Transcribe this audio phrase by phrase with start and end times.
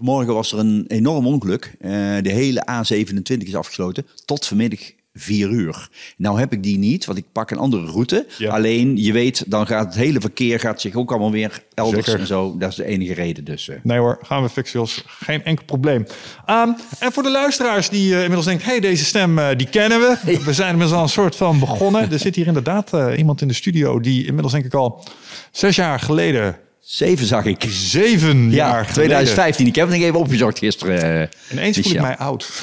[0.00, 1.72] Morgen was er een enorm ongeluk.
[1.80, 1.90] Eh,
[2.22, 4.80] de hele A27 is afgesloten tot vanmiddag
[5.14, 5.88] 4 uur.
[6.16, 8.26] Nou heb ik die niet, want ik pak een andere route.
[8.38, 8.50] Ja.
[8.52, 12.20] Alleen, je weet, dan gaat het hele verkeer gaat zich ook allemaal weer elders Zeker.
[12.20, 12.54] en zo.
[12.58, 13.68] Dat is de enige reden dus.
[13.68, 13.76] eh.
[13.82, 14.86] Nee hoor, gaan we fixen.
[15.06, 16.06] Geen enkel probleem.
[16.46, 18.66] Ehm, en voor de luisteraars die eh, inmiddels denken...
[18.66, 20.38] hey, deze stem die kennen we.
[20.44, 22.12] We zijn inmiddels al een soort van begonnen.
[22.12, 24.00] Er zit hier inderdaad iemand in de studio...
[24.00, 25.04] die inmiddels denk ik al
[25.50, 26.56] zes jaar geleden...
[26.80, 27.64] Zeven zag ik.
[27.68, 28.92] zeven Ja, jaar geleden...
[28.94, 29.66] 2015.
[29.66, 31.20] Ik heb het nog even opgezocht gisteren.
[31.20, 31.28] eh.
[31.52, 32.52] Ineens voel ik mij oud.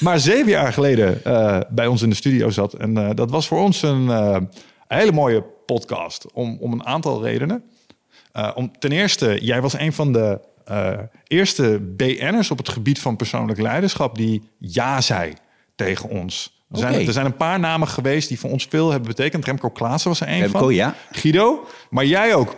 [0.00, 2.74] maar zeven jaar geleden eh, bij ons in de studio zat.
[2.74, 4.48] En eh, dat was voor ons een
[4.88, 6.32] hele mooie podcast.
[6.32, 7.62] Om, om een aantal redenen.
[8.54, 10.40] Om, ten eerste, jij was een van de
[11.26, 14.16] eerste BN'ers op het gebied van persoonlijk leiderschap...
[14.16, 15.32] die ja zei
[15.76, 16.57] tegen ons.
[16.70, 19.44] Er, zijn, er zijn een paar namen geweest die voor ons veel hebben betekend.
[19.44, 20.74] Remco Klaassen was er een Remco, van.
[20.74, 20.94] ja.
[21.10, 22.56] Guido, maar jij ook.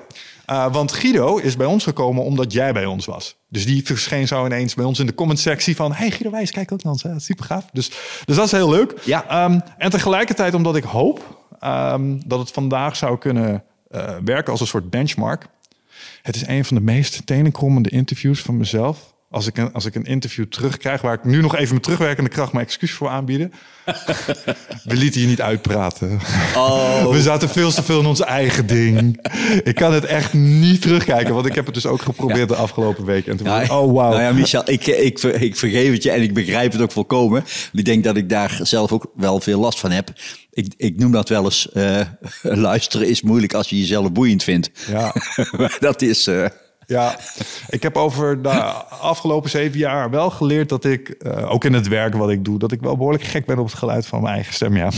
[0.51, 3.37] Uh, want Guido is bij ons gekomen omdat jij bij ons was.
[3.49, 5.93] Dus die verscheen zo ineens bij ons in de comment-sectie van...
[5.93, 7.03] hey Guido Wijs, kijk ook naar ons.
[7.03, 7.21] hè.
[7.21, 7.65] Super gaaf.
[7.73, 7.91] Dus,
[8.25, 8.95] dus dat is heel leuk.
[9.05, 9.45] Ja.
[9.45, 14.61] Um, en tegelijkertijd omdat ik hoop um, dat het vandaag zou kunnen uh, werken als
[14.61, 15.47] een soort benchmark.
[16.23, 19.15] Het is een van de meest tenenkrommende interviews van mezelf.
[19.33, 22.31] Als ik, een, als ik een interview terugkrijg, waar ik nu nog even met terugwerkende
[22.31, 23.53] kracht mijn excuus voor aanbieden.
[24.85, 26.21] We lieten je niet uitpraten.
[26.57, 27.11] Oh.
[27.11, 29.21] We zaten veel te veel in ons eigen ding.
[29.63, 33.05] Ik kan het echt niet terugkijken, want ik heb het dus ook geprobeerd de afgelopen
[33.05, 33.27] week.
[33.27, 33.97] En toen Ja, dacht ik, oh wow.
[34.11, 36.93] Nou ja, Michel, ik, ik, ver- ik vergeef het je en ik begrijp het ook
[36.93, 37.45] volkomen.
[37.73, 40.13] Ik denk dat ik daar zelf ook wel veel last van heb.
[40.51, 42.01] Ik, ik noem dat wel eens, eh,
[42.43, 44.71] luisteren is moeilijk als je jezelf boeiend vindt.
[44.89, 45.15] Ja.
[45.81, 46.27] Dat is...
[46.27, 46.45] eh,
[46.91, 47.19] Ja,
[47.69, 48.49] ik heb over de
[49.01, 52.59] afgelopen zeven jaar wel geleerd dat ik, uh, ook in het werk wat ik doe,
[52.59, 54.77] dat ik wel behoorlijk gek ben op het geluid van mijn eigen stem.
[54.77, 54.91] Ja.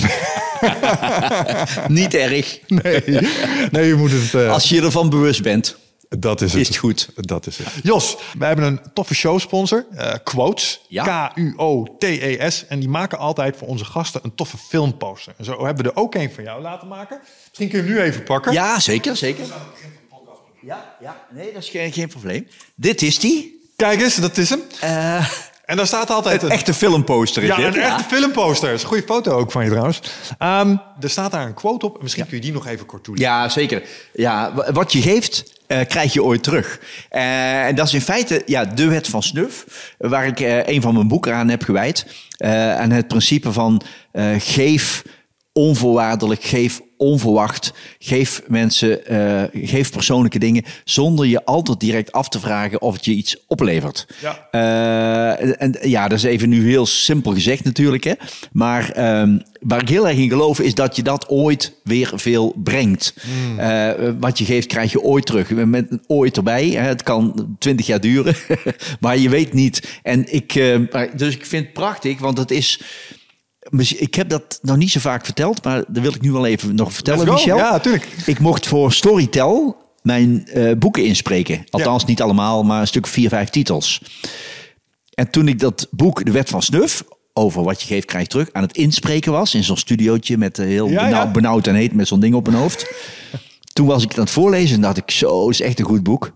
[1.89, 2.61] niet erg.
[2.67, 3.03] Nee,
[3.71, 4.33] nee je moet het.
[4.33, 5.77] Uh, Als je ervan bewust bent,
[6.09, 6.61] dat is het.
[6.61, 7.09] is het goed.
[7.15, 7.69] Dat is het.
[7.83, 10.81] Jos, wij hebben een toffe showsponsor, uh, Quotes.
[10.89, 11.29] Ja.
[11.29, 12.67] K-U-O-T-E-S.
[12.67, 15.35] En die maken altijd voor onze gasten een toffe filmposter.
[15.39, 17.21] En zo hebben we er ook een van jou laten maken.
[17.49, 18.53] Misschien kun je hem nu even pakken.
[18.53, 19.45] Ja, zeker, zeker.
[20.65, 22.47] Ja, ja, nee, dat is geen, geen probleem.
[22.75, 23.61] Dit is die.
[23.77, 24.63] Kijk eens, dat is hem.
[24.85, 25.31] Uh,
[25.65, 27.45] en daar staat altijd een echte filmposter.
[27.45, 28.73] Ja, een echte filmposter.
[28.73, 30.01] Is een goede foto ook van je trouwens.
[30.39, 32.03] Um, er staat daar een quote op.
[32.03, 32.29] Misschien ja.
[32.29, 33.33] kun je die nog even kort toelichten.
[33.33, 33.83] Ja, zeker.
[34.13, 36.81] Ja, wat je geeft, uh, krijg je ooit terug.
[37.11, 39.65] Uh, en dat is in feite ja, de wet van snuf,
[39.99, 42.07] waar ik uh, een van mijn boeken aan heb gewijd.
[42.77, 43.83] aan het principe van
[44.39, 45.03] geef
[45.53, 47.73] onvoorwaardelijk, geef onverwacht.
[47.99, 53.05] Geef mensen, uh, geef persoonlijke dingen zonder je altijd direct af te vragen of het
[53.05, 54.07] je iets oplevert.
[54.21, 54.49] Ja.
[54.53, 58.05] Uh, en ja, dat is even nu heel simpel gezegd natuurlijk.
[58.05, 58.13] Hè?
[58.53, 62.55] Maar um, waar ik heel erg in geloof is dat je dat ooit weer veel
[62.57, 63.15] brengt.
[63.23, 63.59] Mm.
[63.59, 63.91] Uh,
[64.21, 65.51] wat je geeft krijg je ooit terug.
[65.51, 66.69] Met een ooit erbij.
[66.69, 66.89] Hè?
[66.89, 68.35] Het kan twintig jaar duren.
[69.01, 69.99] maar je weet niet.
[70.03, 70.53] En ik,
[71.17, 72.81] dus ik vind het prachtig, want het is...
[73.99, 76.75] Ik heb dat nog niet zo vaak verteld, maar dat wil ik nu wel even
[76.75, 77.57] nog vertellen, Michel.
[77.57, 78.09] Ja, natuurlijk.
[78.27, 81.65] Ik mocht voor Storytel mijn uh, boeken inspreken.
[81.71, 82.09] Althans, ja.
[82.09, 84.03] niet allemaal, maar een stuk vier, vijf titels.
[85.15, 87.03] En toen ik dat boek, De Wet van Snuf,
[87.33, 90.59] over wat je geeft, krijg je terug, aan het inspreken was, in zo'n studiootje met
[90.59, 91.31] uh, heel ja, benauwd, ja.
[91.31, 92.87] benauwd en heet met zo'n ding op mijn hoofd.
[93.73, 96.03] Toen was ik het aan het voorlezen en dacht ik, zo, is echt een goed
[96.03, 96.33] boek.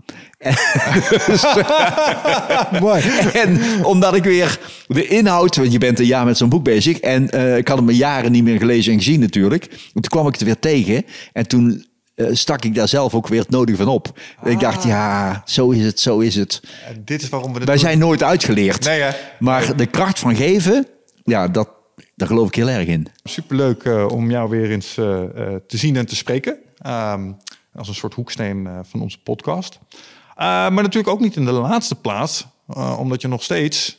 [2.81, 3.03] Mooi.
[3.33, 6.99] En omdat ik weer de inhoud, want je bent een jaar met zo'n boek bezig.
[6.99, 9.65] En uh, ik had hem jaren niet meer gelezen en gezien natuurlijk.
[9.65, 11.05] En toen kwam ik het weer tegen.
[11.33, 11.87] En toen
[12.17, 14.19] uh, stak ik daar zelf ook weer het nodige van op.
[14.41, 14.51] Ah.
[14.51, 16.61] Ik dacht, ja, zo is het, zo is het.
[16.89, 17.79] En dit is waarom we Wij doen.
[17.79, 18.85] zijn nooit uitgeleerd.
[18.85, 19.11] Nee, hè?
[19.39, 20.87] Maar de kracht van geven,
[21.25, 21.69] ja, dat,
[22.15, 23.07] daar geloof ik heel erg in.
[23.25, 25.05] Superleuk uh, om jou weer eens uh,
[25.67, 26.57] te zien en te spreken.
[26.87, 27.37] Um,
[27.75, 29.79] als een soort hoeksteen van onze podcast.
[30.37, 33.99] Uh, maar natuurlijk ook niet in de laatste plaats, uh, omdat je nog steeds,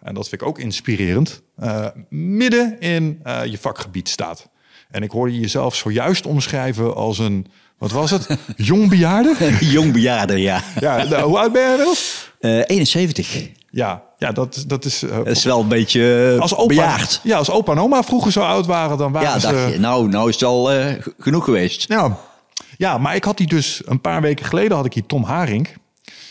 [0.00, 4.48] en dat vind ik ook inspirerend, uh, midden in je vakgebied staat.
[4.90, 7.46] En ik hoorde jezelf zojuist omschrijven als een,
[7.78, 9.56] wat was het, jong bejaarde?
[9.60, 10.62] jong bejaarde, ja.
[10.80, 12.32] ja nou, hoe oud ben jij inmiddels?
[12.40, 13.48] 71.
[13.70, 14.98] Ja, ja dat, dat is...
[14.98, 17.20] dat is wel een beetje als opa, bejaard.
[17.22, 19.68] Ja, als opa en oma vroeger zo oud waren, dan waren ja, ze...
[19.72, 20.70] je, nou, nou is het al
[21.18, 21.88] genoeg geweest.
[21.88, 22.18] Ja,
[22.76, 25.68] ja, maar ik had die dus een paar weken geleden had ik hier Tom Haring.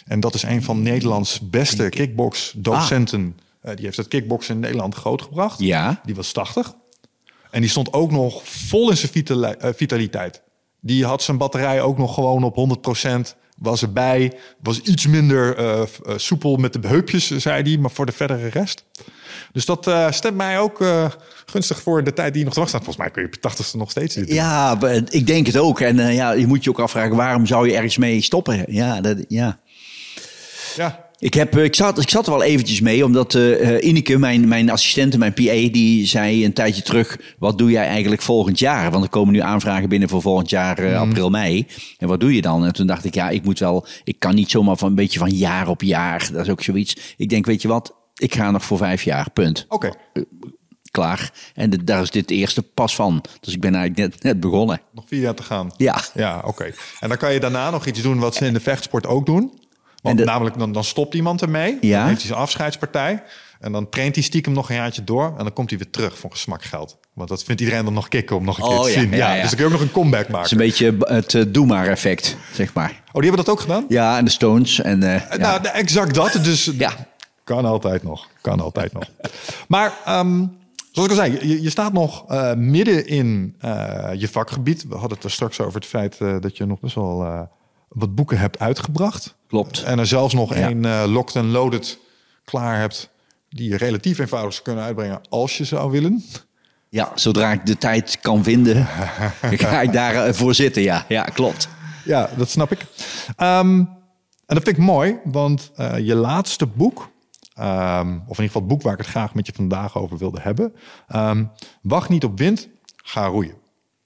[0.05, 3.35] En dat is een van Nederlands beste kickbox-docenten.
[3.61, 3.69] Ah.
[3.69, 5.59] Uh, die heeft het kickboksen in Nederland grootgebracht.
[5.59, 6.01] Ja.
[6.05, 6.73] Die was 80.
[7.51, 10.41] En die stond ook nog vol in zijn uh, vitaliteit.
[10.79, 12.79] Die had zijn batterij ook nog gewoon op
[13.35, 13.42] 100%.
[13.57, 14.33] Was erbij.
[14.59, 17.77] Was iets minder eh, eh, soepel met de heupjes, zei hij.
[17.77, 18.85] Maar voor de verdere rest.
[19.51, 20.83] Dus dat eh, stemt mij ook
[21.45, 22.93] gunstig voor de tijd die nog te wachten staat.
[22.93, 24.35] Volgens mij kun je op je tachtigste nog steeds dit doen.
[24.35, 24.77] Ja,
[25.09, 25.79] ik denk het ook.
[25.79, 28.65] En ja, je moet je ook afvragen, waarom zou je ergens mee stoppen?
[28.67, 29.59] Ja, dat, ja.
[30.75, 34.17] Ja, Ik, heb, eh, ik, zat, ik zat er wel eventjes mee, omdat eh, Ineke,
[34.17, 35.41] mijn, mijn assistente, mijn PA,
[35.71, 37.17] die zei een tijdje terug...
[37.39, 38.91] wat doe jij eigenlijk volgend jaar?
[38.91, 41.67] Want er komen nu aanvragen binnen voor volgend jaar, eh, april, mei.
[41.97, 42.65] En wat doe je dan?
[42.65, 43.85] En toen dacht ik, ja, ik moet wel...
[44.03, 46.29] Ik kan niet zomaar van een beetje van jaar op jaar.
[46.31, 47.13] Dat is ook zoiets.
[47.17, 47.95] Ik denk, weet je wat?
[48.15, 49.65] Ik ga nog voor vijf jaar, punt.
[49.69, 49.91] oké.
[50.91, 51.31] Klaar.
[51.53, 53.23] En de- daar is dit eerste pas van.
[53.39, 54.81] Dus ik ben eigenlijk net, net begonnen.
[54.93, 55.71] Nog vier jaar te gaan.
[55.77, 56.01] Ja.
[56.13, 56.71] Ja, oké.
[56.99, 59.61] En dan kan je daarna nog iets doen wat ze in de vechtsport ook doen.
[60.03, 61.77] Want de- namelijk, dan, dan stopt iemand ermee.
[61.81, 61.97] Ja.
[61.97, 63.23] Dan heeft hij zijn afscheidspartij.
[63.59, 65.25] En dan traint hij stiekem nog een jaartje door.
[65.37, 66.97] En dan komt hij weer terug voor smakgeld.
[67.13, 69.11] Want dat vindt iedereen dan nog kicken om nog een keer Oh, te ja, zien.
[69.11, 69.31] ja.
[69.33, 70.51] Dus dan kun je ook nog een comeback Het is maken.
[70.51, 72.89] een beetje het eh, doe maar effect, zeg maar.
[72.89, 73.85] Oh, die hebben dat ook gedaan?
[73.87, 74.81] Ja, en de Stones.
[74.81, 75.27] En, ja.
[75.37, 76.39] Nou, exact dat.
[76.43, 76.91] Dus Ja.
[77.43, 78.27] kan altijd nog.
[78.41, 79.03] Kan altijd nog.
[79.67, 80.45] Maar ehm,
[80.91, 82.25] zoals ik al zei, je, je staat nog
[82.55, 83.55] midden in
[84.17, 84.85] je vakgebied.
[84.87, 87.47] We hadden het er straks over het feit dat je nog best wel
[87.87, 89.35] wat boeken hebt uitgebracht.
[89.53, 89.83] Klopt.
[89.83, 90.67] En er zelfs nog Ja.
[90.67, 91.99] één eh, locked and loaded
[92.45, 93.09] klaar hebt.
[93.49, 96.23] Die je relatief eenvoudig zou kunnen uitbrengen als je zou willen.
[96.89, 98.85] Ja, zodra ik de tijd kan vinden,
[99.41, 100.81] ga ik daar voor zitten.
[100.81, 101.67] Ja, ja klopt.
[102.05, 102.85] Ja, dat snap ik.
[103.35, 103.77] Ehm,
[104.45, 107.09] en dat vind ik mooi, want eh, je laatste boek,
[107.53, 110.17] ehm, of in ieder geval het boek waar ik het graag met je vandaag over
[110.17, 110.73] wilde hebben,
[111.07, 111.45] ehm,
[111.81, 113.55] Wacht niet op wind, ga roeien.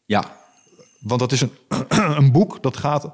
[0.05, 0.23] Ja,
[0.99, 1.51] Want dat is een,
[2.17, 3.11] een boek dat gaat,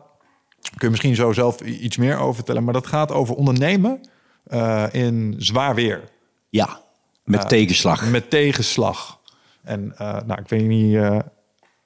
[0.69, 4.01] kun je misschien zo zelf iets meer over vertellen, maar dat gaat over ondernemen
[4.45, 6.01] eh, in zwaar weer.
[6.49, 6.81] ja.
[7.23, 8.09] met tegenslag.
[8.09, 9.19] Met tegenslag.
[9.63, 11.19] En eh, nou, ik weet niet eh,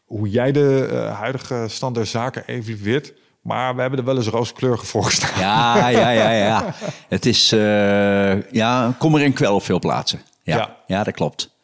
[0.05, 3.13] hoe jij de eh, huidige stand der zaken evalueert.
[3.41, 5.39] Maar we hebben er wel eens rooskleurige voor gestaan.
[5.39, 6.73] Ja, ja, ja, ja.
[7.07, 10.21] Het is, eh, ja, kommer en kwel op veel plaatsen.
[10.43, 10.75] Ja, Ja.
[10.87, 11.03] ja.
[11.03, 11.55] dat klopt.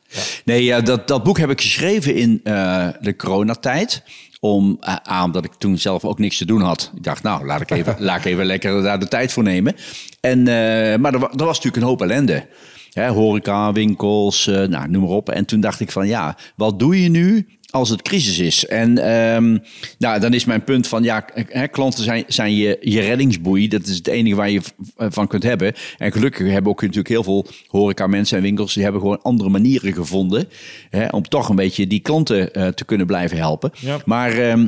[0.46, 4.04] Nee, dat, dat boek heb ik geschreven in eh, de coronatijd.
[4.44, 6.92] Om eh, aan dat ik toen zelf ook niks te doen had.
[6.96, 9.76] Ik dacht, nou, laat ik even, laat ik even lekker daar de tijd voor nemen.
[10.20, 12.48] En, eh, maar er, wa- er was natuurlijk een hoop ellende.
[12.94, 15.30] Hè, horeca, winkels, eh, nou, noem maar op.
[15.30, 18.66] En toen dacht ik van, ja, wat doe je nu als het crisis is?
[18.66, 19.58] En ehm,
[19.98, 23.68] nou, dan is mijn punt van, ja, hè, klanten zijn, zijn je, je reddingsboei.
[23.68, 24.62] Dat is het enige waar je
[24.98, 25.74] van kunt hebben.
[25.98, 28.74] En gelukkig hebben ook natuurlijk heel veel horeca mensen en winkels...
[28.74, 30.50] die hebben gewoon andere manieren gevonden...
[30.90, 33.72] Hè, om toch een beetje die klanten eh, te kunnen blijven helpen.
[33.80, 34.02] Ja.
[34.06, 34.32] Maar...
[34.32, 34.68] ehm,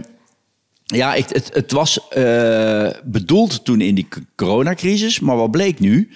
[0.86, 5.20] ja, ik, het, het was eh, bedoeld toen in die coronacrisis.
[5.20, 6.10] Maar wat bleek nu?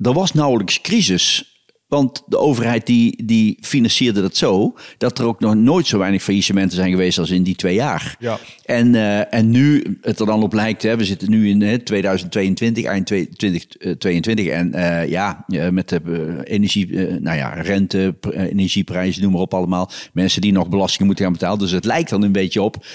[0.00, 1.57] Er was nauwelijks crisis.
[1.88, 4.74] Want de overheid die, die financierde dat zo...
[4.98, 8.16] dat er ook nog nooit zo weinig faillissementen zijn geweest als in die twee jaar.
[8.18, 8.38] Ja.
[8.64, 11.78] En, eh, en nu het er dan op lijkt, hè, we zitten nu in hè,
[11.78, 14.46] 2022, eind 2022.
[14.46, 19.22] En eh, ja, eh, met de eh, energie, eh, nou ja, rente, pr- eh, energieprijzen,
[19.22, 19.90] noem maar op allemaal.
[20.12, 21.58] Mensen die nog belastingen moeten gaan betalen.
[21.58, 22.86] Dus het lijkt dan een beetje op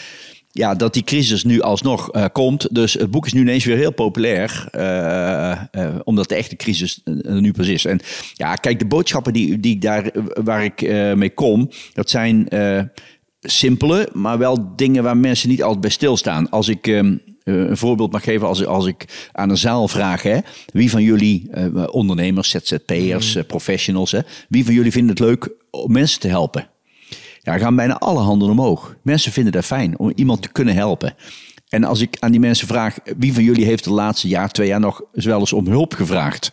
[0.56, 2.76] ja, dat die crisis nu alsnog eh, komt.
[2.76, 4.68] Dus het boek is nu ineens weer heel populair.
[4.72, 7.86] eh, eh, omdat de echte crisis nu pas is.
[7.86, 8.00] En
[8.34, 10.12] ja, kijk, de boodschappen die, die ik daar,
[10.44, 10.82] waar ik
[11.16, 12.48] mee kom, dat zijn
[13.42, 16.50] simpele, maar wel dingen waar mensen niet altijd bij stilstaan.
[16.50, 16.88] Als ik.
[16.88, 20.38] ehm, eh, een voorbeeld mag geven als, als ik aan een zaal vraag: hè,
[20.74, 21.50] wie van jullie,
[21.92, 24.20] ondernemers, ZZP'ers, eh, professionals, hè,
[24.50, 26.68] wie van jullie vindt het leuk om mensen te helpen?
[27.44, 28.96] Ja, gaan bijna alle handen omhoog.
[29.02, 31.16] Mensen vinden dat fijn om iemand te kunnen helpen.
[31.70, 34.68] En als ik aan die mensen vraag, wie van jullie heeft de laatste jaar, twee
[34.68, 36.52] jaar nog eens wel eens om hulp gevraagd?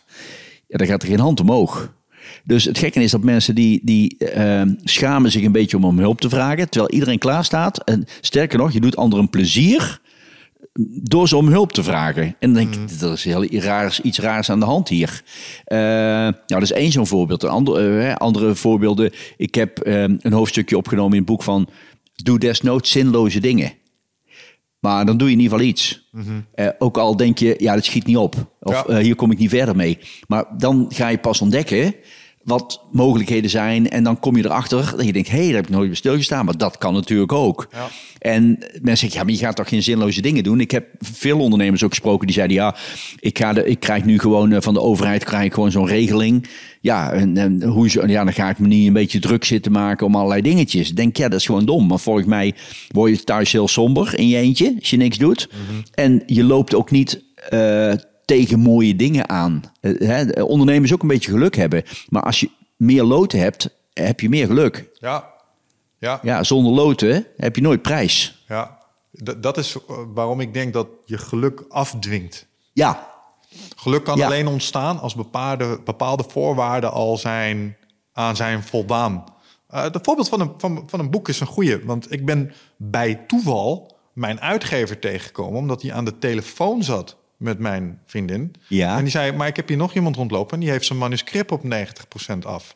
[0.67, 1.93] Ja, dan gaat er geen hand omhoog.
[2.43, 5.99] Dus het gekke is dat mensen die, die eh, schamen zich een beetje om om
[5.99, 7.83] hulp te vragen, terwijl iedereen klaar staat.
[7.83, 10.00] En sterker nog, je doet anderen plezier
[11.03, 12.23] door ze om hulp te vragen.
[12.23, 15.23] En dan denk ik, er is heel raars, iets raars aan de hand hier.
[15.65, 17.43] Eh, nou, dat is één zo'n voorbeeld.
[17.43, 19.11] Een ander, eh, andere voorbeelden.
[19.37, 21.67] Ik heb eh, een hoofdstukje opgenomen in het boek van...
[22.15, 23.73] Doe desnoods zinloze dingen.
[24.79, 26.09] Maar dan doe je in ieder geval iets.
[26.53, 28.35] Eh, ook al denk je, ja, dat schiet niet op.
[28.59, 28.97] Of Ja.
[28.99, 29.97] hier kom ik niet verder mee.
[30.27, 31.95] Maar dan ga je pas ontdekken
[32.43, 33.89] wat mogelijkheden zijn.
[33.89, 35.95] En dan kom je erachter dat je denkt, hé, hey, daar heb ik nooit bij
[35.95, 36.45] stilgestaan.
[36.45, 37.67] Maar dat kan natuurlijk ook.
[37.71, 37.87] Ja.
[38.19, 40.59] En mensen zeggen, ja, maar je gaat toch geen zinloze dingen doen?
[40.59, 42.75] Ik heb veel ondernemers ook gesproken die zeiden, ja,
[43.19, 45.87] ik, ga de, ik krijg nu gewoon eh, van de overheid krijg ik gewoon zo'n
[45.87, 46.47] regeling.
[46.81, 50.05] Ja, en, en hoe, ja, dan ga ik me niet een beetje druk zitten maken
[50.05, 50.89] om allerlei dingetjes.
[50.89, 51.87] Ik denk, ja, dat is gewoon dom.
[51.87, 52.53] Maar volgens mij
[52.87, 55.49] word je thuis heel somber in je eentje als je niks doet.
[55.93, 57.93] En je loopt ook niet eh,
[58.37, 59.61] tegen mooie dingen aan.
[59.81, 61.83] Eh, hè, ondernemers ook een beetje geluk hebben.
[62.09, 64.89] Maar als je meer loten hebt, heb je meer geluk.
[64.93, 65.29] Ja,
[65.99, 66.43] ja, ja.
[66.43, 68.43] Zonder loten heb je nooit prijs.
[68.47, 68.79] ja.
[69.23, 72.47] D- dat is eh, waarom ik denk dat je geluk afdwingt.
[72.73, 73.09] Ja,
[73.75, 74.25] Geluk kan Ja.
[74.25, 77.77] alleen ontstaan als bepaalde, bepaalde voorwaarden al zijn,
[78.13, 79.23] aan zijn voldaan.
[79.67, 81.85] Eh het voorbeeld van een, van, van een boek is een goede.
[81.85, 85.59] Want ik ben bij toeval mijn uitgever tegengekomen...
[85.59, 88.55] omdat hij aan de telefoon zat met mijn vriendin.
[88.67, 88.97] Ja.
[88.97, 90.53] En die zei, maar ik heb hier nog iemand rondlopen...
[90.53, 92.75] en die heeft zijn manuscript op 90% af.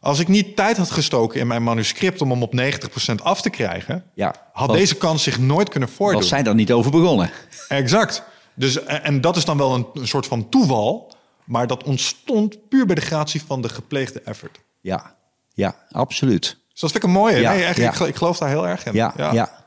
[0.00, 2.20] Als ik niet tijd had gestoken in mijn manuscript...
[2.20, 4.04] om hem op 90% af te krijgen...
[4.14, 4.34] ja.
[4.52, 6.20] had deze kans zich nooit kunnen voordoen.
[6.20, 7.30] Was zij daar niet over begonnen?
[7.68, 8.22] Exact.
[8.54, 12.68] Dus, en, en dat is dan wel een, een soort van toeval, maar dat ontstond
[12.68, 14.60] puur bij de gratie van de gepleegde effort.
[14.80, 15.14] Ja,
[15.54, 16.58] ja, absoluut.
[16.72, 17.40] Dus dat vind ik een mooie.
[17.40, 17.92] Ja, nee, echt, ja.
[17.92, 18.92] ik, ik geloof daar heel erg in.
[18.92, 19.59] Ja, ja.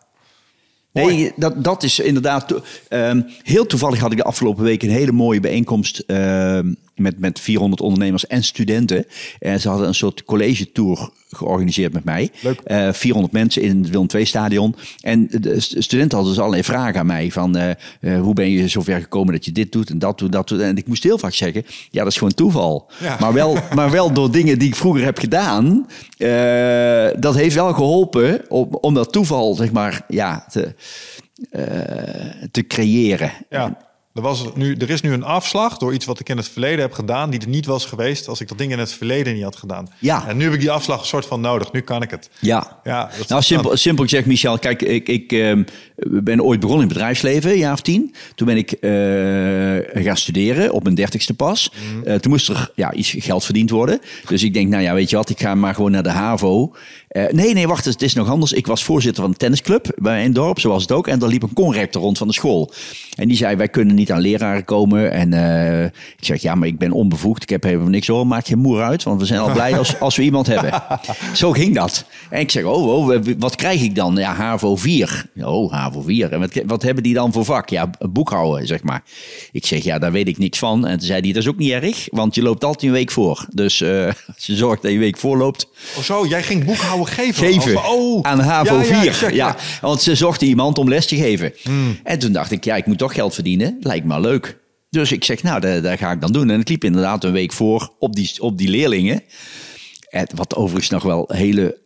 [0.93, 2.53] Nee, dat, dat is inderdaad.
[2.89, 7.39] ehm, heel toevallig had ik de afgelopen week een hele mooie bijeenkomst ehm, met, met
[7.39, 9.05] 400 ondernemers en studenten.
[9.39, 12.29] En ze hadden een soort college tour georganiseerd met mij.
[12.41, 12.59] Leuk.
[12.59, 14.75] Eh, 400 mensen in het Willem II stadion.
[15.01, 17.31] En de st- studenten hadden dus allerlei vragen aan mij.
[17.31, 17.69] Van eh,
[17.99, 20.59] eh, hoe ben je zover gekomen dat je dit doet en dat doet, dat doet.
[20.61, 22.89] En ik moest heel vaak zeggen, ja dat is gewoon toeval.
[23.01, 23.17] Ja.
[23.19, 25.87] Maar, wel, maar wel door dingen die ik vroeger heb gedaan.
[26.23, 30.75] Eh, dat heeft wel geholpen om, om dat toeval zeg maar ja, te,
[31.49, 31.63] eh,
[32.51, 33.31] te creëren.
[33.49, 33.77] Ja.
[34.13, 36.79] Er, was nu, er is nu een afslag door iets wat ik in het verleden
[36.79, 39.43] heb gedaan, die er niet was geweest als ik dat ding in het verleden niet
[39.43, 39.87] had gedaan.
[39.99, 40.27] Ja.
[40.27, 41.71] En nu heb ik die afslag een soort van nodig.
[41.71, 42.29] Nu kan ik het.
[42.39, 42.79] Ja.
[42.83, 44.59] Ja, nou, simpel, simpel gezegd, Michel.
[44.59, 45.63] Kijk, ik, ik ehm,
[45.95, 48.15] ben ooit begonnen in het bedrijfsleven, een jaar of tien.
[48.35, 51.71] Toen ben ik eh, gaan studeren, op mijn dertigste pas.
[52.03, 53.99] Eh, toen moest er ja, iets geld verdiend worden.
[54.27, 56.75] Dus ik denk, nou ja, weet je wat, ik ga maar gewoon naar de HAVO.
[57.13, 58.53] Eh, nee, nee, wacht, het is nog anders.
[58.53, 61.07] Ik was voorzitter van de tennisclub bij mijn dorp, zoals het ook.
[61.07, 62.71] En daar liep een conrector rond van de school.
[63.15, 65.11] En die zei, wij kunnen niet aan leraren komen.
[65.11, 67.43] En eh, ik zeg, ja, maar ik ben onbevoegd.
[67.43, 68.27] Ik heb helemaal niks hoor.
[68.27, 70.83] Maak je moer uit, want we zijn al blij als, als we iemand hebben.
[71.33, 72.05] Zo ging dat.
[72.29, 74.15] En ik zeg, oh, oh, wat krijg ik dan?
[74.15, 75.25] Ja, HAVO 4.
[75.41, 76.31] Oh, HAVO 4.
[76.31, 77.69] En wat, wat hebben die dan voor vak?
[77.69, 79.03] Ja, boekhouden, zeg maar.
[79.51, 80.87] Ik zeg, ja, daar weet ik niks van.
[80.87, 83.11] En toen zei hij, dat is ook niet erg, want je loopt altijd een week
[83.11, 83.45] voor.
[83.49, 84.05] Dus eh,
[84.35, 85.67] als je zorgt dat je een week voorloopt,
[85.97, 87.47] Oh zo, jij ging boekhouden geven?
[87.77, 88.21] oh.
[88.21, 88.95] aan HAVO Ja, 4.
[88.95, 89.55] ja, Ja, exact, ja.
[89.81, 91.53] want ze zochten iemand om les te geven.
[92.03, 93.77] En toen dacht ik, ja, ik moet toch geld verdienen.
[93.79, 94.61] Lijkt me leuk.
[94.89, 96.49] Dus ik zeg, nou, dat, dat ga ik dan doen.
[96.49, 99.23] En ik liep inderdaad een week voor op die, op die leerlingen.
[100.09, 101.81] En wat overigens nog wel hele...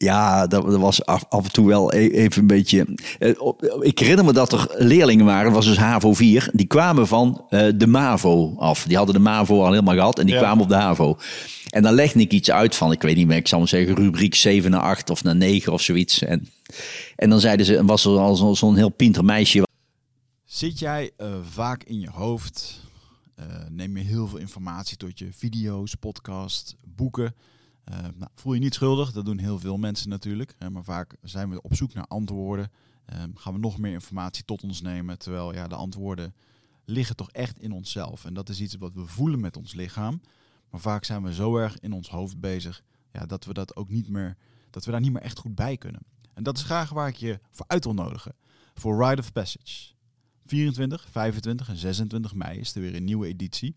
[0.00, 2.86] Ja, dat, dat was af, af en toe wel e- even een beetje...
[3.18, 3.30] eh,
[3.80, 6.50] Ik herinner me dat er leerlingen waren, het was dus HAVO 4.
[6.52, 8.84] Die kwamen van eh, de MAVO af.
[8.84, 10.40] Die hadden de MAVO al helemaal gehad en die Ja.
[10.40, 11.18] kwamen op de HAVO.
[11.70, 13.94] En dan legde ik iets uit van, ik weet niet meer, ik zal maar zeggen,
[13.94, 16.22] rubriek 7 naar 8 of naar 9 of zoiets.
[16.22, 16.48] En,
[17.16, 19.62] en dan zeiden ze, was er al zo- zo'n heel pinter meisje.
[20.44, 22.80] Zit jij eh, vaak in je hoofd?
[23.70, 27.34] Neem je heel veel informatie tot je video's, podcast, boeken?
[27.88, 30.54] Eh, nou, voel je niet schuldig, dat doen heel veel mensen natuurlijk.
[30.58, 32.70] Hè, maar vaak zijn we op zoek naar antwoorden.
[33.04, 35.18] Eh, gaan we nog meer informatie tot ons nemen.
[35.18, 36.34] Terwijl ja, de antwoorden
[36.84, 38.24] liggen toch echt in onszelf.
[38.24, 40.20] En dat is iets wat we voelen met ons lichaam.
[40.70, 43.88] Maar vaak zijn we zo erg in ons hoofd bezig ja, dat we dat ook
[43.88, 44.36] niet meer,
[44.70, 46.00] dat we daar niet meer echt goed bij kunnen.
[46.34, 48.34] En dat is graag waar ik je voor uit wil nodigen.
[48.74, 49.92] Voor Rite of Passage.
[50.46, 53.76] 24, 25 en 26 mei is er weer een nieuwe editie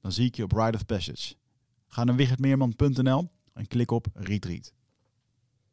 [0.00, 1.34] Dan zie ik je op Ride of Passage.
[1.86, 4.72] Ga naar wichertmeerman.nl en klik op Retreat.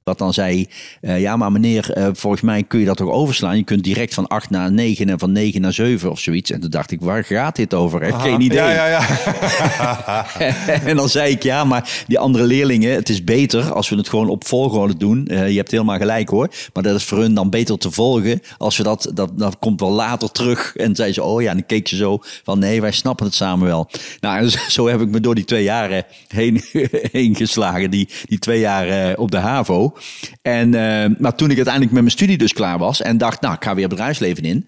[0.08, 0.68] Dat dan zei,
[1.02, 3.58] eh, ja maar meneer, eh, volgens mij kun je dat toch overslaan.
[3.58, 6.52] Je kunt direct van 8 naar 9 en van 9 naar 7 of zoiets.
[6.52, 8.02] En toen dacht ik, waar gaat dit over?
[8.04, 8.58] Ik heb geen idee.
[8.58, 10.26] Ja, ja, ja.
[10.90, 14.10] en dan zei ik, ja, maar die andere leerlingen, het is beter als we het
[14.10, 15.28] gewoon op volgorde doen.
[15.28, 16.50] Eh, je hebt helemaal gelijk hoor.
[16.74, 18.42] Maar dat is voor hun dan beter te volgen.
[18.58, 20.76] Als we dat, dat, dat komt wel later terug.
[20.76, 23.36] En zei ze, oh ja, en dan keek ze zo van, nee, wij snappen het
[23.36, 23.90] samen wel.
[24.20, 26.64] Nou, en zo- heb ik me door die twee jaren heen,
[27.12, 27.92] heen geslagen.
[27.92, 29.97] Die, die twee jaar op de HAVO.
[30.42, 33.54] En, eh, maar toen ik uiteindelijk met mijn studie dus klaar was en dacht, nou,
[33.54, 34.68] ik ga weer bedrijfsleven in.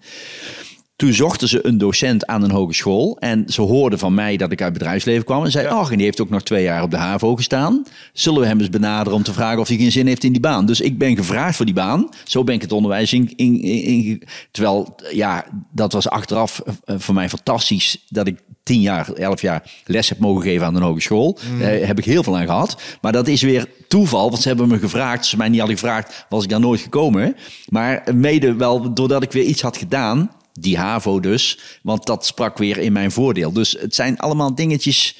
[1.00, 3.16] Toen zochten ze een docent aan een hogeschool.
[3.18, 5.44] En ze hoorden van mij dat ik uit bedrijfsleven kwam.
[5.44, 5.72] En zei, Ja.
[5.72, 7.82] ach, en die heeft ook nog twee jaar op de HAVO gestaan.
[8.12, 10.40] Zullen we hem eens benaderen om te vragen of hij geen zin heeft in die
[10.40, 10.66] baan?
[10.66, 12.08] Dus ik ben gevraagd voor die baan.
[12.24, 13.36] Zo ben ik het onderwijs in...
[13.36, 18.04] in, terwijl, ja, dat was achteraf eh, voor mij fantastisch...
[18.08, 21.38] dat ik tien jaar, elf jaar les heb mogen geven aan een hogeschool.
[21.60, 22.82] Daar heb ik heel veel aan gehad.
[23.00, 25.18] Maar dat is weer toeval, want ze hebben me gevraagd.
[25.18, 27.36] Als ze mij niet hadden gevraagd, was ik daar nooit gekomen.
[27.68, 30.30] Maar mede wel doordat ik weer iets had gedaan...
[30.60, 33.52] Die HAVO dus, want dat sprak weer in mijn voordeel.
[33.52, 35.16] Dus het zijn allemaal dingetjes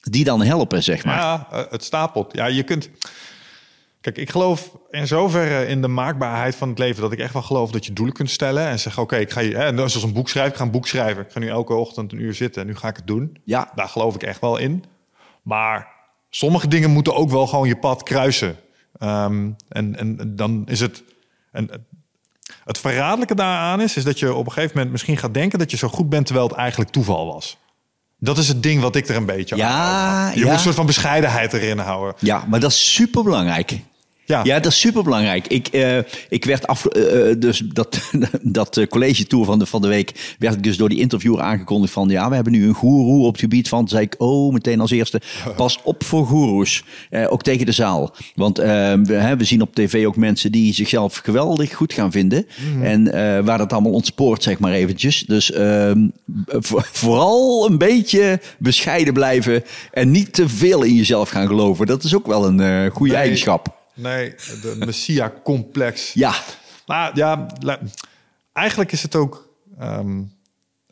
[0.00, 1.16] die dan helpen, zeg maar.
[1.16, 2.34] Ja, eh, het stapelt.
[2.34, 2.90] Ja, je kunt.
[4.00, 7.42] Kijk, ik geloof in zoverre in de maakbaarheid van het leven dat ik echt wel
[7.42, 10.06] geloof dat je doelen kunt stellen en zeggen: Oké, ik ga je, hè, net zoals
[10.06, 11.22] een boek schrijven, ik ga een boek schrijven.
[11.22, 13.38] Ik ga nu elke ochtend een uur zitten en nu ga ik het doen.
[13.44, 13.72] Ja.
[13.74, 14.84] Daar geloof ik echt wel in.
[15.42, 15.88] Maar
[16.30, 18.56] sommige dingen moeten ook wel gewoon je pad kruisen.
[18.98, 21.02] Ehm, en, en dan is het.
[21.52, 21.86] En
[22.66, 25.70] het verraderlijke daaraan is, is dat je op een gegeven moment misschien gaat denken dat
[25.70, 27.56] je zo goed bent terwijl het eigenlijk toeval was.
[28.18, 30.32] Dat is het ding wat ik er een beetje Ja, aan.
[30.32, 30.44] Je ja.
[30.44, 32.14] moet een soort van bescheidenheid erin houden.
[32.18, 33.80] Ja, maar dat is super belangrijk.
[34.26, 34.40] Ja.
[34.44, 35.46] Ja, dat is super belangrijk.
[35.46, 38.00] Ik, eh, ik werd af, eh, eh, dus dat,
[38.42, 41.92] dat college tour van de, van de week werd ik dus door die interviewer aangekondigd
[41.92, 43.88] van ja, we hebben nu een goeroe op het gebied van.
[43.88, 45.20] Zei ik, oh, meteen als eerste,
[45.56, 46.84] pas op voor goeroes.
[47.28, 48.14] Ook tegen de zaal.
[48.34, 48.68] Want eh,
[49.02, 52.46] we, hè, we zien op tv ook mensen die zichzelf geweldig goed gaan vinden.
[52.82, 55.24] En eh, waar dat allemaal ontspoort, zeg maar eventjes.
[55.26, 56.08] Dus ehm,
[56.46, 61.86] voor- vooral een beetje bescheiden blijven en niet te veel in jezelf gaan geloven.
[61.86, 63.20] Dat is ook wel een goede Nee.
[63.22, 63.74] eigenschap.
[63.96, 66.12] Nee, de Messia-complex.
[66.12, 66.34] Ja,
[66.86, 67.46] Nou ja,
[68.52, 69.54] eigenlijk is het ook.
[69.78, 70.22] ehm,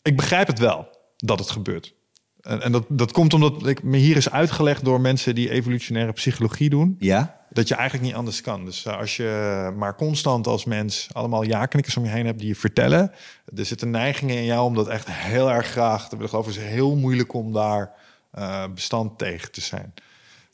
[0.03, 1.95] ik begrijp het wel dat het gebeurt.
[2.41, 6.13] En, en dat, dat komt omdat ik me hier is uitgelegd door mensen die evolutionaire
[6.13, 6.97] psychologie doen.
[6.99, 7.43] ja.
[7.51, 8.65] Dat je eigenlijk niet anders kan.
[8.65, 12.49] Dus eh, als je maar constant als mens allemaal ja-knikkers om je heen hebt die
[12.49, 13.13] je vertellen.
[13.57, 16.53] Er zitten neigingen in jou om dat echt heel erg graag te willen geloven.
[16.53, 17.93] Het is heel moeilijk om daar
[18.31, 19.95] eh, bestand tegen te zijn.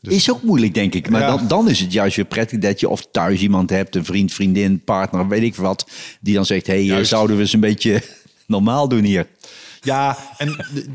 [0.01, 1.11] Dus- Is ook moeilijk, denk ik.
[1.11, 1.27] Maar Ja.
[1.37, 4.33] dan, dan is het juist weer prettig dat je of thuis iemand hebt, een vriend,
[4.33, 5.87] vriendin, partner, weet ik wat,
[6.21, 7.09] die dan zegt: hey, eh, Juist.
[7.11, 8.03] zouden we eens een beetje
[8.47, 9.27] normaal doen hier?
[9.83, 10.87] Ja, en de-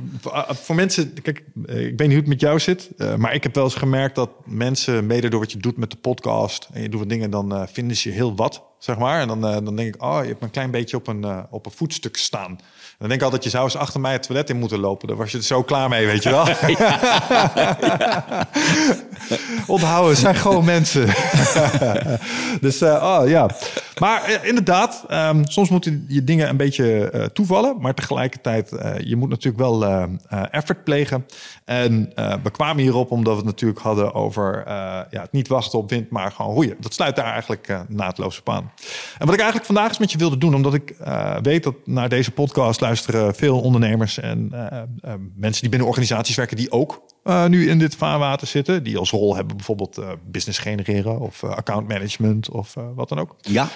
[0.63, 3.43] voor- mensen, kijk, eh, ik weet niet hoe het met jou zit, eh, maar ik
[3.43, 6.81] heb wel eens gemerkt dat mensen, mede door wat je doet met de podcast en
[6.81, 9.21] je doet wat dingen, dan eh, vinden ze je heel wat, zeg maar.
[9.21, 11.23] En dan, eh, dan denk ik, oh, je hebt me een klein beetje op een,
[11.23, 12.59] eh, op een voetstuk staan.
[12.97, 15.07] Dan denk ik altijd, je zou eens achter mij het toilet in moeten lopen.
[15.07, 16.45] Daar was je er zo klaar mee, weet je wel.
[19.67, 21.07] Onthouden, zijn gewoon mensen.
[22.61, 23.49] dus, eh, oh ja.
[23.99, 27.75] Maar eh, inderdaad, ehm, soms moeten je dingen een beetje eh, toevallen.
[27.79, 28.69] Maar tegelijkertijd,
[29.03, 29.85] je moet natuurlijk wel
[30.51, 31.25] effort plegen.
[31.65, 32.11] En
[32.43, 34.63] we kwamen hierop omdat we het natuurlijk hadden over
[35.09, 36.75] ja, het niet wachten op wind, maar gewoon roeien.
[36.79, 38.71] Dat sluit daar eigenlijk naadloos op aan.
[39.17, 40.95] En wat ik eigenlijk vandaag eens met je wilde doen, omdat ik
[41.41, 46.35] weet dat naar deze podcast luisteren veel ondernemers en eh, eh, mensen die binnen organisaties
[46.35, 48.83] werken die ook eh, nu in dit vaarwater zitten.
[48.83, 53.09] Die als rol hebben bijvoorbeeld eh, business genereren of eh, account management of eh, wat
[53.09, 53.35] dan ook.
[53.41, 53.67] Ja,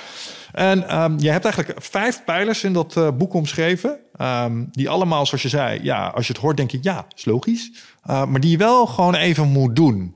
[0.52, 4.00] En ehm, je hebt eigenlijk vijf pijlers in dat eh, boek omschreven.
[4.16, 7.26] ehm, die allemaal, zoals je zei, ja, als je het hoort, denk je ja, is
[7.26, 7.72] logisch.
[8.04, 10.16] Maar die je wel gewoon even moet doen.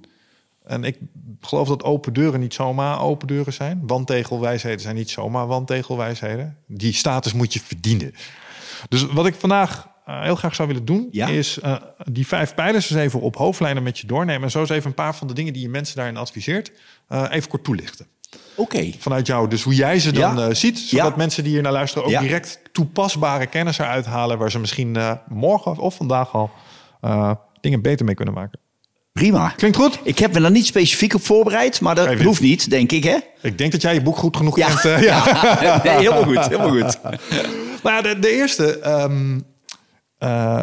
[0.65, 0.97] En ik
[1.41, 3.81] geloof dat open deuren niet zomaar open deuren zijn.
[3.87, 6.57] Wandtegelwijsheden zijn niet zomaar wandtegelwijsheden.
[6.67, 8.13] Die status moet je verdienen.
[8.89, 11.27] Dus wat ik vandaag eh, heel graag zou willen doen, Ja.
[11.27, 11.75] is eh,
[12.11, 14.43] die vijf pijlers eens even op hoofdlijnen met je doornemen.
[14.43, 16.71] En zo eens even een paar van de dingen die je mensen daarin adviseert,
[17.07, 18.05] eh, even kort toelichten
[18.55, 18.91] oké.
[18.99, 19.47] vanuit jou.
[19.49, 20.53] Dus hoe jij ze dan Ja.
[20.53, 20.79] ziet.
[20.79, 21.13] Zodat Ja.
[21.17, 22.19] mensen die hier naar luisteren ook Ja.
[22.19, 24.37] direct toepasbare kennis eruit halen.
[24.37, 26.51] Waar ze misschien morgen of vandaag al
[27.61, 28.59] dingen beter mee kunnen maken.
[29.13, 29.49] Prima.
[29.49, 29.99] Klinkt goed?
[30.03, 32.25] Ik heb me daar niet specifiek op voorbereid, maar dat Even.
[32.25, 33.17] hoeft niet, denk ik, hè?
[33.41, 34.67] Ik denk dat jij je boek goed genoeg Ja.
[34.75, 35.03] kent.
[35.03, 35.23] ja.
[35.83, 36.99] nee, helemaal goed, helemaal goed.
[37.83, 38.79] Nou, de, de eerste,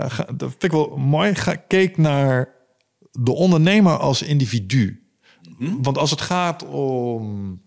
[0.08, 1.32] ga- dat vind ik wel mooi.
[1.68, 2.48] Keek naar
[3.12, 5.04] de ondernemer als individu.
[5.58, 7.60] Want als het gaat om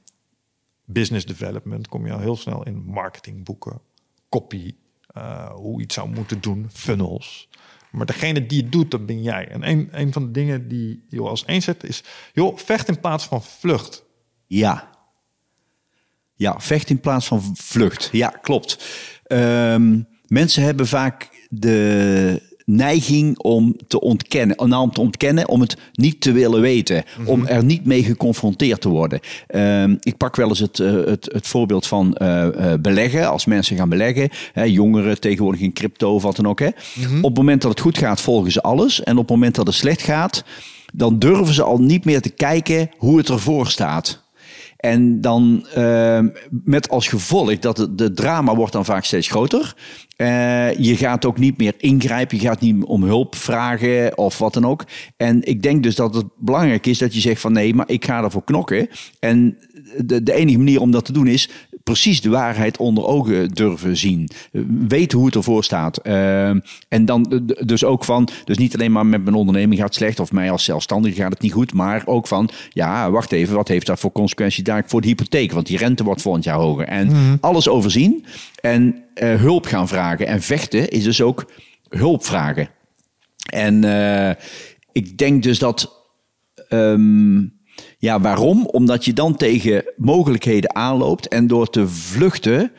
[0.85, 3.81] business development, kom je al heel snel in marketingboeken,
[4.29, 4.75] copy,
[5.07, 7.49] eh, hoe iets zou moeten doen, funnels.
[7.91, 9.47] Maar degene die het doet, dat ben jij.
[9.47, 12.99] En een, een van de dingen die je als één zet is, joh, vecht in
[12.99, 14.03] plaats van vlucht.
[14.47, 14.89] Ja.
[16.43, 18.09] Ja, vecht in plaats van vlucht.
[18.11, 18.85] Ja, klopt.
[19.23, 25.77] Ehm, mensen hebben vaak de neiging om te ontkennen, nou, om te ontkennen, om het
[25.93, 29.19] niet te willen weten, om er niet mee geconfronteerd te worden.
[29.47, 33.29] Ehm, ik pak wel eens het, eh, het, het voorbeeld van eh, eh, beleggen.
[33.29, 36.59] Als mensen gaan beleggen, hè, jongeren tegenwoordig in crypto of wat dan ook.
[36.59, 36.69] Hè.
[37.21, 39.03] Op het moment dat het goed gaat, volgen ze alles.
[39.03, 40.43] En op het moment dat het slecht gaat,
[40.93, 44.22] dan durven ze al niet meer te kijken hoe het ervoor staat.
[44.83, 46.19] En dan uh,
[46.49, 49.75] met als gevolg dat de, drama wordt dan vaak steeds groter.
[50.17, 54.53] Uh, je gaat ook niet meer ingrijpen, je gaat niet om hulp vragen of wat
[54.53, 54.85] dan ook.
[55.17, 58.05] En ik denk dus dat het belangrijk is dat je zegt van nee, maar ik
[58.05, 58.89] ga ervoor knokken.
[59.19, 59.57] En
[60.05, 61.49] de, de enige manier om dat te doen is
[61.83, 64.29] precies de waarheid onder ogen durven zien.
[64.87, 66.07] Weten hoe het ervoor staat.
[66.07, 66.49] Uh,
[66.87, 70.19] en dan dus ook van, dus niet alleen maar met mijn onderneming gaat het slecht
[70.19, 73.67] of mij als zelfstandige gaat het niet goed, maar ook van, ja, wacht even, wat
[73.67, 75.51] heeft dat voor consequenties daar voor de hypotheek?
[75.51, 76.87] Want die rente wordt volgend jaar hoger.
[76.87, 77.37] En mm.
[77.41, 78.25] alles overzien
[78.61, 80.27] en uh, hulp gaan vragen.
[80.27, 81.51] En vechten is dus ook
[81.89, 82.69] hulp vragen.
[83.49, 84.29] En uh,
[84.91, 86.01] ik denk dus dat.
[86.69, 87.61] Um,
[88.03, 88.65] ja, waarom?
[88.65, 92.71] Omdat je dan tegen mogelijkheden aanloopt en door te vluchten.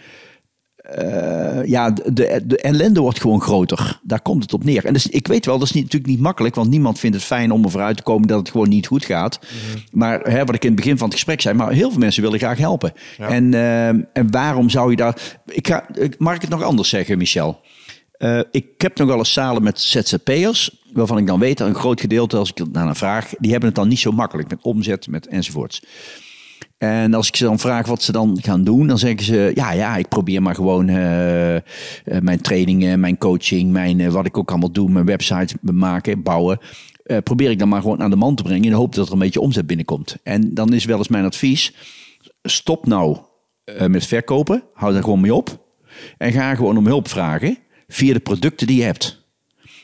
[0.99, 4.01] Uh, ja, de, de ellende wordt gewoon groter.
[4.03, 4.85] Daar komt het op neer.
[4.85, 7.25] En dus, ik weet wel, dat is niet, natuurlijk niet makkelijk, want niemand vindt het
[7.25, 9.39] fijn om er vooruit te komen dat het gewoon niet goed gaat.
[9.41, 9.83] Mm -hmm.
[9.91, 12.23] Maar hè, wat ik in het begin van het gesprek zei, maar heel veel mensen
[12.23, 12.93] willen graag helpen.
[13.19, 13.29] Ja.
[13.29, 15.39] En, uh, en waarom zou je daar.
[15.47, 15.87] Ik ga,
[16.19, 17.61] mag ik het nog anders zeggen, Michel?
[18.19, 21.75] Uh, ik heb nog wel eens zalen met ZZP'ers, waarvan ik dan weet dat een
[21.75, 24.63] groot gedeelte, als ik het naar vraag, die hebben het dan niet zo makkelijk met
[24.63, 25.83] omzet, met enzovoorts.
[26.79, 29.73] En als ik ze dan vraag wat ze dan gaan doen, dan zeggen ze: Ja,
[29.73, 31.61] ja, ik probeer maar gewoon uh, uh,
[32.21, 36.59] mijn trainingen, mijn coaching, mijn, wat ik ook allemaal doe, mijn website maken, bouwen.
[37.23, 39.13] probeer ik dan maar gewoon aan de man te brengen in de hoop dat er
[39.13, 40.17] een beetje omzet binnenkomt.
[40.23, 41.75] En dan is wel eens mijn advies:
[42.43, 43.19] stop nou
[43.89, 45.63] met verkopen, hou daar gewoon mee op.
[46.19, 49.23] En ga gewoon om hulp vragen via de producten die je hebt.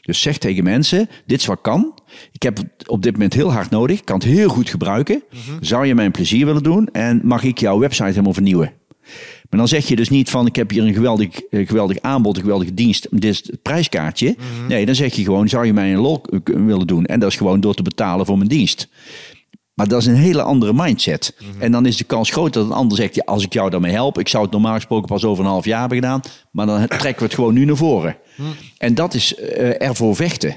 [0.01, 1.95] Dus zeg tegen mensen, dit is wat kan.
[2.33, 3.99] Ik heb het op dit moment heel hard nodig.
[3.99, 5.23] Ik kan het heel goed gebruiken.
[5.61, 6.89] Zou je mij een plezier willen doen?
[6.93, 8.73] En mag ik jouw website helemaal vernieuwen?
[9.51, 12.43] Maar dan zeg je dus niet van ik heb hier een geweldig, geweldig aanbod, een
[12.43, 14.37] geweldige dienst, dit is het prijskaartje.
[14.69, 17.07] Nee, dan zeg je gewoon zou je mij een lol willen doen?
[17.07, 18.89] En dat is gewoon door te betalen voor mijn dienst.
[19.81, 21.35] Maar dat is een hele andere mindset.
[21.39, 21.63] Mm-hmm.
[21.63, 23.93] En dan is de kans groot dat een ander zegt: ja, als ik jou daarmee
[23.93, 26.87] help, ik zou het normaal gesproken pas over een half jaar hebben gedaan, maar dan
[26.87, 28.17] trekken we het gewoon nu naar voren.
[28.37, 28.47] Mm.
[28.79, 30.57] En dat is uh, ervoor vechten.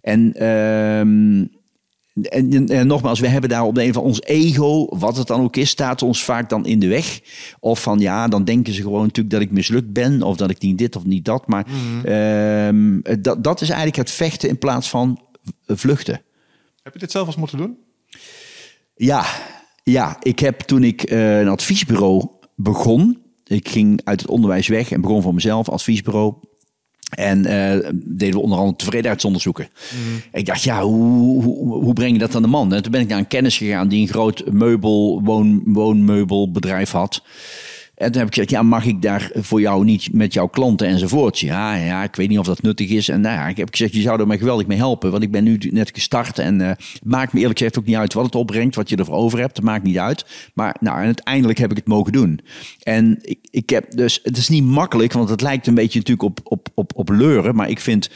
[0.00, 5.16] En, uh, en, en, nogmaals, we hebben daar op de een van ons ego, wat
[5.16, 7.20] het dan ook is, staat ons vaak dan in de weg.
[7.60, 10.60] Of van ja, dan denken ze gewoon natuurlijk dat ik mislukt ben, of dat ik
[10.60, 11.46] niet dit of niet dat.
[11.46, 13.00] Maar mm-hmm.
[13.04, 15.20] uh, dat, dat is eigenlijk het vechten in plaats van
[15.66, 16.20] vluchten.
[16.82, 17.76] Heb je dit zelf eens moeten doen?
[18.94, 19.24] Ja,
[19.82, 23.18] ja, ik heb toen ik uh, een adviesbureau begon.
[23.46, 26.34] Ik ging uit het onderwijs weg en begon voor mezelf, adviesbureau.
[27.16, 29.68] En uh, deden we onder andere tevredenheidsonderzoeken.
[29.94, 30.22] Mm.
[30.32, 32.74] Ik dacht, ja, hoe, hoe, hoe, breng je dat aan de man?
[32.74, 37.22] En toen ben ik naar een kennis gegaan die een groot meubel, woon, woonmeubelbedrijf had.
[38.02, 40.86] En toen heb ik gezegd, ja, mag ik daar voor jou niet met jouw klanten
[40.86, 41.38] enzovoort?
[41.38, 43.08] Ja, ja, ik weet niet of dat nuttig is.
[43.08, 45.10] En nou ja, ik heb gezegd, je zou er mij geweldig mee helpen.
[45.10, 47.96] Want ik ben nu net gestart en uh, het maakt me eerlijk gezegd ook niet
[47.96, 49.56] uit wat het opbrengt, wat je ervoor over hebt.
[49.56, 50.24] Het maakt niet uit.
[50.54, 52.40] Maar nou, en uiteindelijk heb ik het mogen doen.
[52.82, 56.28] En ik, ik heb dus, het is niet makkelijk, want het lijkt een beetje natuurlijk
[56.28, 57.54] op, op, op, op leuren.
[57.54, 58.10] Maar ik vind...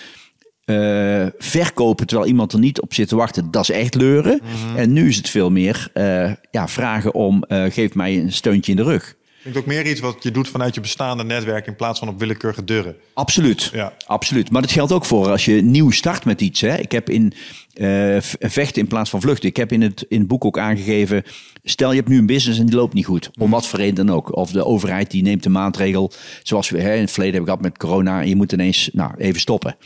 [0.71, 4.41] Uh, verkopen terwijl iemand er niet op zit te wachten, dat is echt leuren.
[4.43, 4.77] Mm -hmm.
[4.77, 8.71] En nu is het veel meer uh, ja, vragen om, uh, geef mij een steuntje
[8.71, 9.17] in de rug.
[9.47, 12.09] Ik denk ook meer iets wat je doet vanuit je bestaande netwerk in plaats van
[12.09, 12.97] op willekeurige deuren.
[13.15, 13.93] Absoluut, ja.
[14.07, 14.51] absoluut.
[14.51, 16.61] Maar dat geldt ook voor als je nieuw start met iets.
[16.61, 16.77] Hè.
[16.77, 17.33] Ik heb in
[17.75, 19.49] uh, vechten in plaats van vluchten.
[19.49, 21.23] Ik heb in het, in het boek ook aangegeven,
[21.63, 23.31] stel je hebt nu een business en die loopt niet goed.
[23.39, 24.37] Om wat voor reden dan ook.
[24.37, 27.71] Of de overheid die neemt een maatregel, zoals we hè, in het verleden hebben gehad
[27.71, 28.21] met corona.
[28.21, 29.77] En je moet ineens nou, even stoppen.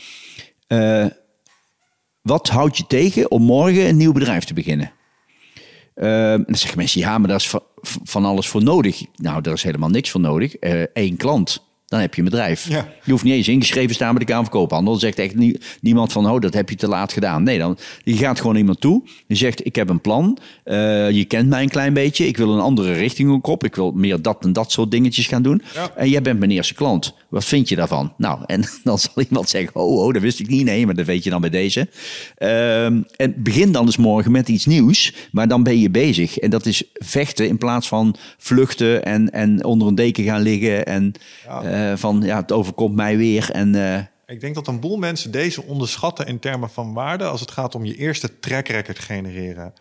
[0.67, 1.05] Uh,
[2.21, 4.91] wat houdt je tegen om morgen een nieuw bedrijf te beginnen?
[5.95, 9.03] Uh, dan zeggen mensen, ja, maar daar is van alles voor nodig.
[9.15, 10.55] Nou, daar is helemaal niks voor nodig.
[10.93, 12.69] Eén klant, dan heb je een bedrijf.
[12.69, 12.87] Ja.
[13.03, 14.91] Je hoeft niet eens ingeschreven staan bij de Kamer van Koophandel.
[14.91, 17.43] Dan zegt echt nie, niemand van, oh, dat heb je te laat gedaan.
[17.43, 19.03] Nee, dan, je gaat gewoon iemand toe.
[19.27, 20.37] Je zegt, ik heb een plan.
[20.65, 22.27] Uh, je kent mij een klein beetje.
[22.27, 23.63] Ik wil een andere richting ook op.
[23.63, 25.61] Ik wil meer dat en dat soort dingetjes gaan doen.
[25.73, 25.91] Ja.
[25.95, 27.13] En jij bent mijn eerste klant.
[27.31, 28.13] Wat vind je daarvan?
[28.17, 30.65] Nou, en dan zal iemand zeggen, oh, oh, dat wist ik niet.
[30.65, 31.89] Nee, maar dat weet je dan bij deze.
[32.37, 35.13] Uh, en begin dan dus morgen met iets nieuws.
[35.31, 36.37] Maar dan ben je bezig.
[36.37, 40.85] En dat is vechten in plaats van vluchten en, en onder een deken gaan liggen.
[40.85, 41.13] En
[41.45, 41.91] ja.
[41.91, 43.49] uh, van, ja, het overkomt mij weer.
[43.51, 47.41] En, uh, ik denk dat een boel mensen deze onderschatten in termen van waarde als
[47.41, 49.73] het gaat om je eerste track record genereren.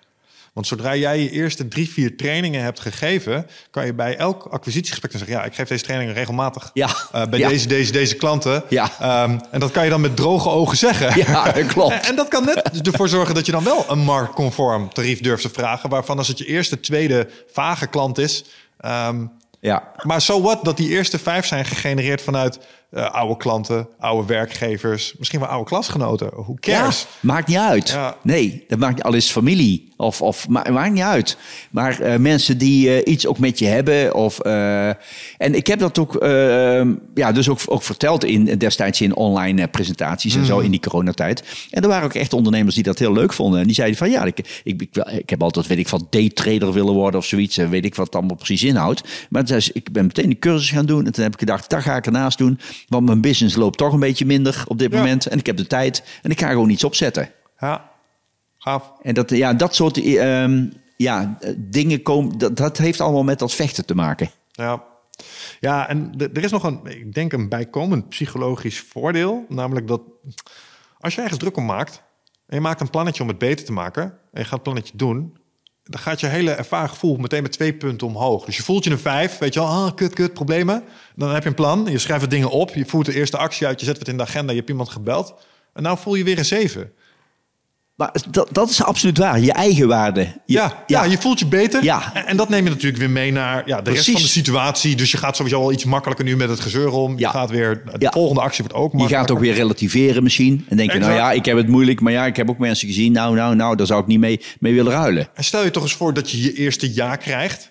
[0.53, 5.13] Want zodra jij je eerste drie, vier trainingen hebt gegeven, kan je bij elk acquisitiegesprek
[5.13, 6.87] zeggen: Ja, ik geef deze trainingen regelmatig ja.
[6.87, 7.49] Uh, bij ja.
[7.49, 8.65] deze, deze, deze klanten.
[8.69, 9.25] Ja.
[9.25, 11.19] Um, en dat kan je dan met droge ogen zeggen.
[11.19, 11.93] Ja, klopt.
[11.93, 15.43] en, en dat kan net ervoor zorgen dat je dan wel een marktconform tarief durft
[15.43, 15.89] te vragen.
[15.89, 18.45] Waarvan als het je eerste, tweede vage klant is.
[18.85, 19.93] Um, ja.
[20.03, 22.59] Maar zo so wat dat die eerste vijf zijn gegenereerd vanuit
[22.91, 26.31] eh, oude klanten, oude werkgevers, misschien wel oude klasgenoten.
[26.33, 27.01] Who cares?
[27.01, 27.89] Ja, maakt niet uit.
[27.89, 28.17] Ja.
[28.23, 29.89] Nee, dat maakt al is familie.
[29.97, 31.37] Of, of ma- maakt niet uit.
[31.71, 34.15] Maar eh, mensen die eh, iets ook met je hebben.
[34.15, 39.15] Of, en ik heb dat ook, eh, ja, dus ook, ook verteld in, destijds in
[39.15, 41.43] online presentaties en zo in die coronatijd.
[41.71, 43.61] En er waren ook echt ondernemers die dat heel leuk vonden.
[43.61, 46.95] En die zeiden van ja, ik, ik, ik, heb altijd, weet ik wat, daytrader willen
[46.95, 47.59] worden of zoiets.
[47.59, 49.03] En weet ik wat het allemaal precies inhoudt.
[49.29, 51.07] Maar ik ben meteen de cursus gaan doen.
[51.07, 52.59] En toen heb ik gedacht, dat ga ik ernaast doen.
[52.89, 54.97] Want mijn business loopt toch een beetje minder op dit Ja.
[54.99, 55.27] moment.
[55.27, 56.03] En ik heb de tijd.
[56.23, 57.31] En ik ga gewoon iets opzetten.
[57.59, 57.91] Ja,
[58.59, 58.93] gaaf.
[59.03, 60.67] En dat, ja, dat soort ehm,
[60.97, 64.31] ja, dingen komen, dat, dat heeft allemaal met dat vechten te maken.
[64.51, 64.85] Ja.
[65.61, 69.45] Ja, en er is nog een, ik denk een bijkomend psychologisch voordeel.
[69.49, 70.01] Namelijk dat
[70.99, 72.03] als je ergens druk om maakt...
[72.47, 74.03] en je maakt een plannetje om het beter te maken...
[74.03, 75.39] en je gaat het plannetje doen...
[75.85, 78.45] dan gaat je hele ervaren meteen met twee punten omhoog.
[78.45, 80.85] Dus je voelt je een vijf, weet je wel, ah, kut, kut, problemen.
[81.17, 82.75] Dan heb je een plan, je schrijft dingen op...
[82.75, 84.53] je voert de eerste actie uit, je zet het in de agenda...
[84.53, 85.35] je hebt iemand gebeld.
[85.73, 86.93] En nou voel je weer een zeven.
[88.01, 89.41] Maar dat, dat is absoluut waar.
[89.41, 90.21] Je eigen waarde.
[90.21, 91.05] Je- Ja, ja.
[91.05, 91.85] je voelt je beter.
[91.85, 92.15] Ja.
[92.15, 94.97] En, en dat neem je natuurlijk weer mee naar ja, de rest van de situatie.
[94.97, 97.13] Dus je gaat sowieso al iets makkelijker nu met het gezeur om.
[97.13, 97.31] Je Ja.
[97.31, 98.11] gaat weer, de Ja.
[98.11, 99.29] volgende actie wordt ook Je makkelijker.
[99.29, 100.67] gaat ook weer relativeren misschien.
[100.69, 102.01] En denk je, nou ja, ik heb het moeilijk.
[102.01, 103.13] Maar ja, ik heb ook mensen gezien.
[103.13, 105.29] Nou, nou, nou, daar zou ik niet mee, mee willen ruilen.
[105.35, 107.71] En stel je toch eens voor dat je je eerste ja krijgt.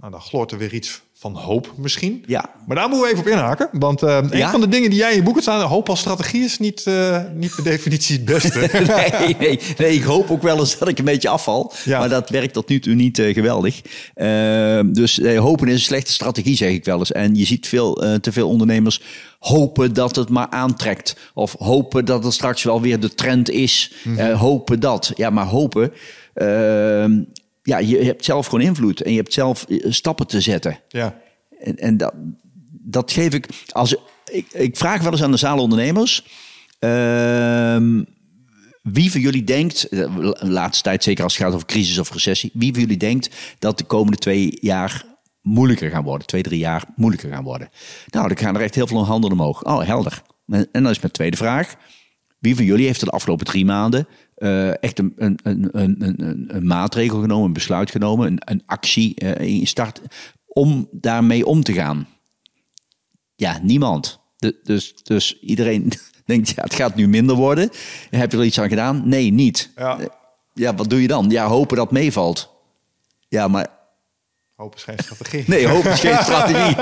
[0.00, 2.24] Nou, dan gloort er weer iets van hoop misschien.
[2.26, 2.50] Ja.
[2.66, 3.68] Maar daar moeten we even op inhaken.
[3.72, 4.50] Want eh, een Ja?
[4.50, 5.60] van de dingen die jij in je boek hebt staan...
[5.60, 8.58] hoop als strategie is niet, eh, niet per definitie het beste.
[9.20, 11.72] nee, nee, nee, ik hoop ook wel eens dat ik een beetje afval.
[11.84, 11.98] Ja.
[11.98, 13.80] Maar dat werkt tot nu toe niet eh, geweldig.
[14.14, 17.12] Eh, dus hopen is een slechte strategie, zeg ik wel eens.
[17.12, 19.00] En je ziet veel, te veel ondernemers
[19.38, 21.16] hopen dat het maar aantrekt.
[21.34, 23.92] Of hopen dat het straks wel weer de trend is.
[24.16, 25.12] Eh, hopen dat.
[25.14, 25.92] Ja, maar hopen...
[26.34, 27.04] eh,
[27.68, 29.02] ja, je hebt zelf gewoon invloed.
[29.02, 30.80] En je hebt zelf eh, stappen te zetten.
[30.88, 31.20] ja.
[31.58, 32.12] En, en dat,
[32.70, 33.96] dat geef ik als
[34.32, 36.24] ik, ik vraag wel eens aan de zaalondernemers.
[36.78, 38.02] ehm,
[38.82, 42.12] wie van jullie denkt, eh, de laatste tijd zeker als het gaat over crisis of
[42.12, 45.04] recessie, wie van jullie denkt dat de komende twee jaar
[45.42, 47.68] moeilijker gaan worden, twee, drie jaar moeilijker gaan worden?
[48.06, 49.64] Nou, dan gaan er echt heel veel handen omhoog.
[49.64, 50.22] Oh, helder.
[50.46, 51.74] En, en dan is mijn tweede vraag.
[52.38, 56.14] Wie van jullie heeft de afgelopen drie maanden eh, echt een, een, een,
[56.56, 60.00] een, maatregel genomen, een besluit genomen, een, een actie eh, in start
[60.46, 62.06] om daarmee om te gaan?
[63.34, 64.20] Ja, niemand.
[64.36, 65.92] De- dus, dus iedereen
[66.26, 67.70] denkt, ja, het gaat nu minder worden.
[68.10, 69.08] Heb je er iets aan gedaan?
[69.08, 69.70] Nee, niet.
[69.76, 69.98] Ja.
[69.98, 70.06] Eh,
[70.54, 71.30] Ja, wat doe je dan?
[71.30, 72.54] Ja, hopen dat meevalt.
[73.28, 73.66] Ja, maar
[74.56, 75.44] Hoop is geen strategie.
[75.46, 76.76] nee, hopen is geen strategie.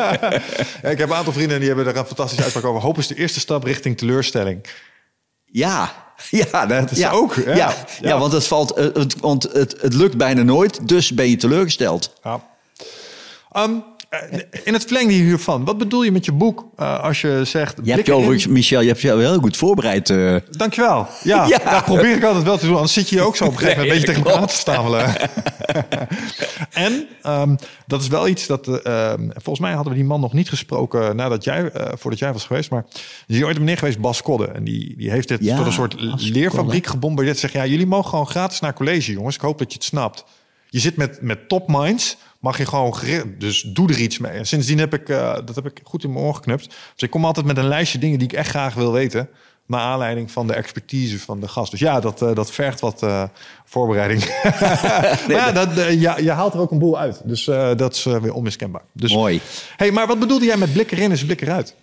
[0.83, 2.83] Ja, ik heb een aantal vrienden die hebben daar een fantastische uitspraak over.
[2.83, 4.61] Hoop is de eerste stap richting teleurstelling.
[5.57, 5.93] Ja,
[6.53, 7.11] ja, dat is ja.
[7.11, 7.75] ook, ja.
[8.01, 11.37] Ja, want, het, valt, eh, het, want het, het lukt bijna nooit, dus ben je
[11.37, 12.13] teleurgesteld.
[12.23, 12.41] Ja.
[13.51, 13.71] Eh,
[14.65, 17.75] in het verlengde hiervan, wat bedoel je met je boek eh, als je zegt...
[17.83, 20.11] Je hebt je overigens, Michel, je hebt je heel goed voorbereid.
[20.11, 20.37] eh.
[20.51, 21.07] Dankjewel.
[21.23, 21.59] Ja, Ja.
[21.71, 22.75] dat probeer ik altijd wel te doen.
[22.75, 24.55] Anders zit je hier ook zo op een gegeven moment een beetje tegen elkaar te
[24.55, 25.15] stamelen.
[26.73, 28.69] en ehm, dat is wel iets dat...
[28.69, 32.21] eh, ehm, volgens mij hadden we die man nog niet gesproken nadat jij, eh, voordat
[32.21, 32.71] jij was geweest.
[32.71, 32.85] Maar
[33.27, 34.47] er is ooit een meneer geweest, Bas Kodde.
[34.47, 37.39] En die, die heeft dit Ja, tot een soort leerfabriek gebombardeerd.
[37.39, 39.35] Zeg, ja, jullie mogen gewoon gratis naar college, jongens.
[39.35, 40.25] Ik hoop dat je het snapt.
[40.69, 42.17] Je zit met, met top minds,
[42.47, 42.97] mag je gewoon...
[42.97, 44.33] geri- Dus doe er iets mee.
[44.33, 46.67] En sindsdien heb ik, eh, dat heb ik goed in mijn oor geknupt.
[46.67, 49.29] Dus ik kom altijd met een lijstje dingen die ik echt graag wil weten.
[49.67, 51.71] Naar aanleiding van de expertise van de gast.
[51.71, 53.23] Dus ja, dat, eh, dat vergt wat eh,
[53.65, 54.21] voorbereiding.
[54.43, 57.21] maar ja, dat, ja, je haalt er ook een boel uit.
[57.25, 57.45] Dus
[57.77, 58.83] dat is weer onmiskenbaar.
[58.93, 59.41] Dus, Mooi.
[59.77, 61.75] Hey, maar wat bedoelde jij met blik erin is blik eruit?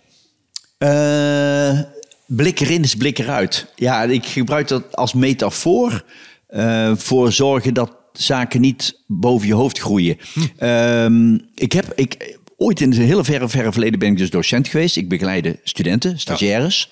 [2.26, 3.66] Blik erin is blik eruit.
[3.76, 6.04] Ja, ik gebruik dat als metafoor
[6.96, 10.18] voor zorgen dat zaken niet boven je hoofd groeien.
[10.58, 14.68] Ehm, ik heb, ik, ooit in het hele verre, verre verleden ben ik dus docent
[14.68, 14.96] geweest.
[14.96, 16.90] Ik begeleide studenten, stagiaires.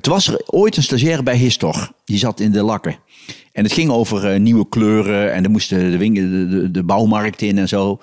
[0.00, 1.92] Toen was er ooit een stagiaire bij Histor.
[2.04, 2.98] Die zat in de lakken.
[3.52, 6.82] En het ging over eh, nieuwe kleuren en er moesten de, winkel, de, de, de
[6.82, 8.00] bouwmarkt in en zo.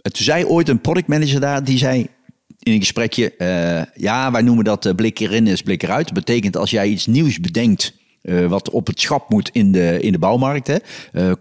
[0.00, 2.06] En toen zei ooit een productmanager daar, die zei
[2.58, 3.36] in een gesprekje...
[3.36, 6.04] eh, ja, wij noemen dat eh, blik erin is blik eruit.
[6.04, 7.96] Dat betekent als jij iets nieuws bedenkt...
[8.22, 10.66] eh, wat op het schap moet in de, in de bouwmarkt...
[10.66, 10.76] Hè,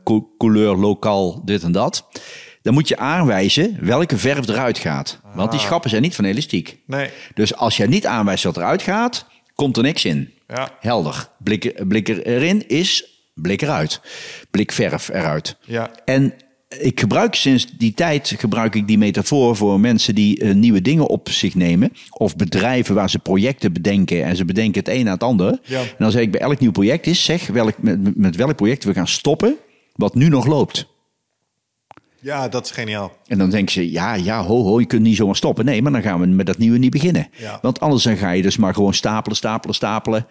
[0.04, 2.08] co- couleur, lokaal, dit en dat...
[2.62, 5.20] dan moet je aanwijzen welke verf eruit gaat.
[5.34, 6.78] Want die schappen zijn niet van elastiek.
[6.86, 7.10] Nee.
[7.34, 10.34] Dus als jij niet aanwijst wat eruit gaat, komt er niks in.
[10.48, 10.70] Ja.
[10.80, 11.30] Helder.
[11.38, 14.02] Blik, blik erin is blik eruit.
[14.52, 15.58] Blik verf eruit.
[15.66, 15.92] Ja.
[16.06, 16.34] En
[16.80, 21.08] ik gebruik sinds die tijd gebruik ik die metafoor voor mensen die eh, nieuwe dingen
[21.08, 21.94] op zich nemen.
[22.10, 25.60] Of bedrijven waar ze projecten bedenken en ze bedenken het een na het ander.
[25.64, 25.80] Ja.
[25.80, 28.84] En dan zeg ik bij elk nieuw project is, zeg welk, met, met welk project
[28.84, 29.56] we gaan stoppen
[29.96, 30.88] wat nu nog loopt.
[32.20, 33.12] Ja, dat is geniaal.
[33.28, 35.66] En dan denken ze, ja, ja, ho, ho, je kunt niet zomaar stoppen.
[35.66, 37.28] Nee, maar dan gaan we met dat nieuwe niet beginnen.
[37.38, 37.60] Ja.
[37.62, 40.28] Want anders dan ga je dus maar gewoon stapelen, stapelen, stapelen.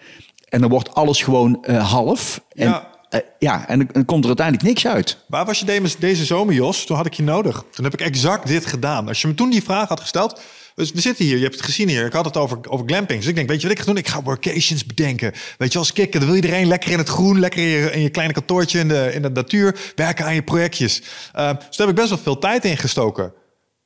[0.48, 2.44] En dan wordt alles gewoon eh, half.
[2.52, 2.95] En, Ja.
[3.10, 3.22] Ja.
[3.38, 5.18] ja, en dan, komt er uiteindelijk niks uit.
[5.26, 6.86] Waar was je deze, zomer, Jos?
[6.86, 7.64] Toen had ik je nodig.
[7.72, 9.08] Toen heb ik exact dit gedaan.
[9.08, 10.40] Als je me toen die vraag had gesteld...
[10.76, 12.06] Dus we zitten hier, je hebt het gezien hier.
[12.06, 13.18] Ik had het over, over glamping.
[13.20, 13.96] Dus ik denk, weet je wat ik ga doen?
[13.96, 15.32] Ik ga workations bedenken.
[15.58, 17.40] Weet je, als kikker, dan wil iedereen lekker in het groen...
[17.40, 19.78] lekker in je, in je kleine kantoortje in de, in de natuur...
[19.94, 21.00] werken aan je projectjes.
[21.00, 23.32] Uh, dus daar heb ik best wel veel tijd in gestoken.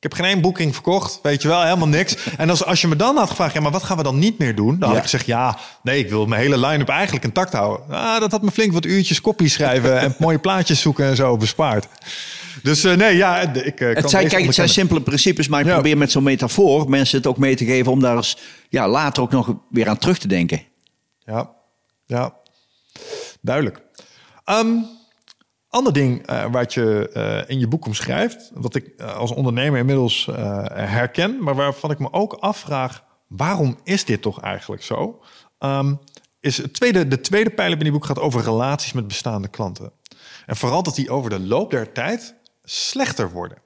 [0.01, 2.15] Ik heb geen één boeking verkocht, weet je wel, helemaal niks.
[2.37, 4.37] En als, als je me dan had gevraagd, ja, maar wat gaan we dan niet
[4.37, 4.69] meer doen?
[4.79, 4.95] Dan had Ja.
[4.97, 7.85] ik gezegd, ja, nee, ik wil mijn hele line-up eigenlijk intact houden.
[7.89, 11.37] Ah, dat had me flink wat uurtjes kopie schrijven en mooie plaatjes zoeken en zo
[11.37, 11.87] bespaard.
[12.63, 15.59] Dus eh, nee, ja, ik eh, kan Het zijn, kijk, het zijn simpele principes, maar
[15.59, 15.73] ik Ja.
[15.73, 18.37] probeer met zo'n metafoor mensen het ook mee te geven om daar eens
[18.69, 20.61] ja, later ook nog weer aan terug te denken.
[21.25, 21.49] Ja,
[22.05, 22.33] ja,
[23.41, 23.81] duidelijk.
[24.45, 24.67] Ehm
[25.71, 29.79] ander ding eh, wat je eh, in je boek omschrijft, wat ik eh, als ondernemer
[29.79, 30.29] inmiddels
[30.73, 35.23] herken, maar waarvan ik me ook afvraag, waarom is dit toch eigenlijk zo?
[35.59, 35.95] Ehm,
[36.39, 39.91] is het tweede, de tweede pijler in die boek gaat over relaties met bestaande klanten.
[40.45, 43.57] En vooral dat die over de loop der tijd slechter worden.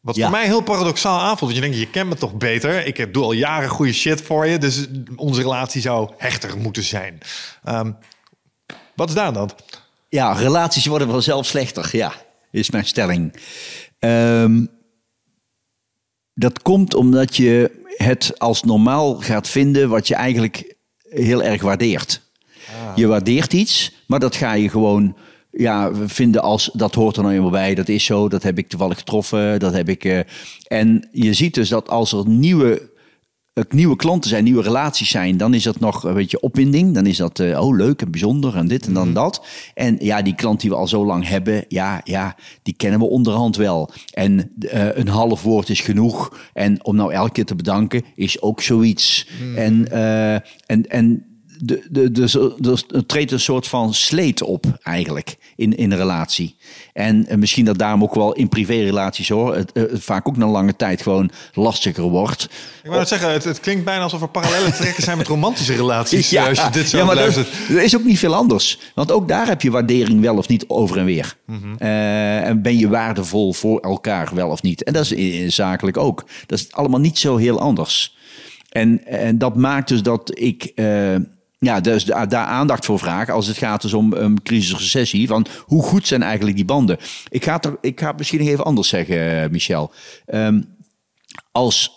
[0.00, 0.22] Wat Ja.
[0.22, 1.40] voor mij heel paradoxaal aanvoelt.
[1.40, 2.86] Want je denkt, je kent me toch beter.
[2.86, 4.58] Ik doe al jaren goede shit voor je.
[4.58, 7.18] Dus onze relatie zou hechter moeten zijn.
[7.64, 7.92] Ehm,
[8.94, 9.50] wat is daar dan?
[10.08, 12.12] Ja, relaties worden vanzelf slechter, ja,
[12.50, 13.32] is mijn stelling.
[13.98, 14.66] Ehm,
[16.34, 22.24] dat komt omdat je het als normaal gaat vinden wat je eigenlijk heel erg waardeert.
[22.94, 25.16] Je waardeert iets, maar dat ga je gewoon
[25.50, 27.74] ja, vinden als dat hoort er nou eenmaal bij.
[27.74, 29.58] Dat is zo, dat heb ik toevallig getroffen.
[29.58, 30.20] Dat heb ik, eh,
[30.66, 32.90] en je ziet dus dat als er nieuwe
[33.68, 36.94] nieuwe klanten zijn, nieuwe relaties zijn, dan is dat nog een beetje opwinding.
[36.94, 39.46] Dan is dat, eh, oh leuk en bijzonder en dit en dan dat.
[39.74, 43.06] En ja, die klant die we al zo lang hebben, ja, ja die kennen we
[43.06, 43.90] onderhand wel.
[44.10, 46.38] En eh, een half woord is genoeg.
[46.52, 49.28] En om nou elke keer te bedanken, is ook zoiets.
[49.56, 50.34] En, eh,
[50.66, 51.24] en, en
[51.58, 55.98] de, de, de, de, er treedt een soort van sleet op eigenlijk in, in een
[55.98, 56.56] relatie.
[56.92, 60.46] En misschien dat daarom ook wel in privérelaties hoor, het, eh, het vaak ook na
[60.46, 62.42] lange tijd gewoon lastiger wordt.
[62.42, 62.50] Ik
[62.82, 66.32] wou net zeggen, het, het klinkt bijna alsof er parallellen trekken zijn met romantische relaties.
[66.32, 67.48] eh, als je dit zo ja, maar luistert.
[67.68, 68.78] dat is ook niet veel anders.
[68.94, 71.36] Want ook daar heb je waardering wel of niet over en weer.
[71.46, 71.74] Mhm.
[71.78, 74.82] Eh, en ben je waardevol voor elkaar wel of niet.
[74.82, 76.24] En dat is zakelijk ook.
[76.46, 78.14] Dat is allemaal niet zo heel anders.
[78.76, 81.14] En, en dat maakt dus dat ik eh,
[81.58, 85.26] ja, dus da- daar aandacht voor vraag als het gaat dus om een crisis recessie.
[85.26, 86.98] Van hoe goed zijn eigenlijk die banden?
[87.28, 89.92] Ik ga het, er- ik ga het misschien nog even anders zeggen, eh, Michel.
[90.26, 90.62] Ehm,
[91.52, 91.90] als,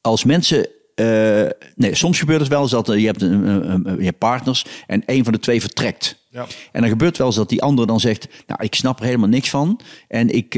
[0.00, 0.66] als mensen.
[0.94, 4.04] eh, nee, soms gebeurt het wel eens dat eh, je, hebt een, een- een- je
[4.04, 6.16] hebt partners en een van de twee vertrekt.
[6.30, 6.46] Ja.
[6.72, 9.28] En dan gebeurt wel eens dat die andere dan zegt: Nou, ik snap er helemaal
[9.28, 9.80] niks van.
[10.08, 10.54] En ik,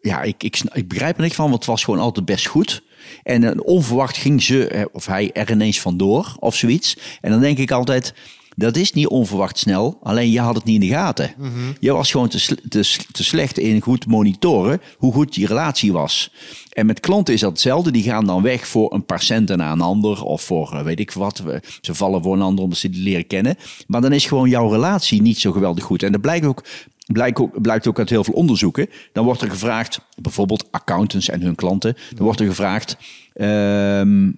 [0.00, 2.82] ja, ik, ik, ik begrijp er niks van, want het was gewoon altijd best goed.
[3.22, 6.96] En eh, onverwacht ging ze of hij er ineens vandoor of zoiets.
[7.20, 8.14] En dan denk ik altijd.
[8.56, 11.34] Dat is niet onverwacht snel, alleen je had het niet in de gaten.
[11.80, 16.30] Je was gewoon te, te, te slecht in goed monitoren hoe goed die relatie was.
[16.72, 17.90] En met klanten is dat hetzelfde.
[17.90, 20.24] Die gaan dan weg voor een paar centen naar een ander.
[20.24, 21.42] Of voor eh, weet ik wat.
[21.80, 23.56] Ze vallen voor een ander omdat ze die leren kennen.
[23.86, 26.02] Maar dan is gewoon jouw relatie niet zo geweldig goed.
[26.02, 26.64] En dat blijkt ook,
[27.12, 28.88] blijkt ook, blijkt ook uit heel veel onderzoeken.
[29.12, 31.96] Dan wordt er gevraagd, bijvoorbeeld accountants en hun klanten.
[32.14, 32.96] Dan wordt er gevraagd...
[33.32, 34.30] ehm,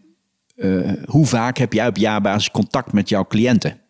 [0.54, 3.80] eh, hoe vaak heb jij op jaarbasis contact met jouw cliënten?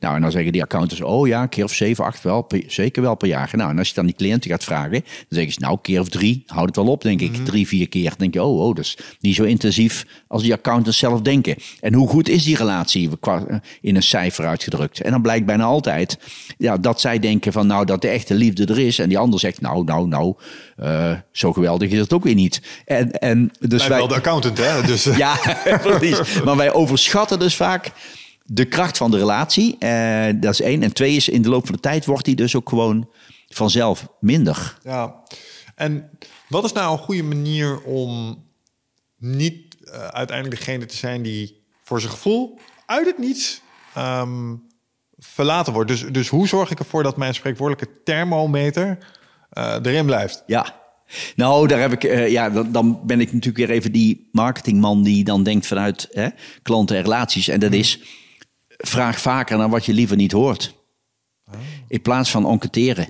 [0.00, 3.02] Nou, en dan zeggen die accountants, oh ja, keer of zeven, acht wel, per- zeker
[3.02, 3.50] wel per jaar.
[3.52, 6.08] Nou, en als je dan die cliënten gaat vragen, dan zeggen ze, nou, keer of
[6.08, 7.44] drie, houd het wel op, denk ik.
[7.44, 8.08] Drie, vier keer.
[8.08, 11.54] Dan denk je, oh, oh, dat is niet zo intensief als die accountants zelf denken.
[11.80, 15.00] En hoe goed is die relatie qua- eh, in een cijfer uitgedrukt?
[15.00, 16.18] En dan blijkt bijna altijd
[16.58, 18.98] ja, dat zij denken van, nou, dat de echte liefde er is.
[18.98, 20.34] En die ander zegt, nou, nou, nou,
[20.76, 22.62] eh, zo geweldig is het ook weer niet.
[22.84, 24.82] En, en dus wij, wel de accountant, hè?
[24.82, 25.36] Dus, eh, ja,
[25.82, 26.20] precies.
[26.44, 27.90] Maar wij overschatten dus vaak
[28.54, 29.78] de kracht van de relatie.
[29.78, 30.82] Eh, dat is één.
[30.82, 33.10] En twee is, in de loop van de tijd wordt die dus ook gewoon
[33.48, 34.78] vanzelf minder.
[34.82, 35.22] Ja,
[35.74, 36.10] en
[36.48, 38.42] wat is nou een goede manier om
[39.18, 43.60] niet eh, uiteindelijk degene te zijn die voor zijn gevoel uit het niets
[43.94, 44.54] ehm,
[45.18, 45.90] verlaten wordt?
[45.90, 48.98] Dus, dus hoe zorg ik ervoor dat mijn spreekwoordelijke thermometer
[49.50, 50.42] eh, erin blijft?
[50.46, 50.80] Ja.
[51.36, 55.02] Nou, daar heb ik, eh, ja, dan, dan ben ik natuurlijk weer even die marketingman
[55.02, 56.28] die dan denkt vanuit hè,
[56.62, 57.48] klanten en relaties.
[57.48, 58.00] En dat is,
[58.82, 60.74] vraag vaker naar wat je liever niet hoort.
[61.88, 63.08] In plaats van enquêteren.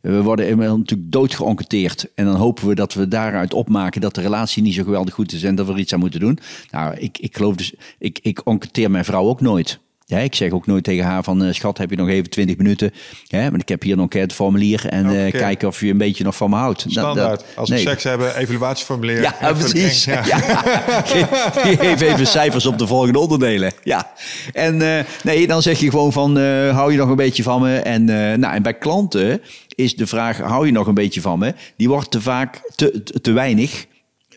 [0.00, 2.14] We worden natuurlijk doodgeënquêteerd.
[2.14, 5.32] En dan hopen we dat we daaruit opmaken dat de relatie niet zo geweldig goed
[5.32, 6.38] is en dat we er iets aan moeten doen.
[6.70, 9.78] Nou, ik, ik geloof dus, ik, ik enquêteer mijn vrouw ook nooit.
[10.08, 12.56] Ja, ik zeg ook nooit tegen haar van, eh, schat, heb je nog even 20
[12.56, 12.92] minuten?
[13.24, 16.36] Ja, maar ik heb hier een enquêteformulier en eh, kijken of je een beetje nog
[16.36, 16.84] van me houdt.
[16.88, 17.44] Standaard.
[17.56, 17.84] Als we nee.
[17.84, 19.20] seks hebben, evaluatieformulier.
[19.20, 20.04] Ja, Even precies.
[20.04, 20.24] Ja.
[20.26, 20.38] Ja.
[21.06, 23.72] Ge- Geef even cijfers op de volgende onderdelen.
[23.82, 24.12] Ja.
[24.52, 26.36] En eh, nee, dan zeg je gewoon van,
[26.70, 27.76] hou je nog een beetje van me?
[27.76, 28.04] En,
[28.40, 29.40] nou, en bij klanten
[29.74, 31.54] is de vraag, hou je nog een beetje van me?
[31.76, 33.86] Die wordt te vaak te, te, te weinig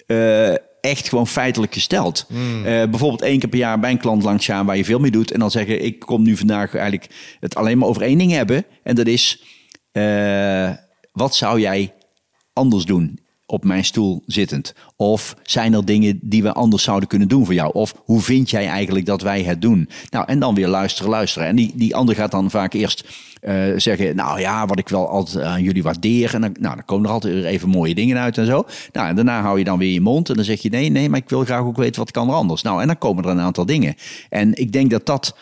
[0.08, 2.26] eh, echt gewoon feitelijk gesteld.
[2.30, 5.12] Eh, bijvoorbeeld één keer per jaar bij een klant langs gaan waar je veel mee
[5.12, 5.32] doet.
[5.32, 8.66] En dan zeggen, ik kom nu vandaag eigenlijk het alleen maar over één ding hebben.
[8.84, 9.44] En dat is,
[9.92, 10.70] eh,
[11.12, 11.94] wat zou jij
[12.54, 13.20] anders doen
[13.52, 14.74] op mijn stoel zittend?
[14.95, 17.74] Of zijn er dingen die we anders zouden kunnen doen voor jou?
[17.74, 19.89] Of hoe vind jij eigenlijk dat wij het doen?
[20.10, 21.47] Nou, en dan weer luisteren, luisteren.
[21.47, 23.08] En die, die ander gaat dan vaak eerst
[23.41, 26.34] eh, zeggen, nou ja, wat ik wel altijd aan jullie waardeer.
[26.34, 28.66] En dan, nou, dan komen er altijd weer even mooie dingen uit en zo.
[28.93, 31.10] Nou, en daarna hou je dan weer je mond en dan zeg je, nee, nee,
[31.10, 32.62] maar ik wil graag ook weten wat kan er anders.
[32.62, 33.95] Nou, en dan komen er een aantal dingen.
[34.30, 35.36] En ik denk dat dat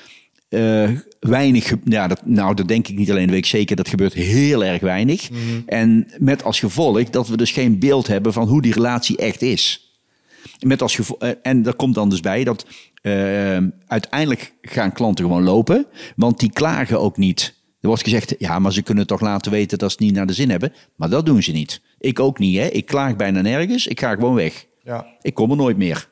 [0.50, 0.90] eh,
[1.20, 4.14] weinig, ja, dat, nou, dat denk ik niet alleen, dat weet ik zeker, dat gebeurt
[4.14, 5.30] heel erg weinig.
[5.66, 9.42] En met als gevolg dat we dus geen beeld hebben van hoe die relatie echt
[9.42, 9.92] is.
[10.60, 12.66] Met als gevo- eh, en daar komt dan dus bij dat
[13.02, 13.58] eh,
[13.88, 17.56] uiteindelijk gaan klanten gewoon lopen, want die klagen ook niet.
[17.82, 20.26] Er wordt gezegd, ja, maar ze kunnen toch laten weten dat ze het niet naar
[20.28, 20.74] de zin hebben.
[20.96, 21.82] Maar dat doen ze niet.
[22.00, 22.66] Ik ook niet, hè.
[22.68, 23.88] Ik klaag bijna nergens.
[23.88, 24.66] Ik ga gewoon weg.
[24.84, 25.06] Ja.
[25.22, 26.10] Ik kom er nooit meer.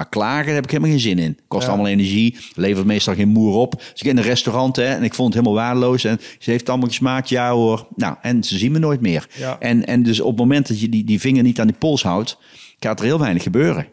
[0.00, 1.38] Maar klagen daar heb ik helemaal geen zin in.
[1.48, 1.68] Kost Ja.
[1.68, 3.78] allemaal energie, levert meestal geen moer op.
[3.78, 6.04] Dus ik in een restaurant hè, en ik vond het helemaal waardeloos.
[6.04, 7.86] En ze heeft allemaal gesmaakt, ja hoor.
[7.96, 9.28] Nou, en ze zien me nooit meer.
[9.36, 9.56] Ja.
[9.58, 12.02] En, en dus op het moment dat je die, die vinger niet aan die pols
[12.02, 12.38] houdt,
[12.78, 13.86] gaat er heel weinig gebeuren.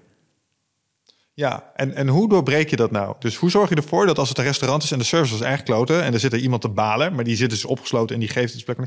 [1.34, 3.16] Ja, en, en hoe doorbreek je dat nou?
[3.20, 5.42] Dus hoe zorg je ervoor dat als het een restaurant is en de service is
[5.42, 8.22] erg kloten en er zit er iemand te balen, maar die zit dus opgesloten en
[8.22, 8.78] die geeft het plek.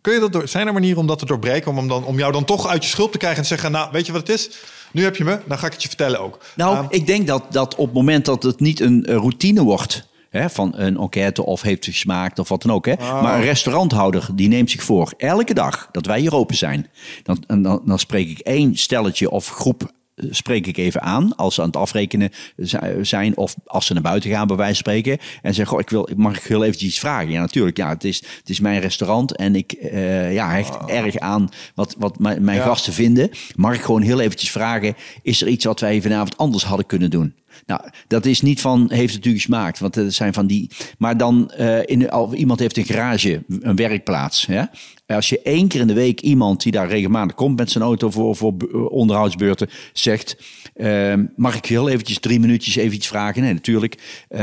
[0.00, 2.18] Kun je dat door, zijn er manieren om dat te doorbreken, om, hem dan, om
[2.18, 4.20] jou dan toch uit je schulp te krijgen en te zeggen, nou, weet je wat
[4.28, 4.50] het is?
[4.94, 6.38] Nu heb je me, dan ga ik het je vertellen ook.
[6.56, 9.62] Nou, Ehm, ik denk dat, dat op het moment dat het niet een eh, routine
[9.62, 10.12] wordt...
[10.30, 12.86] Hè, van een enquête of heeft het gesmaakt of wat dan ook.
[12.86, 16.90] Hè, Maar een restauranthouder die neemt zich voor elke dag dat wij hier open zijn.
[17.22, 19.90] Dan, dan, dan spreek ik één stelletje of groep
[20.30, 24.02] spreek ik even aan als ze aan het afrekenen zi- zijn of als ze naar
[24.02, 26.88] buiten gaan bij wijze van spreken en zeggen, goh, ik wil, mag ik heel eventjes
[26.88, 27.30] iets vragen?
[27.30, 27.76] Ja, natuurlijk.
[27.76, 31.94] Ja, het is, het is mijn restaurant en ik eh, ja, hecht erg aan wat,
[31.98, 32.64] wat mijn, mijn Ja.
[32.64, 33.30] gasten vinden.
[33.54, 37.10] Mag ik gewoon heel eventjes vragen, is er iets wat wij vanavond anders hadden kunnen
[37.10, 37.34] doen?
[37.66, 40.70] Nou, dat is niet van heeft het u gesmaakt, want het zijn van die.
[40.98, 44.44] Maar dan eh, in, al, iemand heeft een garage, een werkplaats.
[44.46, 44.70] Ja?
[45.06, 48.10] Als je één keer in de week iemand die daar regelmatig komt met zijn auto
[48.10, 50.36] voor, voor be- onderhoudsbeurten, zegt:
[50.74, 53.42] eh, Mag ik heel eventjes drie minuutjes even iets vragen?
[53.42, 54.24] Nee, natuurlijk.
[54.28, 54.40] Eh,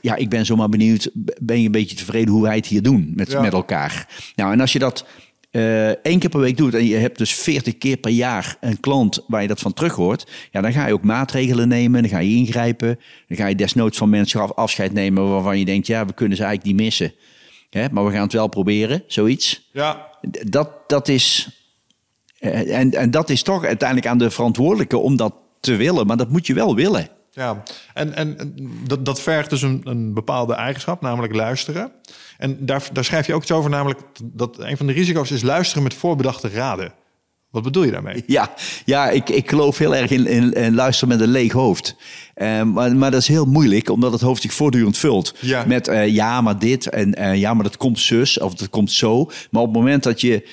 [0.00, 1.10] ja, ik ben zomaar benieuwd.
[1.40, 3.40] Ben je een beetje tevreden hoe wij het hier doen met, Ja.
[3.40, 4.08] met elkaar?
[4.36, 5.06] Nou, en als je dat
[5.50, 8.80] eh één keer per week doet en je hebt dus 40 keer per jaar een
[8.80, 12.10] klant waar je dat van terug hoort, ja, dan ga je ook maatregelen nemen, dan
[12.10, 12.98] ga je ingrijpen,
[13.28, 16.36] dan ga je desnoods van mensen af- afscheid nemen waarvan je denkt, ja, we kunnen
[16.36, 17.12] ze eigenlijk niet missen.
[17.76, 19.68] Hè, maar we gaan het wel proberen, zoiets.
[19.72, 20.10] ja,
[20.46, 21.48] Dat, dat is,
[22.38, 26.16] eh, en, en dat is toch uiteindelijk aan de verantwoordelijke om dat te willen, maar
[26.16, 27.08] dat moet je wel willen.
[27.30, 27.62] ja.
[27.94, 28.54] En, en en
[28.86, 31.92] dat, dat vergt dus een, een bepaalde eigenschap, namelijk luisteren.
[32.38, 35.42] En daar, daar schrijf je ook iets over, namelijk dat een van de risico's is
[35.42, 36.92] luisteren met voorbedachte raden.
[37.56, 38.22] Wat bedoel je daarmee?
[38.26, 38.54] Ja,
[38.84, 41.96] ja ik, ik geloof heel erg in, in, in luisteren met een leeg hoofd.
[42.34, 45.34] Eh, maar, maar dat is heel moeilijk, omdat het hoofd zich voortdurend vult.
[45.40, 45.64] Ja.
[45.66, 48.90] Met eh, ja, maar dit en eh, ja, maar dat komt zus of dat komt
[48.90, 49.24] zo.
[49.50, 50.48] Maar op het moment dat je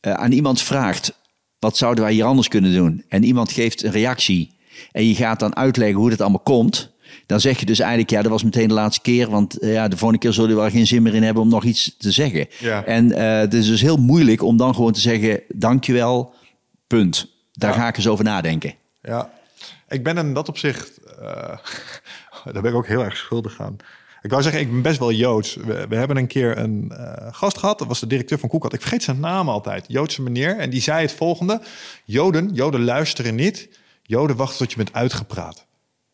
[0.00, 1.12] aan iemand vraagt,
[1.58, 3.04] wat zouden wij hier anders kunnen doen?
[3.08, 4.50] En iemand geeft een reactie
[4.92, 6.92] en je gaat dan uitleggen hoe dat allemaal komt.
[7.26, 9.30] Dan zeg je dus eigenlijk, ja, dat was meteen de laatste keer.
[9.30, 11.48] Want eh, ja, de volgende keer zullen we er geen zin meer in hebben om
[11.48, 12.46] nog iets te zeggen.
[12.58, 12.84] Ja.
[12.84, 16.34] En eh, het is dus heel moeilijk om dan gewoon te zeggen, dankjewel,
[16.86, 17.26] punt.
[17.52, 17.76] Daar Ja.
[17.80, 18.74] ga ik eens over nadenken.
[19.02, 19.30] Ja,
[19.88, 21.56] ik ben in dat opzicht, eh,
[22.52, 23.76] daar ben ik ook heel erg schuldig aan.
[24.22, 25.54] Ik wou zeggen, ik ben best wel Joods.
[25.54, 26.92] We, we hebben een keer een
[27.30, 28.72] gast gehad, dat was de directeur van Koekat.
[28.72, 30.56] Ik vergeet zijn naam altijd, Joodse meneer.
[30.58, 31.60] En die zei het volgende,
[32.04, 33.68] Joden, Joden luisteren niet.
[34.02, 35.66] Joden wachten tot je bent uitgepraat.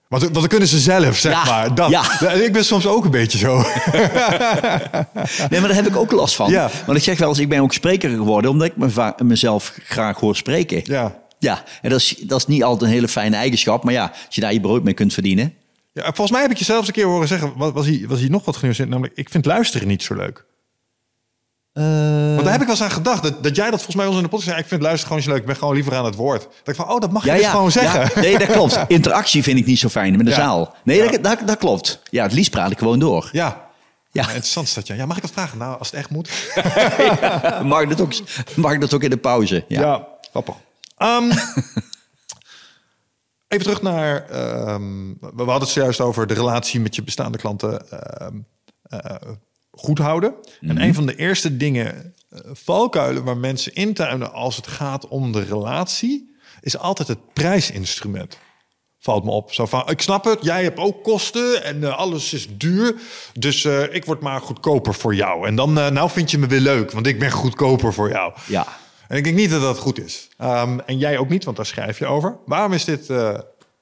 [0.09, 1.75] Want, want dan kunnen ze zelf, zeg Ja, maar.
[1.75, 2.31] Dat, ja.
[2.31, 3.57] Ik ben soms ook een beetje zo.
[5.51, 6.51] Nee, maar daar heb ik ook last van.
[6.51, 6.71] Ja.
[6.87, 8.51] Want ik zeg wel eens, ik ben ook spreker geworden...
[8.51, 10.81] omdat ik me mezelf graag hoor spreken.
[10.85, 11.23] ja.
[11.39, 13.85] Ja, en dat is, dat is niet altijd een hele fijne eigenschap.
[13.85, 15.55] Maar ja, als je daar je brood mee kunt verdienen...
[15.93, 16.03] ja.
[16.03, 18.29] Volgens mij heb ik je zelfs een keer horen zeggen, was, was, hij, was hij
[18.29, 18.89] nog wat genuanceerd?
[18.89, 20.45] Namelijk, ik vind luisteren niet zo leuk.
[21.75, 23.22] Want daar heb ik wel eens aan gedacht.
[23.22, 24.61] Dat, dat jij dat volgens mij ons in de podcast zei.
[24.61, 25.41] Ik vind luisteren gewoon zo leuk.
[25.41, 26.43] Ik ben gewoon liever aan het woord.
[26.43, 28.01] Dat ik van, oh, dat mag je dus gewoon zeggen.
[28.01, 28.79] Ja, nee, dat klopt.
[28.89, 30.37] Interactie vind ik niet zo fijn met de Ja.
[30.39, 30.75] zaal.
[30.85, 31.11] Nee, Ja.
[31.11, 32.01] dat, dat, dat klopt.
[32.11, 33.29] Ja, het liefst praat ik gewoon door.
[33.33, 33.47] Ja.
[33.47, 34.22] Ja.
[34.22, 34.95] Ja, interessant is dat, ja.
[34.95, 35.07] ja.
[35.07, 35.59] Mag ik dat vragen?
[35.59, 36.31] Nou, als het echt moet.
[37.62, 38.12] Mag ik dat ook,
[38.57, 39.64] mag dat ook in de pauze?
[39.68, 39.81] Ja.
[39.81, 40.55] Ja, grappig.
[40.97, 41.31] Ehm,
[43.49, 47.91] Even terug naar, ehm, we hadden het zojuist over de relatie met je bestaande klanten
[47.91, 48.35] ehm,
[48.83, 49.14] eh,
[49.77, 50.35] goed houden.
[50.61, 55.33] En een van de eerste dingen, eh, valkuilen waar mensen intuinen als het gaat om
[55.33, 58.39] de relatie, is altijd het prijsinstrument.
[58.99, 59.53] Valt me op.
[59.53, 62.95] Zo van, ik snap het, jij hebt ook kosten en eh, alles is duur.
[63.39, 65.47] Dus eh, ik word maar goedkoper voor jou.
[65.47, 68.33] En dan, nou vind je me weer leuk, want ik ben goedkoper voor jou.
[68.47, 68.66] Ja.
[69.09, 70.29] En ik denk niet dat dat goed is.
[70.37, 72.37] Ehm, en jij ook niet, want daar schrijf je over.
[72.47, 73.09] Waarom is dit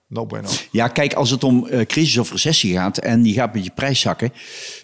[0.06, 0.48] no bueno?
[0.70, 4.00] Ja, kijk, als het om crisis of recessie gaat en die gaat met je prijs
[4.00, 4.32] zakken,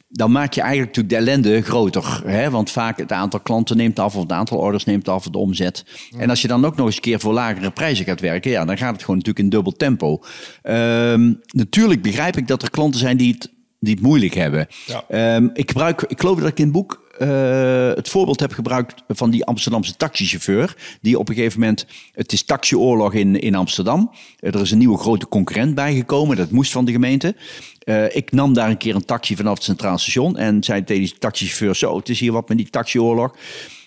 [0.08, 2.22] dan maak je eigenlijk natuurlijk de ellende groter.
[2.24, 2.50] Hè?
[2.50, 5.84] Want vaak het aantal klanten neemt af of het aantal orders neemt af, de omzet.
[6.18, 8.64] En als je dan ook nog eens een keer voor lagere prijzen gaat werken, ja,
[8.64, 10.22] dan gaat het gewoon natuurlijk in dubbel tempo.
[10.62, 13.50] Ehm, natuurlijk begrijp ik dat er klanten zijn die het,
[13.80, 14.66] die het moeilijk hebben.
[14.86, 15.04] Ja.
[15.08, 19.02] Ehm, ik, gebruik, ik geloof dat ik in het boek eh, het voorbeeld heb gebruikt
[19.08, 20.76] van die Amsterdamse taxichauffeur.
[21.00, 24.10] Die op een gegeven moment, het is taxioorlog in, in Amsterdam.
[24.38, 27.34] Eh, er is een nieuwe grote concurrent bijgekomen, dat moest van de gemeente.
[27.78, 31.02] Eh, ik nam daar een keer een taxi vanaf het Centraal Station en zei tegen
[31.02, 33.36] die taxichauffeur, zo, het is hier wat met die taxioorlog.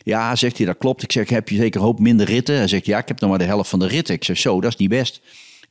[0.04, 1.04] Ja, zegt hij, dat klopt.
[1.04, 2.56] Ik zeg, heb je zeker een hoop minder ritten?
[2.56, 4.16] Hij zegt, ja, ik heb nog maar de helft van de ritten.
[4.16, 5.22] Ik zeg, zo, dat is niet best.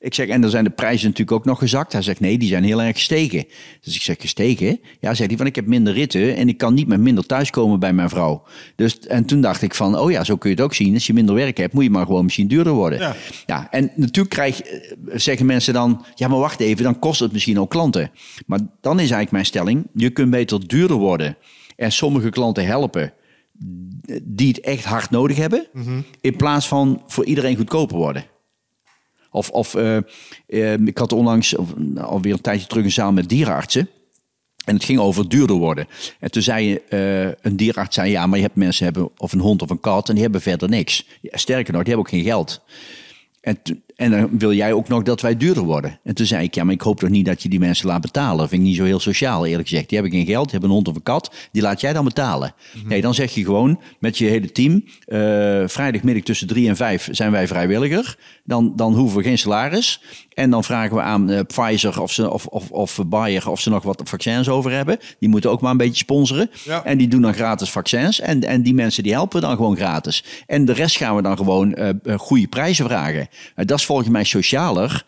[0.01, 1.93] Ik zeg, en dan zijn de prijzen natuurlijk ook nog gezakt.
[1.93, 3.45] Hij zegt, nee, die zijn heel erg gestegen.
[3.81, 4.81] Dus ik zeg, gestegen?
[5.01, 7.81] Ja, zegt hij, van ik heb minder ritten en ik kan niet met minder thuiskomen
[7.81, 8.43] bij mijn vrouw.
[8.77, 10.95] Dus, en toen dacht ik van, oh ja, zo kun je het ook zien.
[10.95, 12.99] Als je minder werk hebt, moet je maar gewoon misschien duurder worden.
[12.99, 13.17] Ja.
[13.47, 14.81] Ja, en natuurlijk krijg, eh,
[15.15, 18.11] zeggen mensen dan, ja, maar wacht even, dan kost het misschien ook klanten.
[18.47, 21.37] Maar dan is eigenlijk mijn stelling, je kunt beter duurder worden
[21.77, 23.13] en sommige klanten helpen
[24.23, 25.67] die het echt hard nodig hebben,
[26.21, 28.25] in plaats van voor iedereen goedkoper worden.
[29.31, 29.97] Of, of eh,
[30.47, 33.89] eh, ik had onlangs, nou, alweer een tijdje terug, een zaal met dierenartsen.
[34.65, 35.87] En het ging over duurder worden.
[36.21, 39.41] En toen zei eh, een dierenarts, zei, ja, maar je hebt mensen hebben of een
[39.41, 41.07] hond of een kat en die hebben verder niks.
[41.23, 42.61] Sterker nog, die hebben ook geen geld.
[43.41, 43.59] En,
[44.01, 45.99] en dan wil jij ook nog dat wij duurder worden.
[46.05, 48.01] En toen zei ik, ja, maar ik hoop toch niet dat je die mensen laat
[48.01, 48.39] betalen.
[48.39, 49.89] Dat vind ik niet zo heel sociaal, eerlijk gezegd.
[49.89, 51.35] Die hebben geen geld, die hebben een hond of een kat.
[51.53, 52.55] Die laat jij dan betalen.
[52.85, 54.85] Nee, dan zeg je gewoon met je hele team...
[55.05, 55.19] eh,
[55.67, 58.17] vrijdagmiddag tussen drie en vijf zijn wij vrijwilliger.
[58.45, 60.01] Dan, dan hoeven we geen salaris.
[60.35, 63.71] En dan vragen we aan eh, Pfizer of, ze, of, of, of Bayer of ze
[63.71, 64.99] nog wat vaccins over hebben.
[65.19, 66.51] Die moeten ook maar een beetje sponsoren.
[66.65, 66.85] Ja.
[66.85, 68.21] En die doen dan gratis vaccins.
[68.21, 70.25] En, en die mensen die helpen dan gewoon gratis.
[70.47, 73.29] En de rest gaan we dan gewoon eh, goede prijzen vragen.
[73.55, 75.05] Eh, dat is volgens mij socialer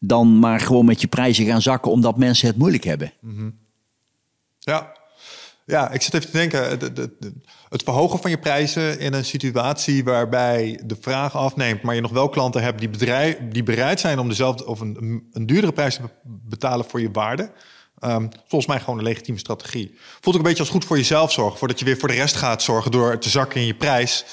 [0.00, 3.12] dan maar gewoon met je prijzen gaan zakken omdat mensen het moeilijk hebben.
[4.58, 4.96] Ja.
[5.66, 6.78] Ja, ik zit even te denken.
[6.78, 7.32] de- de- de-
[7.68, 12.10] het verhogen van je prijzen in een situatie waarbij de vraag afneemt, maar je nog
[12.10, 12.90] wel klanten hebt die,
[13.50, 17.10] die bereid zijn om dezelfde of een, een duurdere prijs te be- betalen voor je
[17.12, 17.52] waarde.
[17.98, 19.94] Ehm, volgens mij gewoon een legitieme strategie.
[20.20, 22.36] Voelt ook een beetje als goed voor jezelf zorgen, voordat je weer voor de rest
[22.36, 24.24] gaat zorgen door te zakken in je prijs.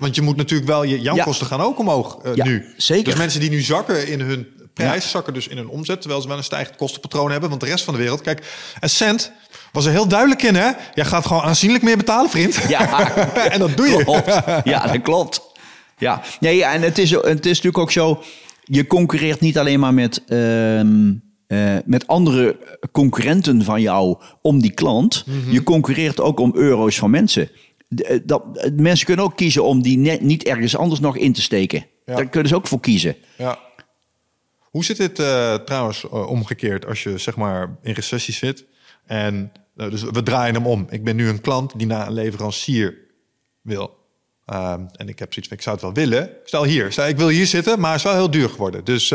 [0.00, 1.24] Want je moet natuurlijk wel, je, jouw Ja.
[1.24, 2.64] kosten gaan ook omhoog eh, Ja, nu.
[2.76, 3.04] zeker.
[3.04, 5.08] Dus mensen die nu zakken in hun prijs, Ja.
[5.10, 7.48] zakken dus in hun omzet, terwijl ze wel een stijgend kostenpatroon hebben.
[7.48, 8.46] Want de rest van de wereld, kijk,
[8.80, 9.32] en Cent
[9.72, 10.70] was er heel duidelijk in, hè?
[10.94, 12.58] Jij gaat gewoon aanzienlijk meer betalen, vriend.
[12.68, 13.14] Ja,
[13.52, 14.04] en dat doe je.
[14.04, 14.40] Klopt.
[14.64, 15.40] Ja, dat klopt.
[15.98, 18.22] Ja, nee, en het is, het is natuurlijk ook zo.
[18.64, 21.12] Je concurreert niet alleen maar met, ehm,
[21.46, 22.56] eh, met andere
[22.92, 25.24] concurrenten van jou om die klant.
[25.26, 25.52] Mhm.
[25.52, 27.50] Je concurreert ook om euro's van mensen.
[27.96, 31.32] Eh, Dat, eh, mensen kunnen ook kiezen om die net niet ergens anders nog in
[31.32, 31.86] te steken.
[32.04, 32.14] Ja.
[32.14, 33.16] Daar kunnen ze ook voor kiezen.
[33.36, 33.58] Ja.
[34.58, 38.64] Hoe zit dit eh, trouwens omgekeerd als je zeg maar in recessie zit
[39.06, 40.86] en nou, dus we draaien hem om.
[40.90, 42.98] Ik ben nu een klant die naar een leverancier
[43.60, 43.98] wil.
[44.44, 46.30] Ehm, en ik heb zoiets van, ik zou het wel willen.
[46.44, 48.84] Stel hier, stel ik wil hier zitten, maar het is wel heel duur geworden.
[48.84, 49.12] Dus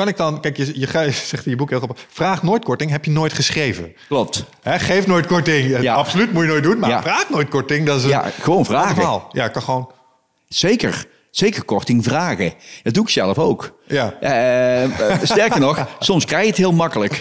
[0.00, 2.90] kan ik dan, kijk, je, je zegt in je boek heel grappig, vraag nooit korting,
[2.90, 3.92] heb je nooit geschreven.
[4.08, 4.44] Klopt.
[4.64, 5.80] Geef nooit korting.
[5.80, 5.94] Ja.
[5.94, 7.02] Absoluut moet je nooit doen, maar Ja.
[7.02, 7.86] vraag nooit korting.
[7.86, 9.22] Dat is een Ja, gewoon vragen.
[9.32, 9.90] Ja, kan gewoon.
[10.48, 11.06] Zeker.
[11.30, 12.52] Zeker korting vragen.
[12.82, 13.78] Dat doe ik zelf ook.
[13.86, 14.14] Ja.
[14.20, 17.12] Eh, eh, sterker nog, soms krijg je het heel makkelijk.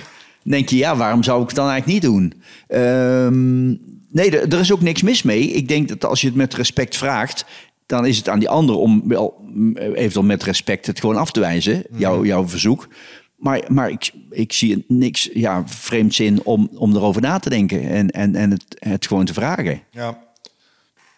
[0.44, 2.42] Dan denk je, ja, waarom zou ik het dan eigenlijk niet doen?
[2.68, 3.68] Ehm,
[4.12, 5.52] nee, er is ook niks mis mee.
[5.52, 7.46] Ik denk dat als je het met respect vraagt,
[7.90, 11.32] dan is het aan die ander om wel mm, eventueel met respect het gewoon af
[11.32, 12.88] te wijzen, jouw, jouw verzoek.
[13.36, 17.90] Maar, maar ik, ik zie niks ja, vreemds in om, om erover na te denken
[17.90, 19.82] en, en, en het, het gewoon te vragen.
[19.92, 20.10] Ja.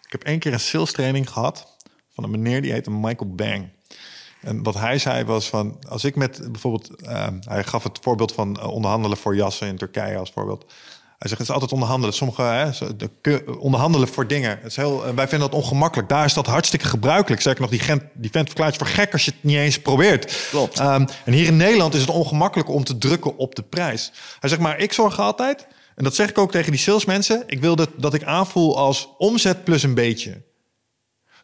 [0.02, 1.76] Ik heb één keer een sales training gehad
[2.14, 3.68] van een meneer die heette Michael Bang.
[4.40, 8.32] En wat hij zei was van, als ik met bijvoorbeeld, eh, hij gaf het voorbeeld
[8.32, 10.72] van eh, onderhandelen voor jassen in Turkije als voorbeeld.
[11.22, 12.14] Hij zegt, het is altijd onderhandelen.
[12.14, 14.50] Sommige hè, onderhandelen voor dingen.
[14.50, 16.08] Het is heel, wij vinden dat ongemakkelijk.
[16.08, 17.42] Daar is dat hartstikke gebruikelijk.
[17.42, 19.80] Zeker nog, die, gent, die vent verklaart je voor gek als je het niet eens
[19.80, 20.48] probeert.
[20.50, 20.78] Klopt.
[20.78, 24.12] Ehm, en hier in Nederland is het ongemakkelijk om te drukken op de prijs.
[24.40, 27.60] Hij zegt maar, ik zorg altijd, en dat zeg ik ook tegen die salesmensen, ik
[27.60, 30.42] wil dat, dat ik aanvoel als omzet plus een beetje.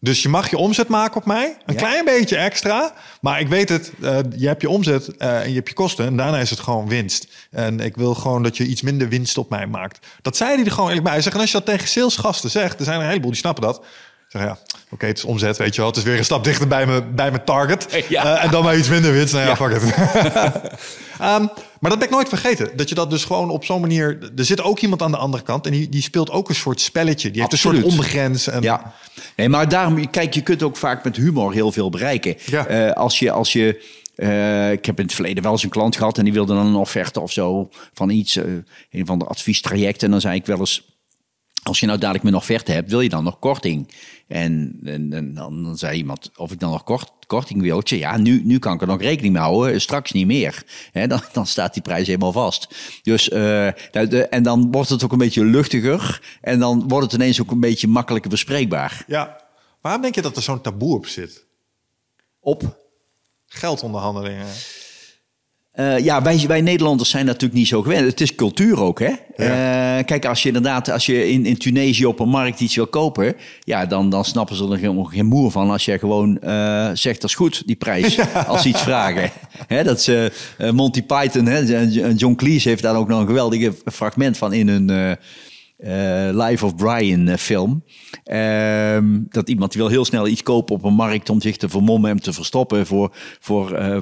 [0.00, 1.56] Dus je mag je omzet maken op mij.
[1.66, 1.80] Een Ja.
[1.80, 2.92] klein beetje extra.
[3.20, 6.06] Maar ik weet het, eh, je hebt je omzet eh, en je hebt je kosten.
[6.06, 7.26] En daarna is het gewoon winst.
[7.50, 10.06] En ik wil gewoon dat je iets minder winst op mij maakt.
[10.22, 11.12] Dat zei hij er gewoon eerlijk bij.
[11.12, 13.40] Hij zegt, en als je dat tegen salesgasten zegt, er zijn er een heleboel die
[13.40, 13.84] snappen dat.
[14.28, 14.58] Zeg ja,
[14.90, 15.90] oké, het is omzet, weet je wel.
[15.90, 17.86] Het is weer een stap dichter bij, me, bij mijn target.
[18.08, 18.36] Ja.
[18.36, 19.32] Eh, en dan maar iets minder winst.
[19.32, 19.56] Nou ja, Ja.
[19.56, 19.94] fuck it.
[21.18, 21.46] Ehm,
[21.80, 22.76] maar dat ben ik nooit vergeten.
[22.76, 24.18] Dat je dat dus gewoon op zo'n manier...
[24.36, 26.80] Er zit ook iemand aan de andere kant en die, die speelt ook een soort
[26.80, 27.30] spelletje.
[27.30, 28.46] Die heeft een soort ondergrens.
[28.48, 28.92] En, Ja,
[29.36, 32.34] nee, maar daarom, kijk, je kunt ook vaak met humor heel veel bereiken.
[32.44, 32.66] Ja.
[32.66, 35.96] Eh, als je, als je eh, ik heb in het verleden wel eens een klant
[35.96, 38.36] gehad en die wilde dan een offerte of zo van iets,
[38.90, 40.04] een van de adviestrajecten.
[40.06, 40.82] En dan zei ik wel eens,
[41.62, 43.94] als je nou dadelijk mijn offerte hebt, wil je dan nog korting?
[44.28, 47.80] En, en, en dan, zei iemand of ik dan nog kort, korting wil.
[47.84, 50.62] Ja, nu, nu kan ik er nog rekening mee houden, straks niet meer.
[51.08, 52.74] Dan, dan staat die prijs helemaal vast.
[53.02, 56.36] Dus, eh, de- en dan wordt het ook een beetje luchtiger.
[56.40, 59.04] En dan wordt het ineens ook een beetje makkelijker bespreekbaar.
[59.06, 59.40] Ja.
[59.80, 61.44] Waarom denk je dat er zo'n taboe op zit?
[62.40, 62.86] Op
[63.46, 64.46] Geldonderhandelingen.
[65.78, 68.06] Eh, ja, wij, wij Nederlanders zijn natuurlijk niet zo gewend.
[68.06, 69.12] Het is cultuur ook, hè?
[69.36, 72.86] Eh, kijk, als je inderdaad, als je in, in Tunesië op een markt iets wil
[72.86, 76.90] kopen, ja, dan, dan snappen ze er geen, geen moer van als je gewoon eh,
[76.92, 79.30] zegt dat is goed, die prijs, als ze iets vragen.
[79.66, 80.10] Hè, dat is
[80.72, 81.74] Monty Python, hè?
[81.74, 85.16] en John Cleese heeft daar ook nog een geweldige fragment van in een
[85.78, 87.82] eh, Life of Brian eh, film.
[88.24, 91.68] Ehm, dat iemand die wil heel snel iets kopen op een markt om zich te
[91.68, 93.96] vermommen en te verstoppen voor, voor eh,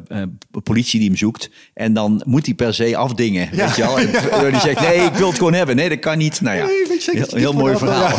[0.63, 1.51] politie die hem zoekt.
[1.75, 3.49] En dan moet hij per se afdingen.
[3.53, 3.67] Ja.
[3.67, 3.99] Weet je wel?
[3.99, 5.77] En die zegt: Nee, ik wil het gewoon hebben.
[5.77, 6.41] Nee, dat kan niet.
[6.41, 8.17] Nou ja, Nee, heel, mooi verhaal.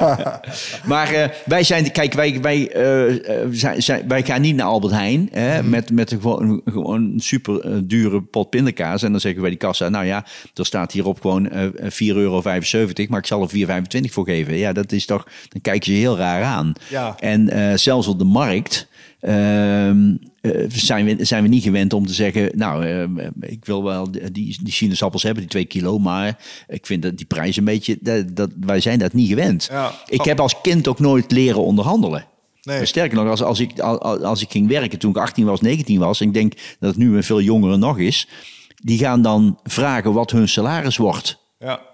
[0.92, 2.70] maar wij zijn, kijk, wij, wij,
[3.50, 5.70] zijn, zijn- wij gaan niet naar Albert Heijn hè, Mhm.
[5.70, 9.02] met, met een, gewoon, gewoon een super dure pot pindakaas.
[9.02, 10.24] En dan zeggen wij die kassa, nou ja,
[10.54, 12.42] er staat hierop gewoon eh 4,75 euro,
[13.08, 14.56] maar ik zal er 4,25 voor geven.
[14.56, 16.72] Ja, dat is toch, dan kijk je heel raar aan.
[16.88, 17.16] Ja.
[17.18, 18.88] En eh, zelfs op de markt
[19.20, 22.50] ehm, eh, zijn, we, zijn we niet gewend om te zeggen...
[22.54, 25.98] nou, eh, ik wil wel die, die sinaasappels hebben, die twee kilo...
[25.98, 26.38] maar
[26.68, 27.98] ik vind dat die prijs een beetje...
[28.00, 29.68] Dat, dat, wij zijn dat niet gewend.
[29.70, 29.92] Ja.
[30.06, 32.24] Ik heb als kind ook nooit leren onderhandelen.
[32.62, 32.84] Nee.
[32.84, 35.98] Sterker nog, als, als, ik, als, als ik ging werken toen ik 18 was, 19
[35.98, 36.20] was...
[36.20, 38.28] en ik denk dat het nu een veel jongere nog is...
[38.82, 41.38] die gaan dan vragen wat hun salaris wordt...
[41.58, 41.89] Ja.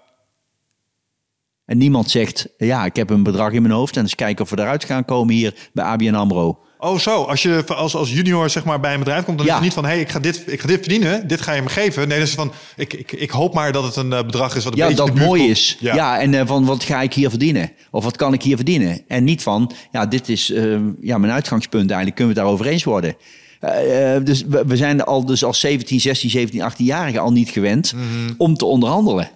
[1.67, 3.95] En niemand zegt, ja, ik heb een bedrag in mijn hoofd...
[3.97, 6.59] en eens kijken of we eruit gaan komen hier bij ABN AMRO.
[6.79, 9.37] Oh zo, als je als, als junior zeg maar, bij een bedrijf komt...
[9.37, 9.51] dan Ja.
[9.51, 11.61] is het niet van, hey, ik, ga dit, ik ga dit verdienen, dit ga je
[11.61, 12.07] me geven.
[12.07, 14.63] Nee, dat is van, ik, ik, ik hoop maar dat het een eh, bedrag is
[14.63, 15.51] wat een Ja, beetje dat de mooi komt.
[15.51, 15.77] is.
[15.79, 17.71] Ja, en eh, van wat ga ik hier verdienen?
[17.91, 19.01] Of wat kan ik hier verdienen?
[19.07, 22.15] En niet van, ja, dit is eh, ja, mijn uitgangspunt eigenlijk.
[22.15, 23.15] Kunnen we het daarover eens worden?
[23.59, 27.93] Eh, dus we, we zijn al dus als 17, 16, 17, 18-jarigen al niet gewend
[27.93, 28.33] Mhm.
[28.37, 29.29] om te onderhandelen.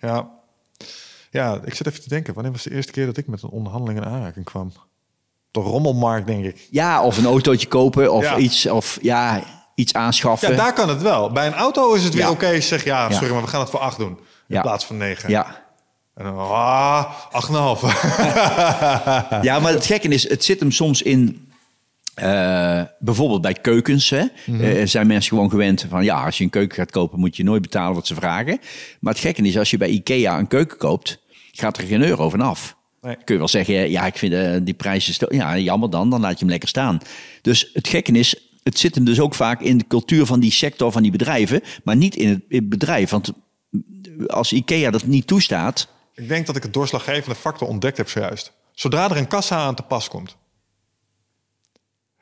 [0.00, 0.28] Ja.
[1.32, 2.34] Ja, ik zit even te denken.
[2.34, 4.72] Wanneer was de eerste keer dat ik met een onderhandeling in aanraking kwam?
[5.50, 6.68] De rommelmarkt, denk ik.
[6.70, 8.36] Ja, of een autootje kopen of Ja.
[8.36, 9.42] iets, of ja,
[9.74, 10.50] iets aanschaffen.
[10.50, 11.30] Ja, daar kan het wel.
[11.32, 12.30] Bij een auto is het weer Ja.
[12.30, 12.60] oké.
[12.60, 13.10] Zeg ja, Ja.
[13.16, 14.18] sorry, maar we gaan het voor acht doen.
[14.48, 15.30] In plaats van negen.
[15.30, 15.60] ja.
[16.14, 17.80] En dan, ah, acht en een half.
[19.42, 21.46] Ja, maar het gekke is, het zit hem soms in.
[22.14, 24.24] eh, bijvoorbeeld bij keukens hè,
[24.60, 27.44] eh, zijn mensen gewoon gewend van ja, als je een keuken gaat kopen, moet je
[27.44, 28.58] nooit betalen wat ze vragen.
[29.00, 31.18] Maar het gekke is, als je bij IKEA een keuken koopt,
[31.52, 32.76] gaat er geen euro vanaf.
[33.00, 33.16] Nee.
[33.16, 36.32] Kun je wel zeggen, ja, ik vind eh, die prijzen, ja, jammer dan, dan laat
[36.32, 37.00] je hem lekker staan.
[37.42, 40.52] Dus het gekke is, het zit hem dus ook vaak in de cultuur van die
[40.52, 43.10] sector, van die bedrijven, maar niet in het, in het bedrijf.
[43.10, 43.32] Want
[44.26, 48.52] als IKEA dat niet toestaat, ik denk dat ik het doorslaggevende factor ontdekt heb zojuist.
[48.72, 50.36] Zodra er een kassa aan te pas komt.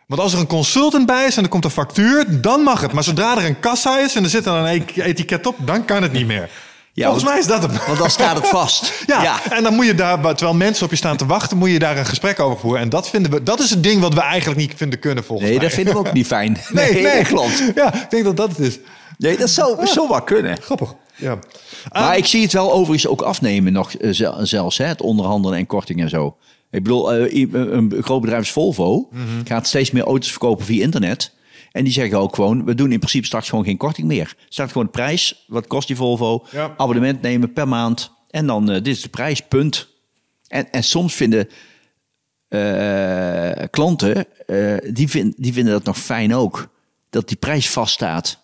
[0.07, 2.93] Want als er een consultant bij is en er komt een factuur, dan mag het.
[2.93, 5.85] Maar zodra er een kassa is en er zit dan een e- etiket op, dan
[5.85, 6.51] kan het niet meer.
[6.93, 7.87] Ja, Volgens mij is dat het.
[7.87, 9.05] want dan staat het vast.
[9.07, 11.79] Ja, en dan moet je daar, terwijl mensen op je staan te wachten, moet je
[11.79, 12.81] daar een gesprek over voeren.
[12.81, 15.49] En dat vinden we, dat is het ding wat we eigenlijk niet vinden kunnen volgens
[15.49, 15.67] Nee, mij.
[15.67, 16.59] dat vinden we ook niet fijn.
[16.73, 17.63] Nee, nee, klopt.
[17.75, 18.79] Ja, ik denk dat dat het is.
[19.19, 20.63] Nee, dat zou, wel kunnen.
[20.63, 20.95] Grappig.
[21.17, 21.39] Ja.
[21.93, 25.59] Maar ik zie het wel overigens ook afnemen nog eh, zel- zelfs, hè, het onderhandelen
[25.59, 26.37] en korting en zo.
[26.71, 29.09] Ik bedoel, eh, een groot bedrijf als Volvo
[29.45, 31.33] gaat steeds meer auto's verkopen via internet.
[31.71, 34.35] En die zeggen ook gewoon, we doen in principe straks gewoon geen korting meer.
[34.49, 36.75] Staat gewoon de prijs, wat kost die Volvo, Ja.
[36.77, 38.13] abonnement nemen per maand.
[38.31, 39.89] En dan, eh, dit is de prijs, punt.
[40.49, 41.49] En, en soms vinden
[42.49, 46.69] eh, klanten, eh, die, vind, die vinden dat nog fijn ook.
[47.11, 48.40] Dat die prijs vaststaat.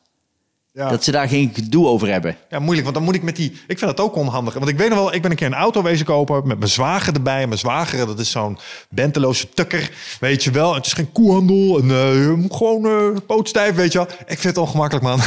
[0.76, 0.88] Ja.
[0.88, 2.36] Dat ze daar geen gedoe over hebben.
[2.50, 3.50] Ja, moeilijk, want dan moet ik met die...
[3.66, 4.54] Ik vind dat ook onhandig.
[4.54, 6.46] Want ik weet nog wel, ik ben een keer een auto wezen kopen...
[6.46, 7.46] met mijn zwager erbij.
[7.46, 8.58] Mijn zwager, dat is zo'n
[8.90, 9.90] benteloze tukker.
[10.20, 11.78] Weet je wel, het is geen koehandel.
[11.78, 14.06] En, eh, moet gewoon uh, pootstijf, weet je wel.
[14.08, 15.18] Ik vind het ongemakkelijk, man.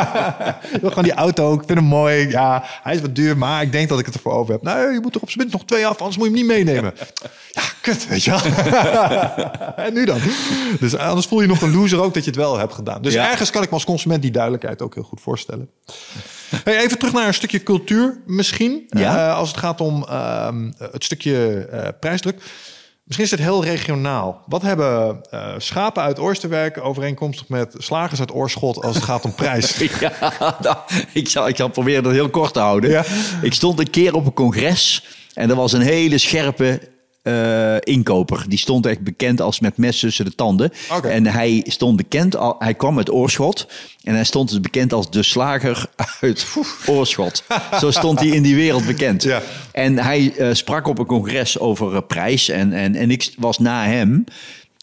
[0.74, 2.28] ik wil gewoon die auto, ik vind hem mooi.
[2.28, 4.62] Ja, hij is wat duur, maar ik denk dat ik het ervoor over heb.
[4.62, 6.56] Nee, je moet er op zijn minst nog twee af, anders moet je hem niet
[6.56, 6.94] meenemen.
[7.50, 8.40] Ja, kut, weet je wel.
[9.86, 10.18] en nu dan?
[10.80, 13.02] Dus anders voel je nog een loser ook dat je het wel hebt gedaan.
[13.02, 13.30] Dus Ja.
[13.30, 15.70] ergens kan ik me als consument die duidelijkheid ook heel goed voorstellen.
[16.64, 18.84] Hey, even terug naar een stukje cultuur misschien.
[18.88, 19.28] Ja.
[19.28, 22.42] Eh, als het gaat om ehm, het stukje eh, prijsdruk.
[23.04, 24.42] Misschien is het heel regionaal.
[24.46, 29.34] Wat hebben eh, schapen uit Oosterwerk overeenkomstig met slagers uit Oorschot als het gaat om
[29.34, 29.76] prijs?
[30.00, 30.76] Ja, nou,
[31.12, 32.90] ik, zal, ik zal proberen dat heel kort te houden.
[32.90, 33.04] Ja.
[33.42, 35.04] Ik stond een keer op een congres
[35.34, 36.80] en er was een hele scherpe
[37.28, 38.44] eh, inkoper.
[38.48, 40.72] Die stond echt bekend als met mes tussen de tanden.
[41.02, 43.66] En hij stond bekend, al, hij kwam uit Oorschot
[44.02, 45.86] en hij stond dus bekend als de slager
[46.20, 46.46] uit
[46.86, 47.42] Oorschot.
[47.80, 49.22] Zo stond hij in die wereld bekend.
[49.22, 49.42] Ja.
[49.72, 53.58] En hij eh, sprak op een congres over eh, prijs en, en, en ik was
[53.58, 54.24] na hem.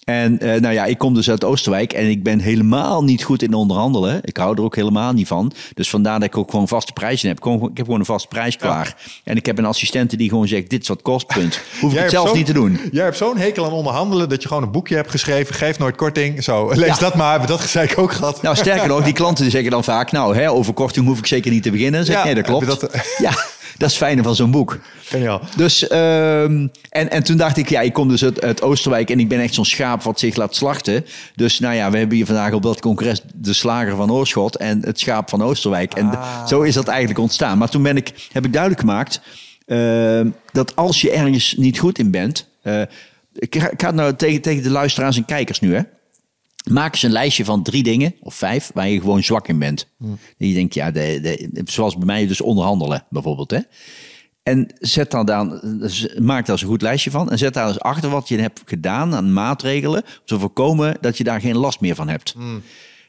[0.05, 3.41] En eh, nou ja, ik kom dus uit Oosterwijk en ik ben helemaal niet goed
[3.41, 4.19] in onderhandelen.
[4.23, 5.51] Ik hou er ook helemaal niet van.
[5.73, 7.37] Dus vandaar dat ik ook gewoon vaste prijzen heb.
[7.45, 8.95] Ik heb gewoon een vaste prijs klaar.
[9.23, 11.59] En ik heb een assistente die gewoon zegt, dit is wat kost, punt.
[11.81, 12.79] Hoef ik het zelf niet te doen.
[12.91, 15.55] Jij hebt zo'n hekel aan onderhandelen dat je gewoon een boekje hebt geschreven.
[15.55, 16.43] Geef nooit korting.
[16.43, 16.95] Zo, lees Ja.
[16.95, 17.47] dat maar.
[17.47, 18.41] Dat zei ik ook gehad.
[18.41, 21.25] Nou, sterker nog, die klanten die zeggen dan vaak, nou, hè, over korting hoef ik
[21.25, 22.05] zeker niet te beginnen.
[22.05, 22.65] Zeg, Ja, nee, dat klopt.
[22.65, 23.31] dat- Ja,
[23.77, 24.79] dat is fijne van zo'n boek.
[25.03, 25.41] Geniaal.
[25.55, 29.19] Dus, ehm, en, en toen dacht ik, ja, ik kom dus uit, uit Oosterwijk en
[29.19, 31.05] ik ben echt zo'n schaap wat zich laat slachten.
[31.35, 34.81] Dus nou ja, we hebben hier vandaag op dat congres de slager van Oorschot en
[34.85, 35.93] het schaap van Oosterwijk.
[35.93, 36.47] En Ah.
[36.47, 37.57] zo is dat eigenlijk ontstaan.
[37.57, 39.21] Maar toen ben ik, heb ik duidelijk gemaakt
[39.65, 42.81] ehm, dat als je ergens niet goed in bent, eh,
[43.35, 45.81] ik ga, ik ga het nou tegen, tegen de luisteraars en kijkers nu, hè.
[46.71, 49.87] Maak eens een lijstje van drie dingen, of vijf, waar je gewoon zwak in bent.
[50.37, 53.51] En je denkt, ja, de, de, zoals bij mij dus onderhandelen bijvoorbeeld.
[53.51, 53.59] Hè?
[54.43, 55.61] En zet dan dan,
[56.19, 57.31] maak daar eens een goed lijstje van.
[57.31, 60.03] En zet daar eens achter wat je hebt gedaan aan maatregelen.
[60.03, 62.35] Om te voorkomen dat je daar geen last meer van hebt.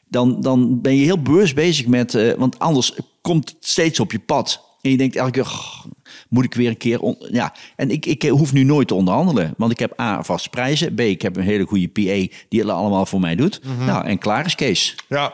[0.08, 4.12] Dan, dan ben je heel bewust bezig met, eh, want anders komt het steeds op
[4.12, 4.64] je pad.
[4.80, 5.84] En je denkt elke keer, "Goh,
[6.28, 7.00] moet ik weer een keer...
[7.00, 9.54] on-" ja, en ik, ik hoef nu nooit te onderhandelen.
[9.56, 10.94] Want ik heb A, vaste prijzen.
[10.94, 13.60] B, ik heb een hele goede PA die het allemaal voor mij doet.
[13.86, 14.96] Nou, en klaar is Kees.
[15.08, 15.32] Ja,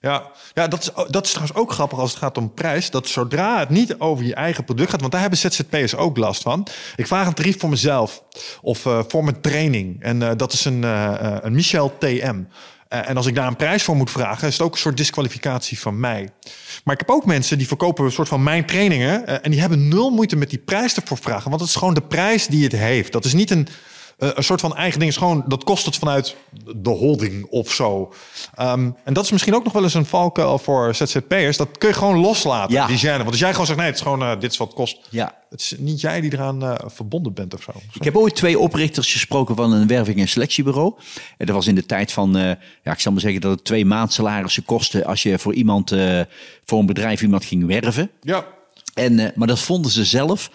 [0.00, 0.30] ja.
[0.54, 2.90] ja dat, is, dat is trouwens ook grappig als het gaat om prijs.
[2.90, 6.42] Dat zodra het niet over je eigen product gaat, want daar hebben ZZP'ers ook last
[6.42, 6.66] van.
[6.96, 8.22] Ik vraag een tarief voor mezelf
[8.60, 10.02] of eh, voor mijn training.
[10.02, 12.42] En eh, dat is een, eh, een Michel TM.
[12.88, 14.96] Eh, en als ik daar een prijs voor moet vragen, is het ook een soort
[14.96, 16.28] disqualificatie van mij.
[16.84, 19.26] Maar ik heb ook mensen die verkopen een soort van mijn trainingen.
[19.26, 21.48] eh, en die hebben nul moeite met die prijs ervoor vragen.
[21.50, 23.12] Want het is gewoon de prijs die het heeft.
[23.12, 23.68] Dat is niet een,
[24.18, 25.10] eh, een soort van eigen ding.
[25.10, 26.36] Is gewoon, dat kost het vanuit
[26.76, 28.12] de holding of zo.
[28.54, 31.56] Ehm, en dat is misschien ook nog wel eens een valkuil voor ZZP'ers.
[31.56, 32.86] Dat kun je gewoon loslaten, Ja.
[32.86, 33.16] die gêne.
[33.16, 34.98] Want als jij gewoon zegt, nee, het is gewoon, eh, dit is wat het kost.
[35.10, 35.34] Ja.
[35.50, 37.72] Het is niet jij die eraan eh, verbonden bent of zo.
[37.92, 40.94] Ik heb ooit twee oprichters gesproken van een werving- en selectiebureau.
[41.38, 42.32] En dat was in de tijd van,
[42.82, 45.90] ja, ik zal maar zeggen dat het twee maandsalarissen kostte als je voor iemand,
[46.64, 48.10] voor een bedrijf iemand ging werven.
[48.22, 48.44] Ja,
[48.94, 50.50] En, maar dat vonden ze zelf.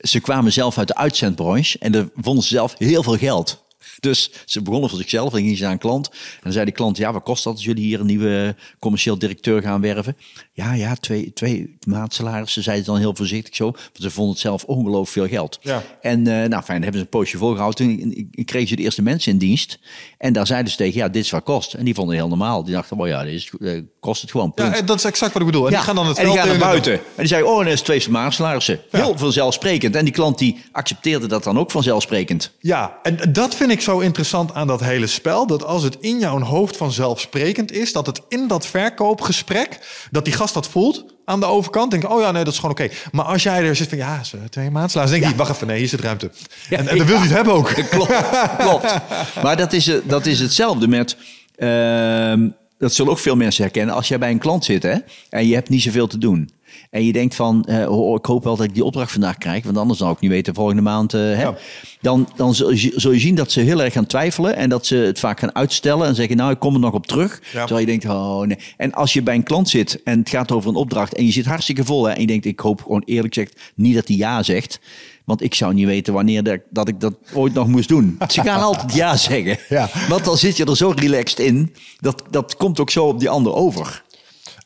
[0.00, 3.62] Ze kwamen zelf uit de uitzendbranche en daar vonden ze zelf heel veel geld.
[4.00, 6.08] Dus ze begonnen voor zichzelf en gingen ze naar een klant.
[6.08, 9.18] En dan zei die klant, ja, wat kost dat als jullie hier een nieuwe commercieel
[9.18, 10.16] directeur gaan werven?
[10.52, 13.64] Ja, ja, twee, twee maandsalarissen, zeiden ze dan heel voorzichtig zo.
[13.64, 15.58] Want ze vonden het zelf ongelooflijk veel geld.
[15.62, 15.82] Ja.
[16.00, 17.86] En eh, nou fijn, hebben ze een poosje volgehouden.
[17.86, 19.78] Toen kreeg ze de eerste mensen in dienst.
[20.18, 21.74] En daar zeiden ze tegen, ja, dit is wat kost.
[21.74, 22.64] En die vonden het heel normaal.
[22.64, 24.76] Die dachten, oh ja, dit is, eh, kost het gewoon, punt.
[24.76, 25.66] ja dat is exact wat ik bedoel.
[25.66, 26.92] En die gaan dan het en die veld gaan naar buiten.
[26.92, 28.80] En die zei, oh, en dat is twee maandsalarissen.
[28.90, 29.96] Heel vanzelfsprekend.
[29.96, 32.50] En die klant die accepteerde dat dan ook vanzelfsprekend.
[32.58, 35.46] Ja, en dat vind ik zo interessant aan dat hele spel.
[35.46, 39.78] Dat als het in jouw hoofd vanzelfsprekend is, dat het in dat verkoopgesprek,
[40.10, 41.90] dat die gast dat voelt aan de overkant.
[41.90, 42.88] Denk, oh ja, nee, dat is gewoon oké.
[43.12, 45.78] Maar als jij er zit van, ja, ze twee maanden denk je, wacht even, nee,
[45.78, 46.30] hier zit ruimte.
[46.70, 47.68] en, en dan wil hij het hebben ook.
[47.90, 48.12] Klopt,
[48.58, 48.94] klopt.
[49.42, 51.16] Maar dat is, eh, dat is hetzelfde met...
[51.56, 53.94] ehm, dat zullen ook veel mensen herkennen.
[53.94, 54.94] Als jij bij een klant zit hè,
[55.30, 56.50] en je hebt niet zoveel te doen.
[56.90, 59.64] En je denkt van, eh, oh, ik hoop wel dat ik die opdracht vandaag krijg.
[59.64, 61.14] Want anders zou ik niet weten volgende maand.
[61.14, 61.42] eh, hè.
[61.42, 61.54] Ja.
[62.00, 64.56] Dan, dan zul, je, zul je zien dat ze heel erg gaan twijfelen.
[64.56, 66.06] En dat ze het vaak gaan uitstellen.
[66.06, 67.40] En zeggen, nou, ik kom er nog op terug.
[67.52, 67.58] Ja.
[67.60, 68.58] Terwijl je denkt, oh nee.
[68.76, 71.14] En als je bij een klant zit en het gaat over een opdracht.
[71.14, 72.04] En je zit hartstikke vol.
[72.04, 74.80] Hè, en je denkt, ik hoop gewoon eerlijk gezegd niet dat hij ja zegt.
[75.24, 78.18] Want ik zou niet weten wanneer dat, dat ik dat ooit nog moest doen.
[78.28, 79.58] Ze gaan altijd ja zeggen.
[79.68, 79.88] Ja.
[80.08, 81.74] Want dan zit je er zo relaxed in.
[82.00, 84.02] Dat, dat komt ook zo op die ander over.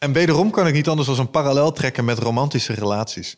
[0.04, 3.36] En wederom kan ik niet anders dan een parallel trekken met romantische relaties.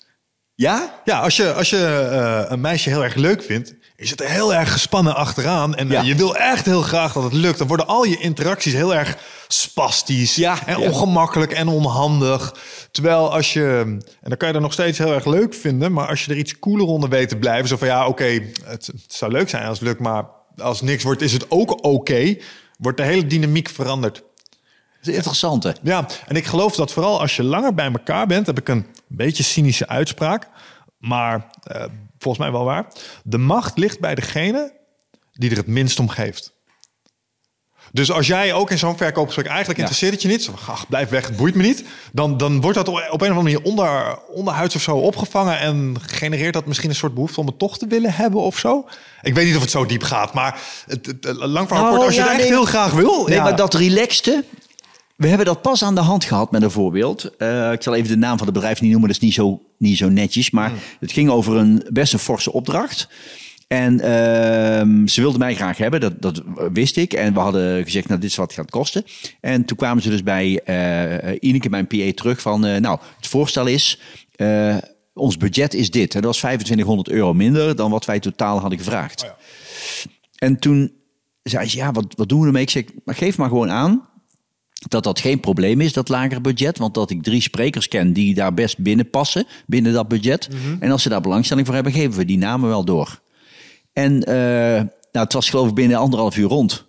[0.54, 1.00] Ja?
[1.04, 4.54] Ja, als je, als je eh, een meisje heel erg leuk vindt, zit er heel
[4.54, 6.02] erg gespannen achteraan en eh, Ja.
[6.02, 9.16] je wil echt heel graag dat het lukt, dan worden al je interacties heel erg
[9.48, 10.88] spastisch Ja, en ja.
[10.88, 12.54] ongemakkelijk en onhandig.
[12.90, 13.82] Terwijl als je,
[14.20, 16.38] en dan kan je dat nog steeds heel erg leuk vinden, maar als je er
[16.38, 18.24] iets cooler onder weet te blijven, zo van ja, oké,
[18.64, 20.24] het, het zou leuk zijn als het lukt, maar
[20.56, 22.36] als het niks wordt, is het ook oké.
[22.78, 24.22] wordt de hele dynamiek veranderd.
[25.06, 25.70] Dat is interessant, hè?
[25.82, 28.86] Ja, en ik geloof dat vooral als je langer bij elkaar bent, heb ik een
[29.08, 30.48] beetje cynische uitspraak,
[30.98, 31.84] maar eh,
[32.18, 32.86] volgens mij wel waar.
[33.24, 34.72] De macht ligt bij degene
[35.32, 36.54] die er het minst om geeft.
[37.92, 39.84] Dus als jij ook in zo'n verkoopgesprek eigenlijk Ja.
[39.84, 42.88] interesseert het je niet, ach, blijf weg, het boeit me niet, dan, dan wordt dat
[42.88, 46.96] op een of andere manier onder, onderhuids of zo opgevangen en genereert dat misschien een
[46.96, 48.88] soort behoefte om het toch te willen hebben of zo.
[49.22, 51.96] Ik weet niet of het zo diep gaat, maar het, het- het- lang verhaal Nou,
[51.96, 52.48] kort, als je het echt nee.
[52.48, 53.26] heel graag wil.
[53.26, 53.42] Nee, ja.
[53.42, 54.44] maar dat relaxte.
[55.16, 57.36] We hebben dat pas aan de hand gehad met een voorbeeld.
[57.36, 59.62] Eh, ik zal even de naam van het bedrijf niet noemen, dat is niet zo,
[59.78, 60.50] niet zo netjes.
[60.50, 60.78] Maar Hmm.
[61.00, 63.08] het ging over een best een forse opdracht.
[63.68, 66.42] En ehm, ze wilden mij graag hebben, dat, dat
[66.72, 67.12] wist ik.
[67.12, 69.04] En we hadden gezegd, nou, dit is wat het gaat kosten.
[69.40, 72.64] En toen kwamen ze dus bij eh Ineke, mijn PA, terug van...
[72.66, 74.00] eh, nou, het voorstel is,
[75.14, 76.14] ons budget is dit.
[76.14, 79.22] En dat was 2500 euro minder dan wat wij totaal hadden gevraagd.
[79.22, 79.36] Oh ja.
[80.38, 80.92] En toen
[81.42, 82.62] zei ze, ja, wat, wat doen we ermee?
[82.62, 84.08] Ik zeg, maar geef maar gewoon aan
[84.88, 86.78] dat dat geen probleem is, dat lagere budget.
[86.78, 90.48] Want dat ik drie sprekers ken die daar best binnen passen, binnen dat budget.
[90.80, 93.20] En als ze daar belangstelling voor hebben, geven we die namen wel door.
[93.92, 94.34] En eh,
[95.12, 96.84] nou, het was geloof ik binnen anderhalf uur rond.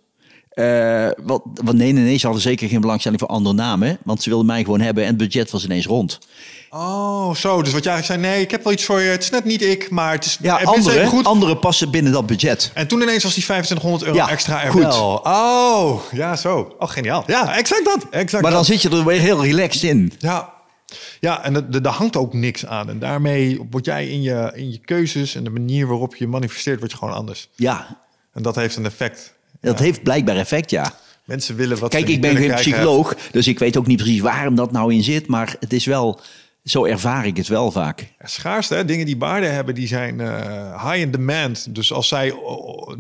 [0.50, 3.98] Eh, wat, wat, nee, nee, nee, ze hadden zeker geen belangstelling voor andere namen.
[4.04, 6.20] Want ze wilden mij gewoon hebben en het budget was ineens rond.
[6.78, 7.62] Oh, zo.
[7.62, 9.10] Dus wat jij eigenlijk zei, nee, ik heb wel iets voor je.
[9.10, 11.26] Het is net niet ik, maar het is Ja, andere, goed.
[11.26, 12.72] andere passen binnen dat budget.
[12.74, 14.82] En toen ineens was die 2500 euro Ja, extra er goed.
[14.82, 15.20] wel.
[15.24, 16.76] Oh, ja, zo.
[16.80, 17.24] Oh, geniaal.
[17.28, 18.06] Ja, exact dat.
[18.10, 18.66] Exact Maar dan dat.
[18.70, 20.14] zit je er weer heel relaxed in.
[20.20, 20.54] Ja,
[21.20, 22.90] ja en er hangt ook niks aan.
[22.90, 26.80] En daarmee word jij in je, in je keuzes en de manier waarop je manifesteert,
[26.80, 27.50] word je gewoon anders.
[27.56, 28.02] Ja,
[28.34, 29.34] En dat heeft een effect.
[29.62, 30.94] dat heeft blijkbaar effect, ja.
[31.26, 34.56] Mensen willen wat Kijk, ik ben geen psycholoog, dus ik weet ook niet precies waarom
[34.56, 35.28] dat nou in zit.
[35.28, 36.20] Maar het is wel,
[36.70, 38.14] zo ervaar ik het wel vaak.
[38.24, 38.86] Schaarste, hè?
[38.86, 41.76] dingen die waarde hebben, die zijn eh, high in demand.
[41.76, 42.34] Dus als zij,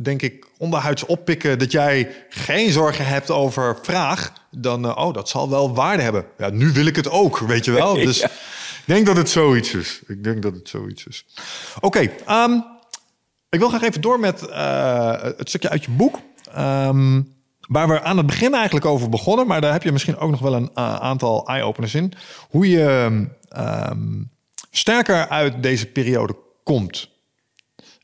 [0.01, 5.30] denk ik, onderhuids oppikken dat jij geen zorgen hebt over vraag, dan, eh, oh, dat
[5.30, 6.26] zal wel waarde hebben.
[6.38, 7.93] Ja, nu wil ik het ook, weet je wel.
[8.07, 10.01] Dus ik denk dat het zoiets is.
[10.07, 11.26] Ik denk dat het zoiets is.
[11.80, 12.59] Oké, ehm,
[13.49, 16.20] ik wil graag even door met eh, het stukje uit je boek.
[16.53, 17.22] Ehm,
[17.68, 20.39] waar we aan het begin eigenlijk over begonnen, maar daar heb je misschien ook nog
[20.39, 22.13] wel een eh, aantal eye-openers in.
[22.49, 24.24] Hoe je ehm,
[24.72, 27.09] sterker uit deze periode komt.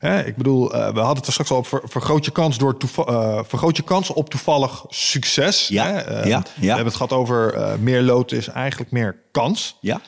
[0.04, 1.80] Hè, ik bedoel, eh, we hadden het er straks al over.
[1.84, 5.68] Vergroot je kans, door eh, vergroot je kans op toevallig succes.
[5.68, 5.98] Ja, hè?
[5.98, 6.66] Eh, ja, We ja.
[6.66, 9.76] hebben het gehad over meer lood is eigenlijk meer kans.
[9.80, 10.00] Ja?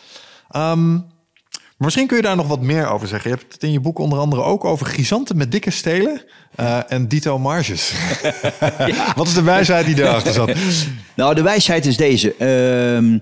[0.51, 0.99] Ehm,
[1.77, 3.31] misschien kun je daar nog wat meer over zeggen.
[3.31, 6.23] Je hebt het in je boek onder andere ook over gisanten met dikke stelen
[6.55, 7.93] eh, en dito marges.
[9.17, 10.55] Wat is de wijsheid die erachter zat?
[11.17, 12.35] Nou, de wijsheid is deze.
[12.35, 13.19] Ehm,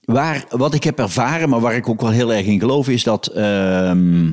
[0.00, 3.02] waar, wat ik heb ervaren, maar waar ik ook wel heel erg in geloof, is
[3.02, 4.32] dat ehm,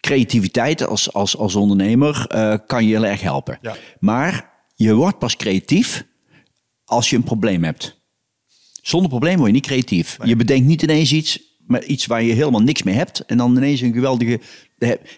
[0.00, 3.58] creativiteit als, als, als ondernemer eh, kan je heel erg helpen.
[3.60, 3.76] Ja.
[3.98, 6.04] Maar je wordt pas creatief
[6.84, 7.98] als je een probleem hebt.
[8.82, 10.16] Zonder probleem word je niet creatief.
[10.24, 13.24] Je bedenkt niet ineens iets, maar iets waar je helemaal niks mee hebt.
[13.26, 14.40] En dan ineens een geweldige.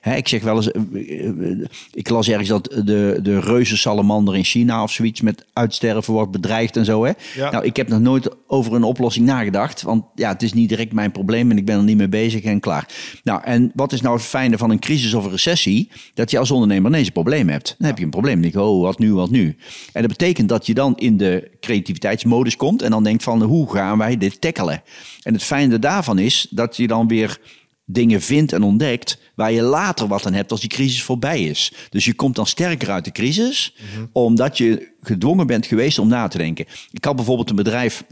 [0.01, 1.59] Hè, ik zeg wel eens, eh, eh,
[1.93, 6.77] ik las ergens dat de, de reuzensalamander in China of zoiets met uitsterven wordt bedreigd
[6.77, 7.05] en zo.
[7.05, 7.13] Hè?
[7.35, 7.51] Ja.
[7.51, 9.83] Nou, ik heb nog nooit over een oplossing nagedacht.
[9.83, 12.43] Want ja, het is niet direct mijn probleem en ik ben er niet mee bezig
[12.43, 12.89] en klaar.
[13.23, 15.91] Nou, en wat is nou het fijne van een crisis of een recessie?
[16.15, 17.75] Dat je als ondernemer ineens een probleem hebt.
[17.79, 18.33] Dan heb je een probleem.
[18.33, 19.57] Dan denk je, oh, wat nu, wat nu?
[19.93, 23.73] En dat betekent dat je dan in de creativiteitsmodus komt en dan denkt van, hoe
[23.73, 24.83] gaan wij dit tackelen?
[25.23, 27.39] En het fijne daarvan is dat je dan weer
[27.85, 31.73] dingen vindt en ontdekt waar je later wat aan hebt als die crisis voorbij is.
[31.91, 33.77] Dus je komt dan sterker uit de crisis,
[34.13, 36.67] omdat je gedwongen bent geweest om na te denken.
[36.91, 38.05] Ik had bijvoorbeeld een bedrijf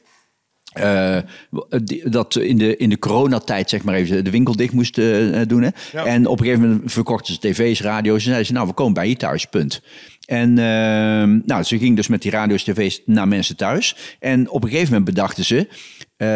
[0.70, 1.18] eh,
[2.04, 5.62] dat in de, in de coronatijd, zeg maar even, de winkel dicht moest eh, doen.
[5.62, 5.68] Hè?
[5.92, 6.04] Ja.
[6.04, 8.16] En op een gegeven moment verkochten ze tv's, radio's.
[8.16, 9.82] En zeiden ze, nou, we komen bij je thuis, punt.
[10.26, 13.96] En ehm, nou, ze ging dus met die radio's, tv's naar mensen thuis.
[14.18, 15.68] En op een gegeven moment bedachten ze,
[16.16, 16.28] eh,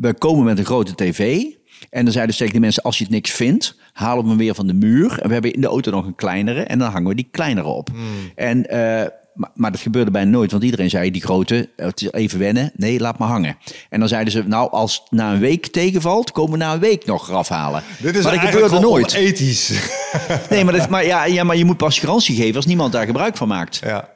[0.00, 1.44] we komen met een grote tv.
[1.90, 4.38] En dan zeiden ze tegen de mensen, als je het niks vindt, halen we hem
[4.38, 5.18] weer van de muur.
[5.20, 6.62] En we hebben in de auto nog een kleinere.
[6.62, 7.88] En dan hangen we die kleinere op.
[8.34, 10.50] En, eh, maar, maar dat gebeurde bijna nooit.
[10.50, 12.72] Want iedereen zei, die grote, eh, het is even wennen.
[12.76, 13.56] Nee, laat maar hangen.
[13.90, 16.80] En dan zeiden ze, nou, als het na een week tegenvalt, komen we na een
[16.80, 17.82] week nog eraf halen.
[17.98, 19.12] Dit is maar dat gebeurde nooit.
[19.12, 19.70] ethisch.
[20.50, 23.06] Nee, maar, dat, maar, ja, ja, maar je moet pas garantie geven als niemand daar
[23.06, 23.80] gebruik van maakt.
[23.84, 24.14] ja.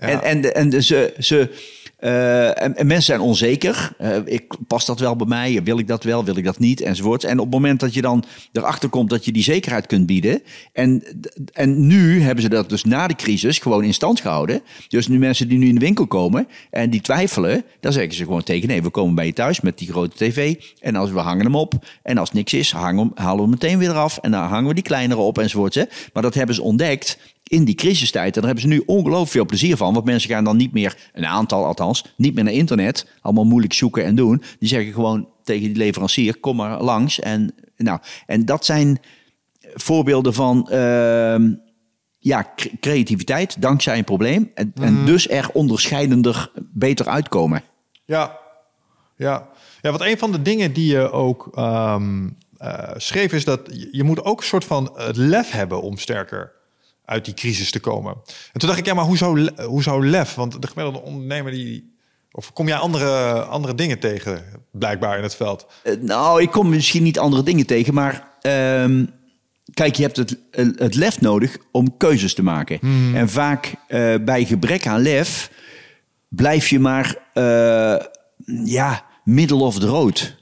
[0.00, 0.06] Ja.
[0.08, 1.50] En, en, en de- ze, ze,
[1.98, 3.92] Eh, en, en mensen zijn onzeker.
[3.98, 5.62] Eh, ik, past dat wel bij mij?
[5.62, 6.24] Wil ik dat wel?
[6.24, 6.80] Wil ik dat niet?
[6.80, 7.24] Enzovoort.
[7.24, 10.42] En op het moment dat je dan erachter komt dat je die zekerheid kunt bieden.
[10.72, 11.02] En,
[11.52, 14.62] en nu hebben ze dat dus na de crisis gewoon in stand gehouden.
[14.88, 18.24] Dus nu mensen die nu in de winkel komen en die twijfelen, dan zeggen ze
[18.24, 20.54] gewoon tegen: nee, we komen bij je thuis met die grote tv.
[20.80, 21.74] En als we hangen hem op.
[22.02, 24.18] En als niks is, hangen, halen we hem meteen weer eraf.
[24.18, 25.86] En dan hangen we die kleinere op enzovoort.
[26.12, 27.18] Maar dat hebben ze ontdekt
[27.48, 28.26] in die crisistijd.
[28.36, 29.92] En daar hebben ze nu ongelooflijk veel plezier van.
[29.94, 33.06] Want mensen gaan dan niet meer, een aantal althans, niet meer naar internet.
[33.20, 34.42] Allemaal moeilijk zoeken en doen.
[34.58, 37.20] Die zeggen gewoon tegen die leverancier, kom maar langs.
[37.20, 38.98] En, nou, en dat zijn
[39.74, 41.50] voorbeelden van ehm,
[42.18, 44.50] ja, creativiteit dankzij een probleem.
[44.54, 45.04] En, en Mhm.
[45.06, 47.62] dus er onderscheidender beter uitkomen.
[48.04, 48.38] Ja,
[49.16, 49.48] ja.
[49.80, 52.28] ja, want een van de dingen die je ook ehm,
[52.58, 55.96] eh, schreef is dat je- je moet ook een soort van het lef hebben om
[55.98, 56.52] sterker
[57.08, 58.12] uit die crisis te komen.
[58.52, 60.34] En toen dacht ik, ja, maar hoezo, le- hoezo lef?
[60.34, 61.96] Want de gemiddelde ondernemer die...
[62.30, 65.66] Of kom jij andere, andere dingen tegen, blijkbaar, in het veld?
[65.82, 69.04] Eh, nou, ik kom misschien niet andere dingen tegen, maar ehm,
[69.74, 70.38] kijk, je hebt het,
[70.76, 72.78] het lef nodig om keuzes te maken.
[73.14, 75.50] En vaak eh, bij gebrek aan lef
[76.28, 77.96] blijf je maar, eh,
[78.64, 80.36] ja, middle of the road.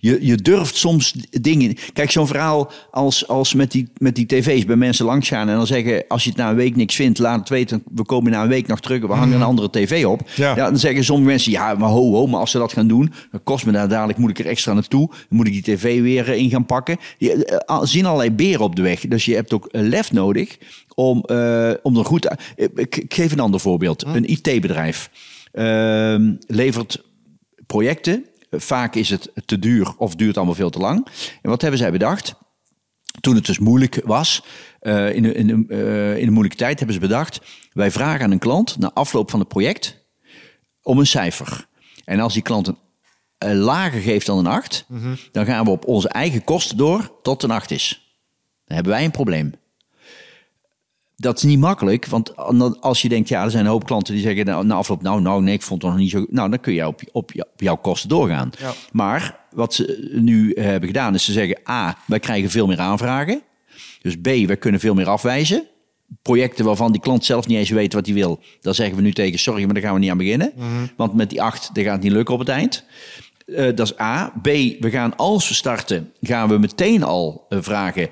[0.00, 1.76] Je, je durft soms dingen.
[1.92, 5.56] Kijk, zo'n verhaal als, als met, die, met die tv's bij mensen langs gaan en
[5.56, 7.82] dan zeggen: als je het na een week niks vindt, laat het weten.
[7.94, 9.00] We komen na een week nog terug.
[9.00, 10.20] We hangen een andere tv op.
[10.36, 10.54] Ja.
[10.54, 13.42] dan zeggen sommige mensen: ja, maar ho, ho, maar als ze dat gaan doen, dan
[13.42, 15.06] kost me daar dadelijk, moet ik er extra naartoe.
[15.08, 16.96] Dan moet ik die tv weer eh, in gaan pakken.
[17.18, 19.00] Je eh, zien allerlei beren op de weg.
[19.00, 20.58] Dus je hebt ook eh, lef nodig
[20.94, 22.36] om, eh, om er goed.
[22.56, 25.10] Ik, ik geef een ander voorbeeld: een IT-bedrijf
[25.52, 27.04] ehm, levert
[27.66, 28.24] projecten.
[28.50, 31.06] Vaak is het te duur of duurt allemaal veel te lang.
[31.42, 32.34] En wat hebben zij bedacht?
[33.20, 34.44] Toen het dus moeilijk was,
[34.80, 37.40] eh, in, de, in, de, eh, in de moeilijke tijd, hebben ze bedacht:
[37.72, 40.04] wij vragen aan een klant na afloop van het project
[40.82, 41.66] om een cijfer.
[42.04, 42.78] En als die klant een,
[43.38, 44.86] eh, lager geeft dan een 8,
[45.32, 48.14] dan gaan we op onze eigen kosten door tot een 8 is.
[48.64, 49.54] Dan hebben wij een probleem.
[51.20, 52.36] Dat is niet makkelijk, want
[52.80, 55.20] als je denkt, ja, er zijn een hoop klanten die zeggen nou, na afloop, nou,
[55.20, 56.26] nou, nee, ik vond het nog niet zo.
[56.28, 58.50] Nou, dan kun je op, op, op jouw kosten doorgaan.
[58.58, 58.72] Ja.
[58.92, 63.42] Maar wat ze nu hebben gedaan, is ze zeggen: A, wij krijgen veel meer aanvragen.
[64.02, 65.66] Dus B, wij kunnen veel meer afwijzen.
[66.22, 69.12] Projecten waarvan die klant zelf niet eens weet wat hij wil, daar zeggen we nu
[69.12, 70.52] tegen: sorry, maar daar gaan we niet aan beginnen.
[70.96, 72.84] Want met die 8, dat gaat het niet lukken op het eind.
[73.46, 74.32] Eh, dat is A.
[74.42, 74.46] B,
[74.80, 78.08] we gaan als we starten, gaan we meteen al eh, vragen...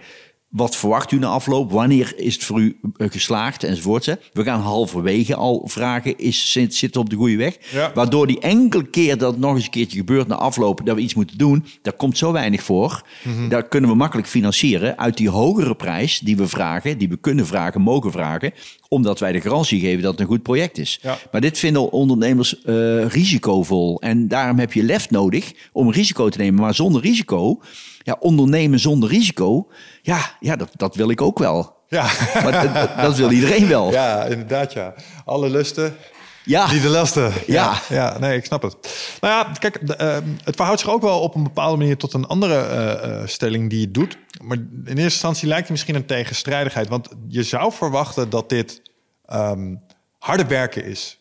[0.49, 1.73] wat verwacht u na afloop?
[1.73, 3.63] Wanneer is het voor u eh, geslaagd?
[3.63, 4.17] Enzovoort.
[4.33, 7.57] We gaan halverwege al vragen, is, zit, zit het op de goede weg?
[7.73, 7.93] Ja.
[7.95, 10.81] Waardoor die enkele keer dat het nog eens een keertje gebeurt na afloop...
[10.85, 13.03] dat we iets moeten doen, daar komt zo weinig voor.
[13.49, 16.99] Daar kunnen we makkelijk financieren uit die hogere prijs die we vragen...
[16.99, 18.53] die we kunnen vragen, mogen vragen...
[18.89, 20.99] omdat wij de garantie geven dat het een goed project is.
[21.03, 21.19] Ja.
[21.33, 24.01] Maar dit vinden ondernemers eh, risicovol.
[24.01, 26.61] En daarom heb je lef nodig om risico te nemen.
[26.61, 27.61] Maar zonder risico,
[28.09, 29.69] ja, ondernemen zonder risico,
[30.03, 31.77] ja, ja dat, dat wil ik ook wel.
[31.89, 32.11] Ja,
[32.43, 33.93] Maar dat, dat wil iedereen wel.
[33.93, 34.95] ja inderdaad, ja.
[35.25, 35.97] Alle lusten,
[36.45, 37.33] Ja, niet de lasten.
[37.47, 37.81] Ja.
[37.89, 38.77] ja, nee, ik snap het.
[39.21, 42.13] Nou ja, kijk, de, eh, het verhoudt zich ook wel op een bepaalde manier tot
[42.13, 44.19] een andere eh, eh, stelling die je doet.
[44.43, 46.89] Maar in eerste instantie lijkt het misschien een tegenstrijdigheid.
[46.89, 48.83] Want je zou verwachten dat dit
[49.27, 49.75] ehm,
[50.19, 51.19] harde werken is.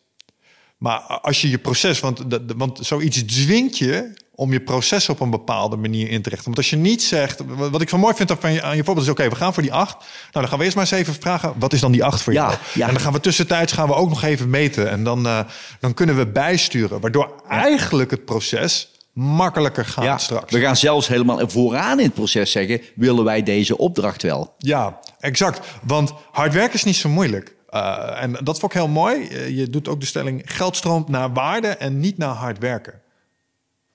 [0.78, 5.10] Maar als je je proces, want, de- de- want zoiets dwingt je om je proces
[5.10, 6.46] op een bepaalde manier in te richten.
[6.46, 9.06] Want als je niet zegt, wat ik zo mooi vind van je, aan je voorbeeld
[9.06, 9.98] is, oké, we gaan voor die acht.
[9.98, 12.34] Nou, dan gaan we eerst maar eens even vragen, wat is dan die acht voor
[12.34, 12.54] jou?
[12.74, 12.88] ja.
[12.88, 14.90] En dan gaan we tussentijds gaan we ook nog even meten.
[14.90, 15.40] En dan, eh,
[15.80, 20.18] dan kunnen we bijsturen, waardoor eigenlijk het proces makkelijker gaat ja.
[20.18, 20.54] straks.
[20.54, 24.54] we gaan zelfs helemaal vooraan in het proces zeggen, willen wij deze opdracht wel?
[24.58, 25.68] Ja, exact.
[25.84, 27.56] Want hard werken is niet zo moeilijk.
[27.70, 29.28] Uh, en dat vond ik heel mooi.
[29.32, 33.02] Uh, je doet ook de stelling: geld stroomt naar waarde en niet naar hard werken.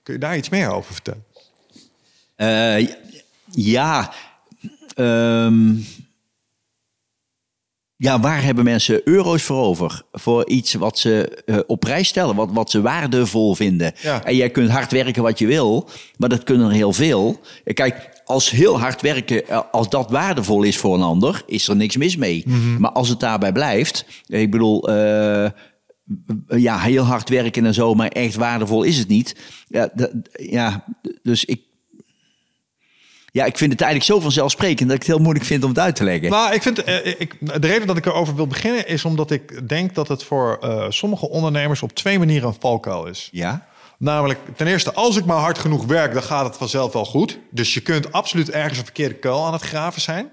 [0.03, 1.23] Kun je daar iets meer over vertellen?
[2.37, 2.87] Uh,
[3.51, 4.13] ja,
[4.95, 5.85] um,
[7.95, 10.01] ja, waar hebben mensen euro's voor over?
[10.11, 13.93] Voor iets wat ze uh, op prijs stellen, wat, wat ze waardevol vinden.
[14.01, 14.23] Ja.
[14.23, 17.39] En jij kunt hard werken wat je wil, maar dat kunnen er heel veel.
[17.73, 21.97] Kijk, als heel hard werken, als dat waardevol is voor een ander, is er niks
[21.97, 22.43] mis mee.
[22.45, 22.79] Mhm.
[22.79, 25.49] Maar als het daarbij blijft, ik bedoel, uh,
[26.47, 29.35] ja, heel hard werken en zo, maar echt waardevol is het niet.
[29.67, 29.89] Ja,
[30.31, 30.83] ja
[31.21, 31.61] dus ik.
[33.31, 35.79] Ja, ik vind het eigenlijk zo vanzelfsprekend dat ik het heel moeilijk vind om het
[35.79, 36.29] uit te leggen.
[36.29, 36.87] Nou, ik vind,
[37.19, 40.59] ik, de reden dat ik erover wil beginnen is omdat ik denk dat het voor
[40.63, 43.29] uh, sommige ondernemers op twee manieren een valkuil is.
[43.31, 43.67] Ja.
[43.97, 47.39] Namelijk, ten eerste, als ik maar hard genoeg werk, dan gaat het vanzelf wel goed.
[47.49, 50.29] Dus je kunt absoluut ergens een verkeerde kuil aan het graven zijn.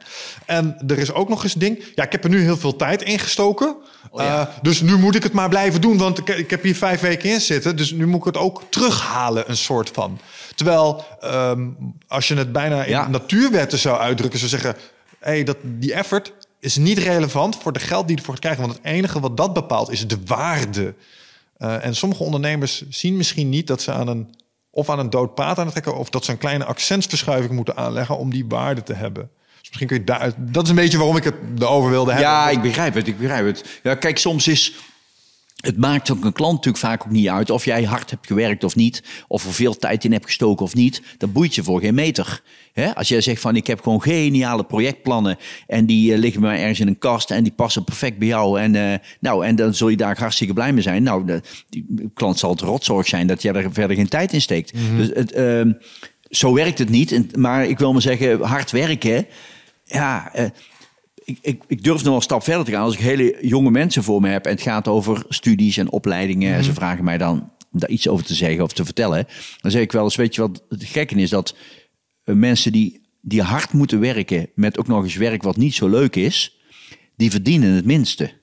[0.46, 1.84] En er is ook nog eens een ding.
[1.94, 3.76] Ja, ik heb er nu heel veel tijd in gestoken.
[4.14, 7.00] Uh, dus nu moet ik het maar blijven doen, want ik, ik, heb hier vijf
[7.00, 7.76] weken in zitten.
[7.76, 10.20] Dus nu moet ik het ook terughalen, een soort van.
[10.54, 11.76] Terwijl, um,
[12.08, 13.08] als je het bijna in Ja.
[13.08, 14.76] natuurwetten zou uitdrukken, zou zeggen:
[15.18, 18.62] hey, dat, die effort is niet relevant voor de geld die je ervoor gaat krijgen.
[18.62, 20.94] Want het enige wat dat bepaalt is de waarde.
[21.58, 24.34] Uh, en sommige ondernemers zien misschien niet dat ze aan een
[24.70, 27.76] of aan een dood paard aan het trekken, of dat ze een kleine accentsverschuiving moeten
[27.76, 29.30] aanleggen om die waarde te hebben.
[29.70, 30.32] Misschien kun je daar.
[30.36, 32.30] Dat is een beetje waarom ik het erover wilde hebben.
[32.30, 33.64] Ja, ik begrijp het, ik begrijp het.
[33.82, 34.72] Ja, kijk, soms is...
[35.60, 38.64] Het maakt ook een klant natuurlijk vaak ook niet uit of jij hard hebt gewerkt
[38.64, 39.02] of niet.
[39.28, 41.02] Of er veel tijd in hebt gestoken of niet.
[41.18, 42.42] Dat boeit je voor geen meter.
[42.94, 45.38] Als jij zegt van ik heb gewoon geniale projectplannen.
[45.66, 48.28] En die uh, liggen bij mij ergens in een kast en die passen perfect bij
[48.28, 48.60] jou.
[48.60, 51.02] En, uh, nou, en dan zul je daar hartstikke blij mee zijn.
[51.02, 54.40] Nou, de, die klant zal het rotzorg zijn dat jij er verder geen tijd in
[54.40, 54.72] steekt.
[54.72, 54.96] Mm -hmm.
[54.96, 55.74] Dus het, uh,
[56.30, 57.36] zo werkt het niet.
[57.36, 59.26] Maar ik wil maar zeggen, hard werken.
[59.90, 60.44] Ja, uh,
[61.24, 62.82] ik, ik, ik, durf nog een stap verder te gaan.
[62.82, 66.50] Als ik hele jonge mensen voor me heb en het gaat over studies en opleidingen.
[66.50, 66.54] Mm.
[66.56, 69.26] en ze vragen mij dan om daar iets over te zeggen of te vertellen.
[69.60, 71.30] Dan zeg ik wel eens, weet je wat het gekke is?
[71.30, 71.56] Dat
[72.24, 75.88] uh, mensen die, die hard moeten werken met ook nog eens werk wat niet zo
[75.88, 76.60] leuk is.
[77.16, 78.39] Die verdienen het minste.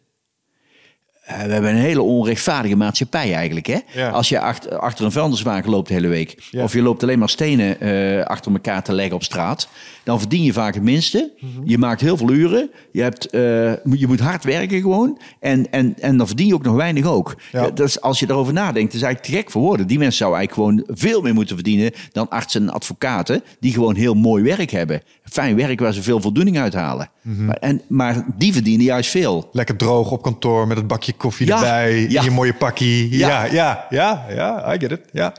[1.31, 3.65] Uh, we hebben een hele onrechtvaardige maatschappij eigenlijk.
[3.65, 3.77] Hè?
[3.93, 4.09] Ja.
[4.09, 6.47] Als je achter, achter een vuilniswagen loopt de hele week.
[6.51, 6.63] Ja.
[6.63, 9.69] Of je loopt alleen maar stenen uh, achter elkaar te leggen op straat.
[10.03, 11.31] Dan verdien je vaak het minste.
[11.39, 11.61] Mm -hmm.
[11.65, 12.69] Je maakt heel veel uren.
[12.91, 13.41] Je, hebt, uh,
[13.99, 15.19] je moet hard werken gewoon.
[15.39, 17.35] En, en, en dan verdien je ook nog weinig ook.
[17.51, 17.61] Ja.
[17.69, 19.87] Dat is, als je daarover nadenkt, is eigenlijk te gek voor woorden.
[19.87, 21.91] Die mensen zouden eigenlijk gewoon veel meer moeten verdienen...
[22.11, 23.43] dan artsen en advocaten.
[23.59, 25.01] Die gewoon heel mooi werk hebben.
[25.23, 27.09] Fijn werk waar ze veel voldoening uithalen.
[27.09, 27.45] Mm -hmm.
[27.45, 29.49] maar, en, maar die verdienen juist veel.
[29.51, 32.09] Lekker droog op kantoor met het bakje koffie ja, erbij.
[32.09, 32.23] Ja.
[32.23, 33.17] Je mooie pakkie.
[33.17, 35.01] Ja, ja, ja, ja, I get it.
[35.11, 35.33] Ja.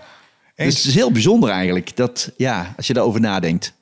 [0.54, 1.96] Dus het is heel bijzonder eigenlijk.
[1.96, 3.72] Dat, ja, als je daarover nadenkt.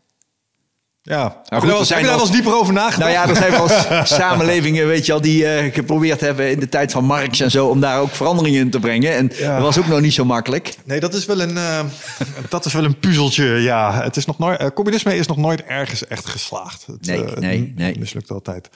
[1.09, 2.99] Ja, nou, goed, heb je daar, zijn daar wel eens dieper over nagedacht?
[2.99, 3.69] Nou ja, er zijn wel
[4.21, 7.67] samenlevingen, weet je al, die uh, geprobeerd hebben in de tijd van Marx en zo,
[7.67, 9.15] om daar ook veranderingen in te brengen.
[9.15, 9.55] En ja.
[9.55, 10.75] dat was ook nog niet zo makkelijk.
[10.85, 11.81] Nee, dat is wel een, uh,
[12.49, 14.03] dat is wel een puzzeltje, ja.
[14.03, 16.87] Het is nog nooit, uh, communisme is nog nooit ergens echt geslaagd.
[16.87, 17.89] Het, nee, nee, nee.
[17.89, 18.69] Het mislukt altijd.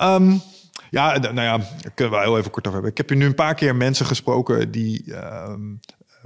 [0.00, 0.42] Um,
[0.90, 2.90] ja, nou ja, daar kunnen we heel even kort over hebben.
[2.90, 5.52] Ik heb hier nu een paar keer mensen gesproken die uh,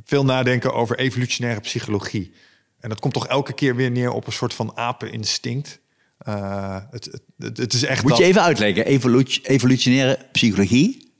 [0.05, 2.35] veel nadenken over evolutionaire psychologie.
[2.83, 5.81] En dat komt toch elke keer weer neer op een soort van apeninstinct.
[6.29, 8.03] Uh, het, het, het, is echt.
[8.03, 11.11] Moet je even uitleggen, Evolu evolutionaire psychologie?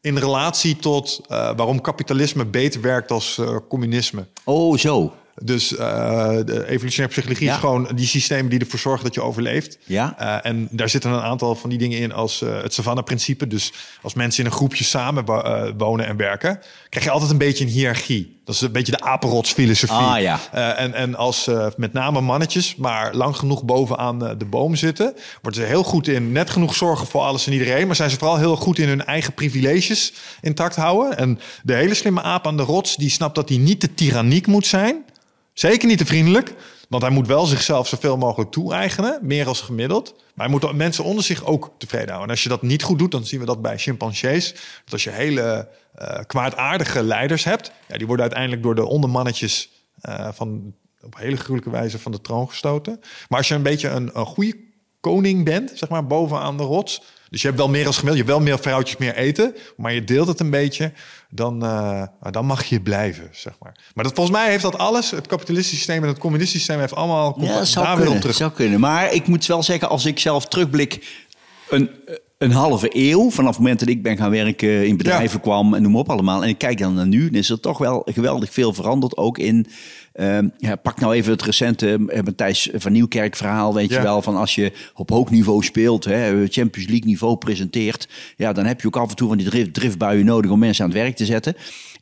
[0.00, 4.26] In relatie tot uh, waarom kapitalisme beter werkt als uh, communisme.
[4.44, 5.14] Oh, zo.
[5.42, 5.78] Dus uh,
[6.44, 7.54] de evolutionaire psychologie ja.
[7.54, 9.78] is gewoon die systemen die ervoor zorgen dat je overleeft.
[9.84, 10.16] Ja.
[10.20, 13.46] Uh, en daar zitten een aantal van die dingen in als uh, het Savannah-principe.
[13.46, 13.72] Dus
[14.02, 15.24] als mensen in een groepje samen
[15.76, 18.38] wonen en werken, krijg je altijd een beetje een hiërarchie.
[18.44, 19.96] Dat is een beetje de apenrotsfilosofie.
[19.96, 20.40] Ah, ja.
[20.76, 25.66] en, en als met name mannetjes maar lang genoeg bovenaan de boom zitten, worden ze
[25.66, 27.86] heel goed in net genoeg zorgen voor alles en iedereen.
[27.86, 31.18] Maar zijn ze vooral heel goed in hun eigen privileges intact houden.
[31.18, 34.46] En de hele slimme aap aan de rots, die snapt dat hij niet te tyranniek
[34.46, 35.04] moet zijn.
[35.52, 36.54] Zeker niet te vriendelijk,
[36.88, 40.14] want hij moet wel zichzelf zoveel mogelijk toe-eigenen, meer als gemiddeld.
[40.34, 42.28] Maar hij moet mensen onder zich ook tevreden houden.
[42.28, 44.52] En als je dat niet goed doet, dan zien we dat bij chimpansees.
[44.84, 45.68] Dat als je hele
[46.00, 49.70] uh, kwaadaardige leiders hebt, ja, die worden uiteindelijk door de ondermannetjes
[50.08, 53.00] uh, van op hele gruwelijke wijze van de troon gestoten.
[53.28, 54.56] Maar als je een beetje een, een goede
[55.00, 58.32] koning bent, zeg maar bovenaan de rots, dus je hebt wel meer als gemiddeld, je
[58.32, 60.92] hebt wel meer vrouwtjes meer eten, maar je deelt het een beetje,
[61.30, 63.76] dan, uh, dan mag je blijven, zeg maar.
[63.94, 66.94] Maar dat, volgens mij heeft dat alles, het kapitalistische systeem en het communistische systeem, heeft
[66.94, 68.36] allemaal ja, dat zou kunnen, terug.
[68.36, 68.80] zou kunnen.
[68.80, 71.24] Maar ik moet wel zeggen, als ik zelf terugblik,
[71.68, 71.90] een,
[72.38, 75.42] een halve eeuw, vanaf het moment dat ik ben gaan werken, in bedrijven ja.
[75.42, 77.78] kwam en noem op allemaal, en ik kijk dan naar nu, dan is er toch
[77.78, 79.66] wel geweldig veel veranderd, ook in
[80.20, 83.96] Uh, ja, pak nou even het recente Matthijs van Nieuwkerk verhaal, weet ja.
[83.96, 88.52] je wel, van als je op hoog niveau speelt, hè, Champions League niveau presenteert, ja,
[88.52, 90.90] dan heb je ook af en toe van die drift, driftbuien nodig om mensen aan
[90.90, 91.54] het werk te zetten.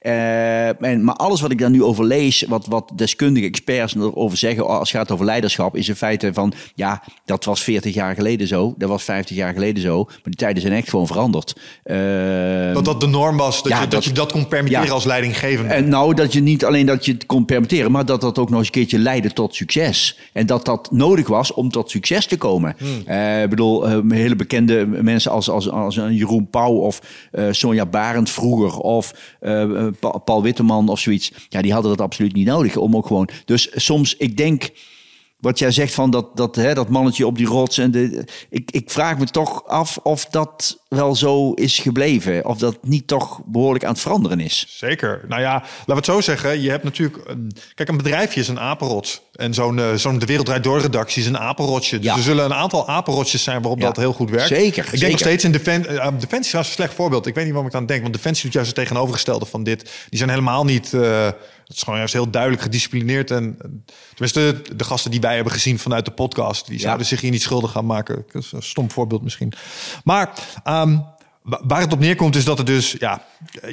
[0.09, 4.39] Uh, en, maar alles wat ik daar nu over lees, wat, wat deskundige experts erover
[4.39, 8.15] zeggen als het gaat over leiderschap, is in feite van, ja, dat was 40 jaar
[8.15, 11.57] geleden zo, dat was 50 jaar geleden zo, maar die tijden zijn echt gewoon veranderd.
[11.85, 14.87] Uh, dat dat de norm was, dat, ja, je, dat, dat, je dat kon permitteren
[14.87, 14.93] ja.
[14.93, 15.73] als leidinggevende.
[15.73, 18.49] En nou, dat je niet alleen dat je het kon permitteren, maar dat dat ook
[18.49, 20.19] nog eens een keertje leidde tot succes.
[20.33, 22.75] En dat dat nodig was om tot succes te komen.
[22.79, 23.03] Hmm.
[23.09, 27.01] Uh, ik bedoel, uh, hele bekende mensen als, als, als Jeroen Pauw of
[27.51, 29.15] Sonja Barend vroeger of
[30.25, 31.33] Paul Witteman of zoiets.
[31.49, 33.29] Ja, die hadden dat absoluut niet nodig om ook gewoon.
[33.45, 34.71] Dus soms, ik denk
[35.41, 37.79] wat jij zegt van dat, dat, hè, dat mannetje op die rots.
[37.79, 42.45] En de, ik, ik vraag me toch af of dat wel zo is gebleven.
[42.45, 44.67] Of dat niet toch behoorlijk aan het veranderen is.
[44.69, 45.25] Zeker.
[45.29, 46.61] Nou ja, laten we het zo zeggen.
[46.61, 47.23] Je hebt natuurlijk...
[47.29, 49.21] Een, kijk, een bedrijfje is een apenrots.
[49.33, 51.97] En zo'n uh, zo'n De Wereld Draait Door redactie is een apenrotsje.
[51.97, 52.17] Dus Ja.
[52.17, 53.87] er zullen een aantal apenrotsjes zijn waarop Ja.
[53.87, 54.49] dat heel goed werkt.
[54.49, 55.11] Zeker, Ik denk zeker.
[55.11, 57.27] nog steeds in Defen eh, Defensie is een slecht voorbeeld.
[57.27, 58.03] Ik weet niet waarom ik aan denk.
[58.03, 59.83] Want Defensie doet juist het tegenovergestelde van dit.
[60.09, 60.93] Die zijn helemaal niet...
[60.95, 61.29] eh,
[61.69, 63.31] het is gewoon juist heel duidelijk gedisciplineerd.
[63.31, 63.59] En
[64.15, 66.67] tenminste, de gasten die wij hebben gezien vanuit de podcast...
[66.67, 68.25] die zouden zich hier niet schuldig gaan maken.
[68.33, 69.53] Dat is een stom voorbeeld misschien.
[70.05, 70.31] Maar...
[70.65, 70.99] ehm,
[71.43, 73.25] Wa- Waar het op neerkomt is dat er dus, ja,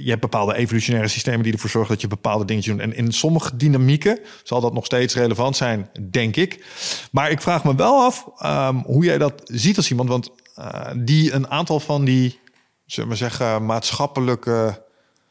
[0.01, 2.79] je hebt bepaalde evolutionaire systemen die ervoor zorgen dat je bepaalde dingen doet.
[2.79, 6.65] En in sommige dynamieken zal dat nog steeds relevant zijn, denk ik.
[7.11, 10.89] Maar ik vraag me wel af ehm, hoe jij dat ziet als iemand, want eh,
[10.97, 12.39] die een aantal van die,
[12.85, 14.84] zullen we zeggen, maatschappelijke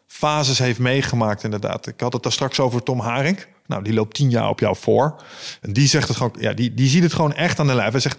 [0.07, 1.87] fases heeft meegemaakt, inderdaad.
[1.87, 3.47] Ik had het daar straks over Tom Haring.
[3.67, 5.23] Nou, die loopt tien jaar op jou voor.
[5.61, 7.93] En die zegt het gewoon, ja, die, die ziet het gewoon echt aan de lijf.
[7.93, 8.19] Hij zegt,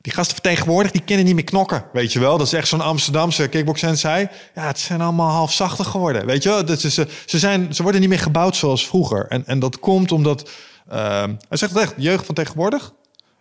[0.00, 1.84] die gasten vertegenwoordig, die kunnen niet meer knokken.
[1.92, 4.28] Weet je wel, dat is echt zo'n Amsterdamse kickbox-sensei.
[4.54, 6.26] Ja, het zijn allemaal halfzachten geworden.
[6.26, 9.26] Weet je wel, dat is, ze, ze, zijn, ze worden niet meer gebouwd zoals vroeger.
[9.28, 10.50] En, en dat komt omdat,
[10.88, 12.92] ehm, hij zegt het echt, de jeugd van tegenwoordig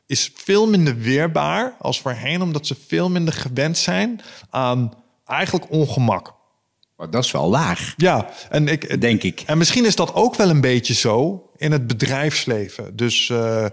[0.05, 4.93] is veel minder weerbaar als voorheen, omdat ze veel minder gewend zijn aan
[5.25, 6.33] eigenlijk ongemak.
[6.99, 9.43] Maar dat is wel waar, Ja, en ik denk ik.
[9.45, 12.95] En misschien is dat ook wel een beetje zo in het bedrijfsleven.
[12.95, 13.65] Dus eh,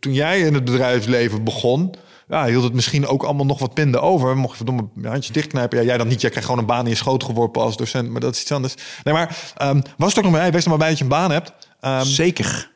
[0.00, 1.94] toen jij in het bedrijfsleven begon,
[2.28, 4.36] ja, hield het misschien ook allemaal nog wat minder over.
[4.36, 5.78] Mocht je verdomme je handje dichtknijpen.
[5.78, 6.20] Ja, jij dan niet.
[6.20, 8.10] Jij krijgt gewoon een baan in je schoot geworpen als docent.
[8.10, 8.74] Maar dat is iets anders.
[9.02, 11.04] Nee, maar ehm, was het ook nog maar, hey, wees er maar bij dat je
[11.04, 11.52] een baan hebt.
[11.80, 12.70] Ehm, Zeker.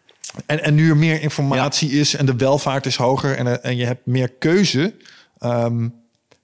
[0.47, 3.77] en, en nu er meer informatie is en de welvaart is hoger en, eh, en
[3.77, 4.95] je hebt meer keuze.
[5.39, 5.89] Ehm,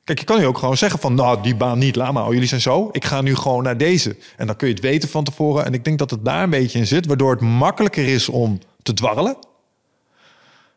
[0.07, 2.27] kijk, je kan je ook gewoon zeggen van, nou, die baan niet, laat maar.
[2.27, 2.89] Oh, jullie zijn zo.
[2.93, 4.17] Ik ga nu gewoon naar deze.
[4.37, 5.65] En dan kun je het weten van tevoren.
[5.65, 8.59] En ik denk dat het daar een beetje in zit, waardoor het makkelijker is om
[8.83, 9.37] te dwarrelen.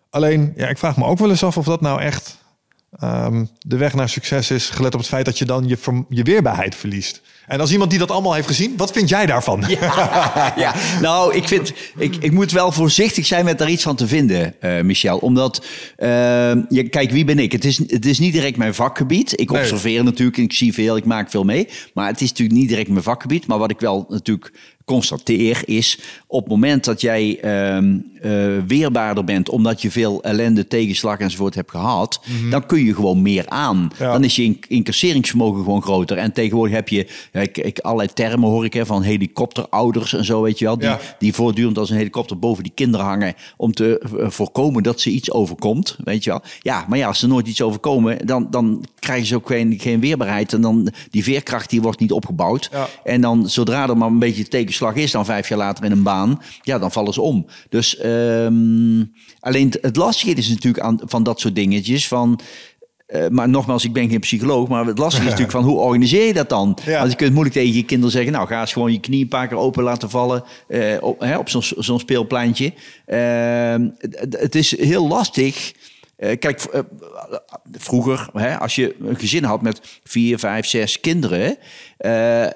[0.10, 2.38] Alleen, ja, ik vraag me ook wel eens af of dat nou echt
[2.92, 6.24] ehm, de weg naar succes is, gelet op het feit dat je dan je, je
[6.24, 7.22] weerbaarheid verliest.
[7.48, 9.64] En als iemand die dat allemaal heeft gezien, wat vind jij daarvan?
[10.56, 14.08] ja, nou, ik vind, ik, ik moet wel voorzichtig zijn met daar iets van te
[14.08, 15.18] vinden, eh, Michel.
[15.18, 16.08] Omdat, eh,
[16.70, 17.52] je, kijk, wie ben ik?
[17.52, 19.40] Het is, het is niet direct mijn vakgebied.
[19.40, 19.62] Ik Nee.
[19.62, 21.68] observeer natuurlijk, ik zie veel, ik maak veel mee.
[21.94, 23.48] Maar het is natuurlijk niet direct mijn vakgebied.
[23.48, 24.52] Maar wat ik wel natuurlijk
[24.94, 28.32] constateer is, op het moment dat jij ehm, eh,
[28.68, 33.48] weerbaarder bent, omdat je veel ellende, tegenslag enzovoort hebt gehad, dan kun je gewoon meer
[33.48, 33.78] aan.
[33.78, 34.04] Mhm.
[34.04, 34.12] Ja.
[34.12, 36.18] Dan is je in- incasseringsvermogen gewoon groter.
[36.18, 40.26] En tegenwoordig heb je, ja, ik, ik, allerlei termen hoor ik hè, van helikopterouders en
[40.26, 41.00] zo, weet je wel, die, Ja.
[41.20, 45.10] die voortdurend als een helikopter boven die kinderen hangen om te eh, voorkomen dat ze
[45.10, 46.42] iets overkomt, weet je wel.
[46.62, 50.00] Ja, maar ja, als er nooit iets overkomen, dan, dan krijgen ze ook geen, geen
[50.00, 52.70] weerbaarheid en dan die veerkracht die wordt niet opgebouwd.
[53.04, 56.04] En dan zodra er maar een beetje tegenslag is, dan vijf jaar later in een
[56.04, 57.46] baan, ja, dan vallen ze om.
[57.70, 59.04] Dus ehm,
[59.40, 62.40] alleen het- lastige is natuurlijk aan, van dat soort dingetjes van.
[63.06, 66.26] eh, maar nogmaals, ik ben geen psycholoog, maar het lastige is natuurlijk van hoe organiseer
[66.28, 66.78] je dat dan?
[66.86, 67.00] Ja.
[67.00, 69.28] Want je kunt moeilijk tegen je kinderen zeggen, nou ga eens gewoon je knie een
[69.28, 72.74] paar keer open laten vallen eh, op, hè, op zo'n zo'n speelpleintje.
[73.06, 73.88] Ehm,
[74.30, 75.74] het is heel lastig.
[76.20, 76.80] Eh, kijk, eh,
[77.72, 81.58] vroeger, hè, als je een gezin had met vier, vijf, zes kinderen,
[81.98, 82.12] eh,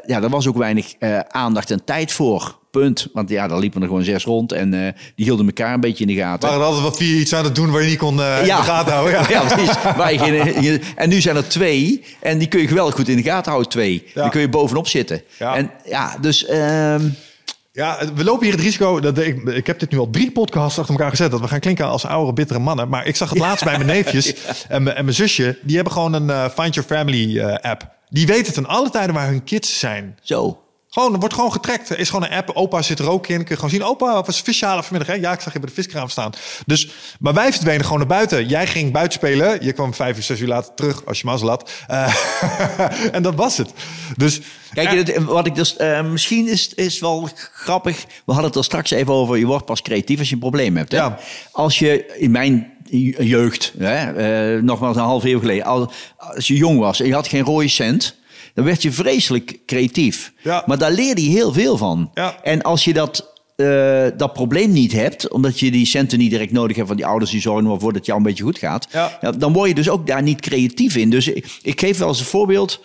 [0.06, 0.94] ja, daar was ook weinig
[1.28, 2.62] aandacht en tijd voor.
[2.72, 3.08] Punt.
[3.14, 4.70] Want ja, daar liepen er gewoon zes rond en
[5.16, 6.48] die hielden elkaar een beetje in de gaten.
[6.50, 8.50] waren er altijd wat vier iets aan het doen waar je niet kon in de
[8.52, 9.14] gaten houden.
[9.20, 9.30] Ja.
[9.30, 9.74] Ja, precies.
[9.98, 12.04] Waar je geen- je- en nu zijn er twee.
[12.22, 14.04] En die kun je geweldig goed in de gaten houden, twee.
[14.14, 14.22] Ja.
[14.22, 15.22] Dan kun je bovenop zitten.
[15.40, 15.56] Ja.
[15.56, 16.46] En ja, dus...
[16.46, 17.10] ehm,
[17.76, 19.00] Ja, we lopen hier het risico.
[19.00, 21.32] Dat ik, ik heb dit nu al drie podcasts achter elkaar gezet.
[21.32, 22.90] Dat we gaan klinken als oude, bittere mannen.
[22.90, 24.34] Maar ik zag het laatst bij mijn neefjes
[24.68, 25.58] en, mijn, en mijn zusje.
[25.62, 27.88] Die hebben gewoon een eh, Find Your Family eh, app.
[28.10, 30.18] Die weten ten alle tijden waar hun kids zijn.
[30.22, 30.62] zo.
[30.94, 31.90] Gewoon, wordt gewoon getrekt.
[31.90, 32.50] Er is gewoon een app.
[32.54, 33.38] Opa zit er ook in.
[33.38, 33.84] Kun je gewoon zien.
[33.84, 35.16] Opa, was visjalen vanmiddag.
[35.16, 35.22] Hè?
[35.22, 36.32] Ja, ik zag je bij de viskraam staan.
[36.66, 36.90] Dus,
[37.20, 38.48] maar wij verdwenen gewoon naar buiten.
[38.48, 39.66] Jij ging buiten spelen.
[39.66, 41.06] Je kwam vijf uur, zes uur later terug.
[41.06, 41.72] Als je mazzel had.
[41.88, 42.16] Eh,
[43.16, 43.72] en dat was het.
[44.18, 44.42] Dus
[44.74, 48.04] Kijk, het- wat ik dus, eh, misschien is, is wel grappig.
[48.26, 49.38] We hadden het er straks even over.
[49.38, 50.92] Je wordt pas creatief als je een probleem hebt.
[50.92, 50.98] Hè?
[50.98, 51.20] Ja.
[51.52, 52.72] Als je in mijn
[53.18, 53.96] jeugd, hè,
[54.56, 55.88] eh, nogmaals een half eeuw geleden, als,
[56.18, 58.16] als je jong was en je had geen rode cent,
[58.54, 60.34] dan werd je vreselijk creatief.
[60.44, 60.64] Ja.
[60.66, 62.12] Maar daar leerde je heel veel van.
[62.14, 62.40] Ja.
[62.44, 63.32] En als je dat.
[63.56, 67.06] eh, dat probleem niet hebt, omdat je die centen niet direct nodig hebt van die
[67.06, 69.32] ouders die zorgen ervoor dat het jou een beetje goed gaat, Ja.
[69.38, 71.10] dan word je dus ook daar niet creatief in.
[71.10, 72.80] Dus ik, ik geef wel eens een voorbeeld.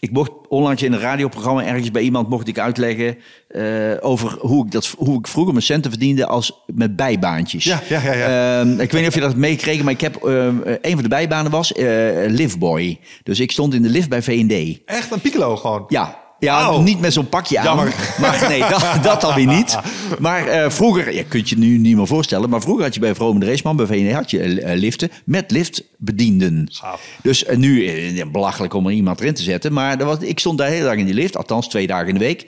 [0.00, 3.18] Ik mocht onlangs in een radioprogramma ergens bij iemand mocht ik uitleggen
[3.48, 3.64] eh,
[4.00, 7.64] over hoe ik, dat, hoe ik vroeger mijn centen verdiende als met bijbaantjes.
[7.64, 8.60] Ja, ja, ja, ja.
[8.60, 11.08] Ehm, ik weet niet of je dat meekregen, maar ik heb ehm, een van de
[11.08, 12.98] bijbanen was eh liftboy.
[13.22, 14.80] Dus ik stond in de lift bij V&D.
[14.84, 15.84] echt een piccolo gewoon.
[15.88, 16.82] Ja, Ja, Oh.
[16.84, 17.64] niet met zo'n pakje aan.
[17.64, 17.94] Jammer.
[18.20, 19.78] Maar nee, dat, dat dan weer niet.
[20.18, 23.14] Maar eh, vroeger, je kunt je nu niet meer voorstellen, maar vroeger had je bij
[23.14, 26.68] Vroom de Raceman, bij VND, had je eh, liften met liftbedienden.
[26.72, 27.02] Gaaf.
[27.22, 30.38] Dus eh, nu, eh, belachelijk om er iemand erin te zetten, maar er was, ik
[30.40, 32.46] stond daar de hele dag in die lift, althans twee dagen in de week,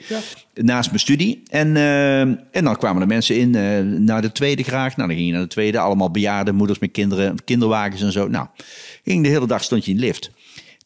[0.53, 1.43] naast mijn studie.
[1.49, 4.95] En, eh, en dan kwamen er mensen in eh, naar de tweede graag.
[4.95, 8.27] Nou, dan ging je naar de tweede, allemaal bejaarden, moeders met kinderen, kinderwagens en zo.
[8.27, 8.47] Nou,
[9.03, 10.31] ging de hele dag stond je in de lift.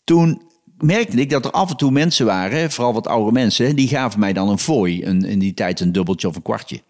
[0.03, 0.41] Toen
[0.81, 4.19] merkte ik dat er af en toe mensen waren, vooral wat oude mensen, die gaven
[4.19, 6.81] mij dan een fooi, een, in die tijd een dubbeltje of een kwartje.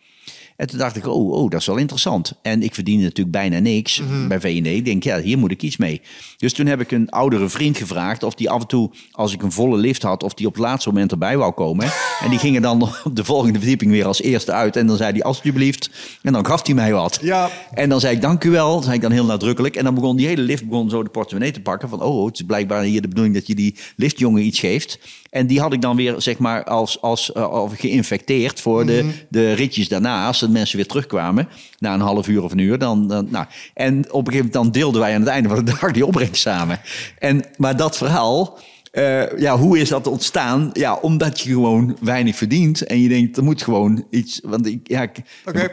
[0.61, 2.33] En toen dacht ik, oh, oh, dat is wel interessant.
[2.41, 4.67] En ik verdiende natuurlijk bijna niks bij VND.
[4.67, 6.01] Ik denk, ja, hier moet ik iets mee.
[6.38, 9.41] Dus toen heb ik een oudere vriend gevraagd of die af en toe, als ik
[9.41, 11.91] een volle lift had, of die op het laatste moment erbij wou komen.
[12.23, 14.75] En die gingen dan op de volgende verdieping weer als eerste uit.
[14.75, 15.89] En dan zei hij, alsjeblieft.
[16.21, 17.19] En dan gaf hij mij wat.
[17.21, 17.49] Ja.
[17.73, 18.81] En dan zei ik, dank u wel.
[18.81, 19.75] zei ik dan heel nadrukkelijk.
[19.75, 21.89] En dan begon die hele lift begon zo de portemonnee te pakken.
[21.89, 24.99] Van, oh, het is blijkbaar hier de bedoeling dat je die liftjongen iets geeft.
[25.31, 29.09] En die had ik dan weer, zeg maar, als, als, eh, als geïnfecteerd voor de,
[29.29, 30.25] de ritjes daarna.
[30.52, 31.48] Mensen weer terugkwamen,
[31.80, 32.78] na een half uur of een uur.
[32.78, 33.45] Dan, dan, nou.
[33.73, 36.06] En op een gegeven moment dan deelden wij aan het einde van de dag die
[36.06, 36.80] opbrengst samen.
[37.19, 38.60] En, maar dat verhaal...
[38.91, 40.69] eh, ja, hoe is dat ontstaan?
[40.73, 42.82] Ja, omdat je gewoon weinig verdient.
[42.86, 44.40] En je denkt, er moet gewoon iets.
[44.44, 45.11] Want ik, ja, ik,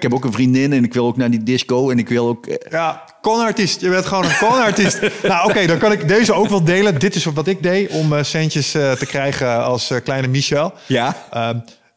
[0.02, 1.90] heb ook een vriendin en ik wil ook naar die disco.
[1.90, 2.46] En ik wil ook.
[2.46, 3.80] eh, Ja, conartiest.
[3.80, 5.00] Je bent gewoon een conartiest.
[5.22, 6.98] nou, oké, dan kan ik deze ook wel delen.
[6.98, 10.72] Dit is wat ik deed om eh, centjes te krijgen als kleine Michel.
[10.86, 11.16] Ja.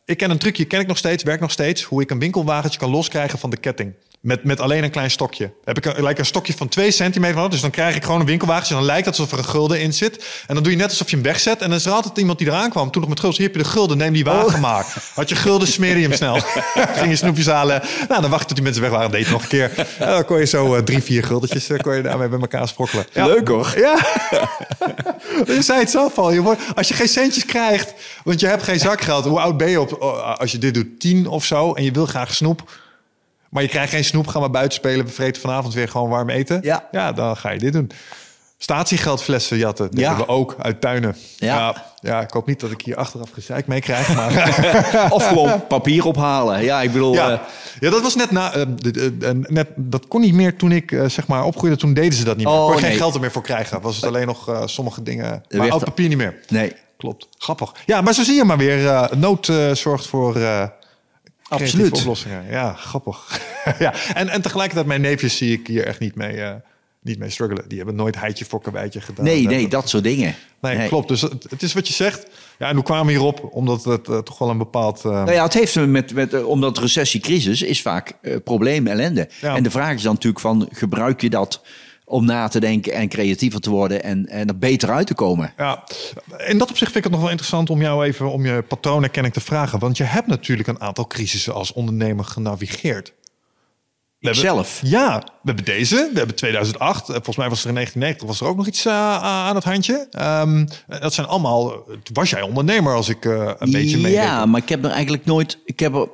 [0.05, 1.83] Ik ken een trucje, ken ik nog steeds, werkt nog steeds.
[1.83, 3.93] Hoe ik een winkelwagentje kan loskrijgen van de ketting.
[4.21, 5.53] Met, met alleen een klein stokje.
[5.63, 7.49] Heb ik een, lijkt een stokje van 2 centimeter van.
[7.49, 8.73] Dus dan krijg ik gewoon een winkelwagentje.
[8.73, 10.43] En dan lijkt het alsof er een gulden in zit.
[10.47, 11.61] En dan doe je net alsof je hem wegzet.
[11.61, 12.91] En dan is er altijd iemand die eraan kwam.
[12.91, 13.37] Toen nog met gulden.
[13.37, 13.97] Hier heb je de gulden.
[13.97, 14.85] Neem die wagen maar.
[15.13, 16.39] Had je gulden, smeer je hem snel.
[16.99, 17.81] Ging je snoepjes halen.
[18.07, 19.11] Nou, dan wacht je tot die mensen weg waren.
[19.11, 19.87] Deed het nog een keer.
[19.99, 22.67] En dan kon je zo eh, drie, vier guldetjes eh, kon je daarmee bij elkaar
[22.67, 23.05] sprokkelen.
[23.13, 23.25] Ja.
[23.25, 23.73] Leuk hoor.
[23.77, 23.99] Ja.
[25.55, 26.31] je zei het zelf al.
[26.31, 27.93] Je wordt, als je geen centjes krijgt,
[28.23, 29.25] want je hebt geen zakgeld.
[29.25, 29.91] Hoe oud ben je op,
[30.39, 30.99] als je dit doet?
[30.99, 31.73] Tien of zo.
[31.73, 32.79] En je wil graag snoep.
[33.49, 34.27] Maar je krijgt geen snoep.
[34.27, 35.05] Gaan we buiten spelen.
[35.05, 36.59] We vreten vanavond weer gewoon warm eten.
[36.61, 36.87] Ja.
[36.91, 37.91] ja dan ga je dit doen.
[38.63, 39.85] Statiegeldflessen jatten.
[39.91, 40.07] Dat Ja.
[40.07, 41.15] hebben we ook uit tuinen.
[41.37, 41.55] Ja.
[41.55, 41.89] ja.
[42.01, 44.13] Ja, ik hoop niet dat ik hier achteraf gezeik mee krijg.
[44.15, 46.63] Maar Of gewoon papier ophalen.
[46.63, 47.13] Ja, ik bedoel.
[47.13, 47.31] ja.
[47.31, 47.39] eh,
[47.79, 48.53] ja, dat was net na.
[48.53, 48.65] eh,
[49.47, 51.77] net, dat kon niet meer toen ik eh, zeg maar opgroeide.
[51.77, 52.55] Toen deden ze dat niet meer.
[52.55, 52.89] Oh, kon nee.
[52.89, 53.81] geen geld er meer voor krijgen.
[53.81, 55.43] Was het alleen nog sommige dingen.
[55.49, 56.39] Maar oud papier niet meer.
[56.47, 57.27] nee, Klopt.
[57.37, 57.71] Grappig.
[57.85, 59.09] Ja, maar zo zie je maar weer.
[59.17, 60.39] nood zorgt voor.
[61.47, 61.91] Absoluut.
[61.91, 62.45] oplossingen.
[62.49, 63.39] Ja, grappig.
[63.79, 66.35] ja, en, en tegelijkertijd mijn neefjes zie ik hier echt niet mee,
[67.01, 67.63] niet mee struggelen.
[67.67, 69.25] Die hebben nooit heitje voor karweitje gedaan.
[69.25, 70.35] nee, nee, dat soort dingen.
[70.61, 71.07] Nee, klopt.
[71.07, 72.27] Dus het, het is wat je zegt.
[72.59, 73.49] Ja, en hoe kwamen we hierop?
[73.51, 75.05] Omdat het eh, toch wel een bepaald...
[75.05, 78.13] eh, Nou ja, het heeft met, met eh, omdat recessie, crisis is vaak
[78.43, 79.29] probleem, ellende.
[79.41, 79.55] Ja.
[79.55, 81.61] En de vraag is dan natuurlijk van, gebruik je dat
[82.05, 85.53] om na te denken en creatiever te worden en, en er beter uit te komen?
[85.57, 85.83] Ja,
[86.47, 89.33] in dat opzicht vind ik het nog wel interessant om jou even om je patroonherkenning
[89.33, 89.79] te vragen.
[89.79, 93.13] Want je hebt natuurlijk een aantal crisissen als ondernemer genavigeerd.
[94.21, 94.79] We Ikzelf.
[94.83, 96.09] Ja, we hebben deze.
[96.13, 96.99] We hebben 2008.
[97.09, 99.63] eh, Volgens mij was er in 1990 was er ook nog iets eh, aan het
[99.63, 100.07] handje.
[100.11, 101.83] Ehm, dat zijn allemaal...
[102.13, 105.25] Was jij ondernemer als ik eh, een beetje mee Ja, maar ik heb er eigenlijk
[105.25, 106.09] nooit, ik heb er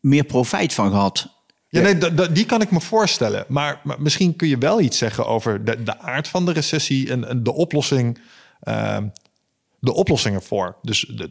[0.00, 1.28] meer profijt van gehad.
[1.68, 3.44] Ja, nee, die kan ik me voorstellen.
[3.48, 7.10] Maar, maar misschien kun je wel iets zeggen over de, de aard van de recessie
[7.10, 8.18] en, en de oplossing.
[8.60, 9.08] ehm,
[9.80, 10.76] de oplossing ervoor.
[10.82, 11.30] Dus de,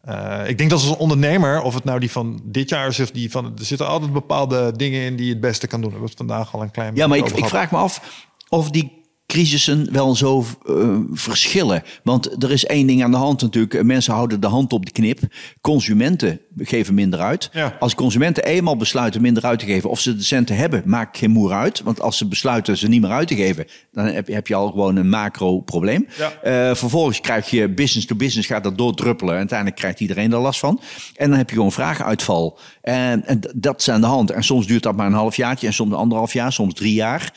[0.00, 3.10] eh, ik denk dat als ondernemer, of het nou die van dit jaar is of
[3.10, 3.44] die van.
[3.44, 5.90] Er zitten altijd bepaalde dingen in die je het beste kan doen.
[5.90, 8.24] We hebben het vandaag al een klein Ja, maar ik, beetje ik vraag me af
[8.48, 8.97] of die
[9.32, 11.82] crisissen wel zo eh, verschillen.
[12.02, 13.82] Want er is één ding aan de hand natuurlijk.
[13.82, 15.20] Mensen houden de hand op de knip.
[15.60, 17.48] Consumenten geven minder uit.
[17.52, 17.76] Ja.
[17.80, 19.90] Als consumenten eenmaal besluiten minder uit te geven...
[19.90, 21.82] of ze de centen hebben, maakt geen moer uit.
[21.82, 23.66] Want als ze besluiten ze niet meer uit te geven...
[23.92, 26.06] dan heb, je- heb je al gewoon een macro-probleem.
[26.18, 26.32] Ja.
[26.42, 29.32] Eh, vervolgens krijg je business to business, gaat dat doordruppelen.
[29.32, 30.80] En uiteindelijk krijgt iedereen er last van.
[31.16, 32.58] En dan heb je gewoon vragenuitval.
[32.82, 34.30] En, en dat is aan de hand.
[34.30, 37.32] En soms duurt dat maar een half jaartje, en soms anderhalf jaar, soms drie jaar.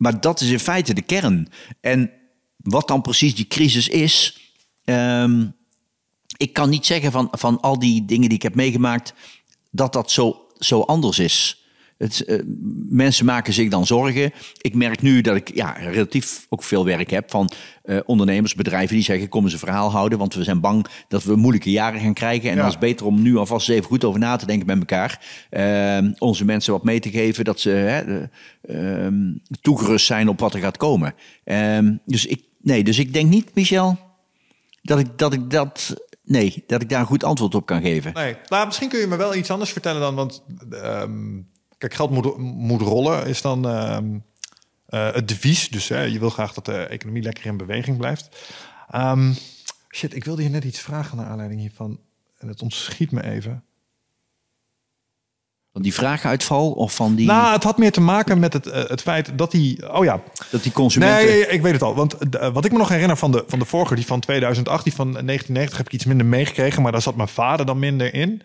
[0.00, 1.48] Maar dat is in feite de kern.
[1.80, 2.10] En
[2.56, 4.38] wat dan precies die crisis is.
[4.84, 5.46] ehm,
[6.36, 9.14] ik kan niet zeggen van, van al die dingen die ik heb meegemaakt.
[9.70, 11.59] dat dat zo, zo anders is.
[12.00, 12.38] Het, eh,
[12.88, 14.32] mensen maken zich dan zorgen.
[14.60, 17.50] Ik merk nu dat ik ja, relatief ook veel werk heb van
[17.82, 21.24] eh, ondernemers, bedrijven die zeggen: kom eens een verhaal houden, want we zijn bang dat
[21.24, 22.44] we moeilijke jaren gaan krijgen.
[22.50, 22.56] En Ja.
[22.56, 25.26] dan is het beter om nu alvast even goed over na te denken met elkaar.
[25.50, 28.28] Eh, onze mensen wat mee te geven, dat ze
[28.62, 31.14] ehm, toegerust zijn op wat er gaat komen.
[31.44, 33.98] Ehm, dus, ik, nee, dus ik denk niet, Michel,
[34.82, 35.32] dat ik dat.
[35.32, 35.94] Ik dat
[36.24, 38.12] Nee, dat ik daar een goed antwoord op kan geven.
[38.14, 41.38] Nee, nou, misschien kun je me wel iets anders vertellen dan, want ehm,
[41.80, 44.18] kijk, geld moet, moet rollen is dan ehm,
[44.86, 45.68] eh, het devies.
[45.68, 48.28] Dus hè, je wil graag dat de economie lekker in beweging blijft.
[48.90, 49.32] Ehm,
[49.94, 52.00] Shit, ik wilde je net iets vragen naar aanleiding hiervan.
[52.38, 53.64] En het ontschiet me even.
[55.72, 57.26] Van die vraaguitval of van die...
[57.26, 59.92] Nou, het had meer te maken met het, eh, het feit dat die...
[59.92, 61.26] Oh ja, dat die consumenten...
[61.26, 61.94] Nee, ik weet het al.
[61.94, 64.84] Want eh, wat ik me nog herinner van de, van de vorige, die van 2008,
[64.84, 66.82] die van 1990, heb ik iets minder meegekregen.
[66.82, 68.42] Maar daar zat mijn vader dan minder in.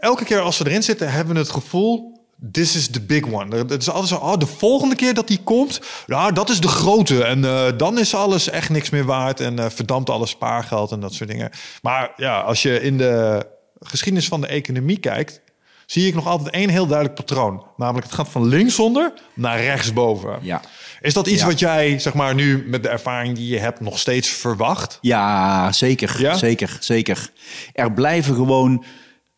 [0.00, 2.20] Elke keer als we erin zitten, hebben we het gevoel...
[2.50, 3.56] This is the big one.
[3.56, 6.68] Het is altijd zo, oh, de volgende keer dat die komt, ja, dat is de
[6.68, 7.24] grote.
[7.24, 11.00] En eh, dan is alles echt niks meer waard en uh, verdampt alles spaargeld en
[11.00, 11.50] dat soort dingen.
[11.82, 13.46] Maar ja, als je in de
[13.80, 15.40] geschiedenis van de economie kijkt,
[15.86, 17.66] zie ik nog altijd één heel duidelijk patroon.
[17.76, 20.38] Namelijk, het gaat van linksonder naar rechtsboven.
[20.40, 20.60] Ja.
[21.00, 21.46] Is dat iets Ja.
[21.46, 24.98] wat jij, zeg maar, nu met de ervaring die je hebt, nog steeds verwacht?
[25.00, 26.14] Ja, zeker.
[26.18, 26.34] Ja?
[26.34, 27.30] Zeker, zeker.
[27.72, 28.84] Er blijven gewoon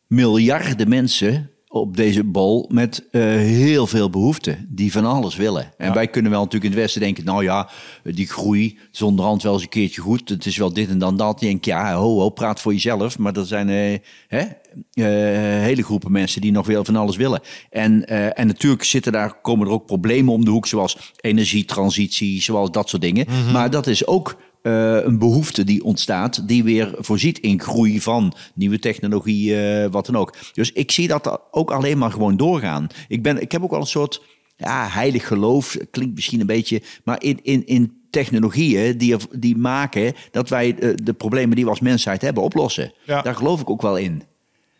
[0.06, 5.72] miljarden mensen op deze bol met eh, heel veel behoeften, die van alles willen.
[5.76, 7.68] En wij kunnen wel natuurlijk in het Westen denken, nou ja,
[8.02, 10.28] die groei is onderhand wel eens een keertje goed.
[10.28, 11.40] Het is wel dit en dan dat.
[11.40, 13.18] Je denkt, ja, ho, ho, praat voor jezelf.
[13.18, 13.98] Maar er zijn eh,
[14.28, 17.40] hè, eh, hele groepen mensen die nog wel van alles willen.
[17.70, 22.70] En, en natuurlijk zitten daar, komen er ook problemen om de hoek, zoals energietransitie, zoals
[22.70, 23.26] dat soort dingen.
[23.52, 28.35] Maar dat is ook eh, een behoefte die ontstaat, die weer voorziet in groei van
[28.55, 30.35] nieuwe technologie, eh, wat dan ook.
[30.53, 32.86] Dus ik zie dat ook alleen maar gewoon doorgaan.
[33.09, 34.23] Ik, ben, ik heb ook al een soort
[34.57, 40.12] ja, heilig geloof, klinkt misschien een beetje, maar in, in, in technologieën die, die maken
[40.31, 42.93] dat wij eh, de problemen die we als mensheid hebben oplossen.
[43.07, 43.23] Ja.
[43.23, 44.23] Daar geloof ik ook wel in.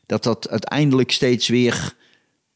[0.07, 1.95] Dat dat uiteindelijk steeds weer.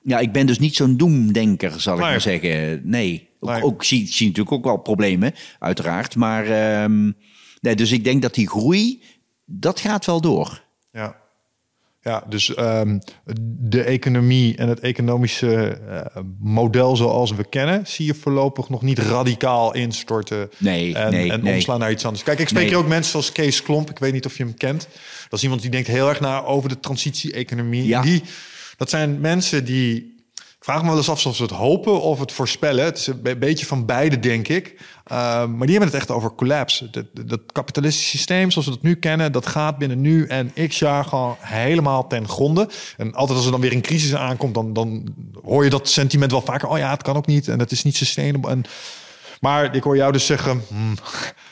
[0.03, 2.81] Ja, ik ben dus niet zo'n doemdenker, zal ik maar zeggen.
[2.85, 3.29] Nee.
[3.41, 3.63] Ook, Nee.
[3.63, 6.17] ook zie, zie natuurlijk ook wel problemen, uiteraard.
[6.17, 7.13] Maar ehm,
[7.61, 9.03] nee, dus ik denk dat die groei,
[9.45, 10.63] dat gaat wel door.
[10.93, 11.17] Ja.
[12.03, 12.99] Ja, dus ehm,
[13.59, 18.99] de economie en het economische eh, model zoals we kennen, zie je voorlopig nog niet
[18.99, 21.55] radicaal instorten Nee, en, nee, en nee.
[21.55, 22.25] omslaan naar iets anders.
[22.25, 24.55] Kijk, ik spreek hier ook mensen zoals Kees Klomp, ik weet niet of je hem
[24.55, 24.89] kent.
[25.29, 27.87] Dat is iemand die denkt heel erg na over de transitie-economie.
[27.87, 28.03] Ja.
[28.03, 28.23] Die,
[28.79, 30.17] dat zijn mensen die.
[30.61, 32.85] Vraag me wel eens af of ze het hopen of het voorspellen.
[32.85, 34.75] Het is een be- beetje van beide, denk ik.
[35.13, 36.91] Uh, maar die hebben het echt over collapse.
[37.13, 41.05] Dat kapitalistische systeem zoals we dat nu kennen, dat gaat binnen nu en x jaar
[41.05, 42.69] gewoon helemaal ten gronde.
[42.97, 46.31] En altijd als er dan weer een crisis aankomt, dan, dan hoor je dat sentiment
[46.31, 46.69] wel vaker.
[46.69, 48.51] Oh ja, het kan ook niet en het is niet sustainable.
[48.51, 48.65] En,
[49.41, 50.95] maar ik hoor jou dus zeggen, hmm,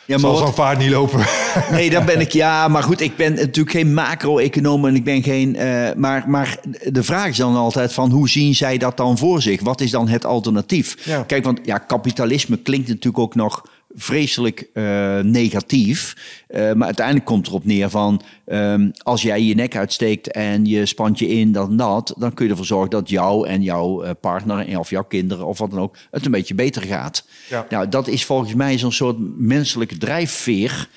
[0.06, 1.20] Ja, zal maar zo'n wat- vaart niet lopen.
[1.70, 2.32] Nee, daar ben ik.
[2.32, 5.56] Ja, maar goed, ik ben natuurlijk geen macro-econoom en ik ben geen.
[5.56, 9.42] eh, maar, maar de vraag is dan altijd van hoe zien zij dat dan voor
[9.42, 9.60] zich?
[9.60, 10.96] Wat is dan het alternatief?
[11.04, 11.22] Ja.
[11.22, 13.62] Kijk, want ja, kapitalisme klinkt natuurlijk ook nog
[13.96, 16.16] vreselijk eh, negatief.
[16.46, 20.86] Eh, maar uiteindelijk komt erop neer van ehm, als jij je nek uitsteekt en je
[20.86, 24.02] spant je in dat en dat, dan kun je ervoor zorgen dat jou en jouw
[24.02, 27.26] eh, partner of jouw kinderen of wat dan ook het een beetje beter gaat.
[27.48, 27.66] Ja.
[27.68, 30.88] Nou, dat is volgens mij zo'n soort menselijke drijfveer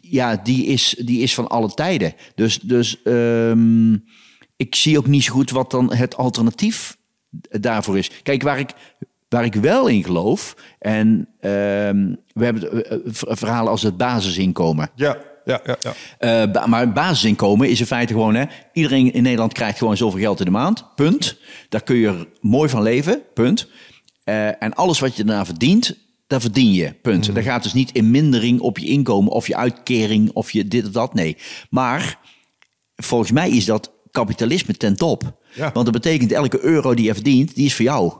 [0.00, 2.14] ja, die is, die is van alle tijden.
[2.34, 3.92] Dus, dus ehm,
[4.56, 6.96] ik zie ook niet zo goed wat dan het alternatief
[7.60, 8.10] daarvoor is.
[8.22, 8.70] Kijk, waar ik,
[9.28, 14.90] waar ik wel in geloof, en ehm, we hebben eh, v- verhalen als het basisinkomen.
[14.94, 15.92] ja, ja, ja, ja.
[16.44, 20.20] Eh, ba- maar basisinkomen is in feite gewoon, hè, iedereen in Nederland krijgt gewoon zoveel
[20.20, 21.38] geld in de maand, punt.
[21.68, 23.68] Daar kun je er mooi van leven, punt.
[24.24, 25.96] Eh, en alles wat je daarna verdient,
[26.26, 27.34] daar verdien je, punt.
[27.34, 30.86] Daar gaat dus niet in mindering op je inkomen of je uitkering of je dit
[30.86, 31.36] of dat, nee.
[31.70, 32.18] Maar
[32.96, 35.38] volgens mij is dat kapitalisme ten top.
[35.54, 35.70] Ja.
[35.72, 38.12] Want dat betekent elke euro die je verdient, die is voor jou.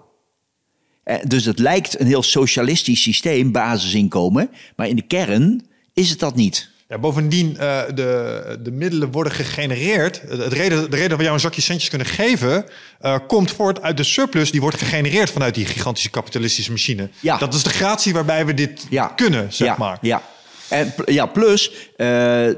[1.06, 4.50] Eh, Dus het lijkt een heel socialistisch systeem, basisinkomen.
[4.76, 6.70] Maar in de kern is het dat niet.
[6.88, 10.22] Ja, bovendien, eh, de, de middelen worden gegenereerd.
[10.28, 12.64] Het reden, de reden dat we jou een zakje centjes kunnen geven...
[13.00, 15.30] eh, komt voort uit de surplus die wordt gegenereerd...
[15.30, 17.10] vanuit die gigantische kapitalistische machine.
[17.20, 17.36] Ja.
[17.38, 19.06] Dat is de gratie waarbij we dit Ja.
[19.06, 19.98] kunnen, zeg ja, maar.
[20.00, 20.22] Ja.
[20.68, 21.70] En ja, plus,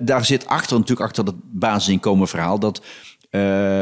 [0.01, 2.59] daar zit achter natuurlijk achter het basisinkomen verhaal...
[2.59, 2.83] dat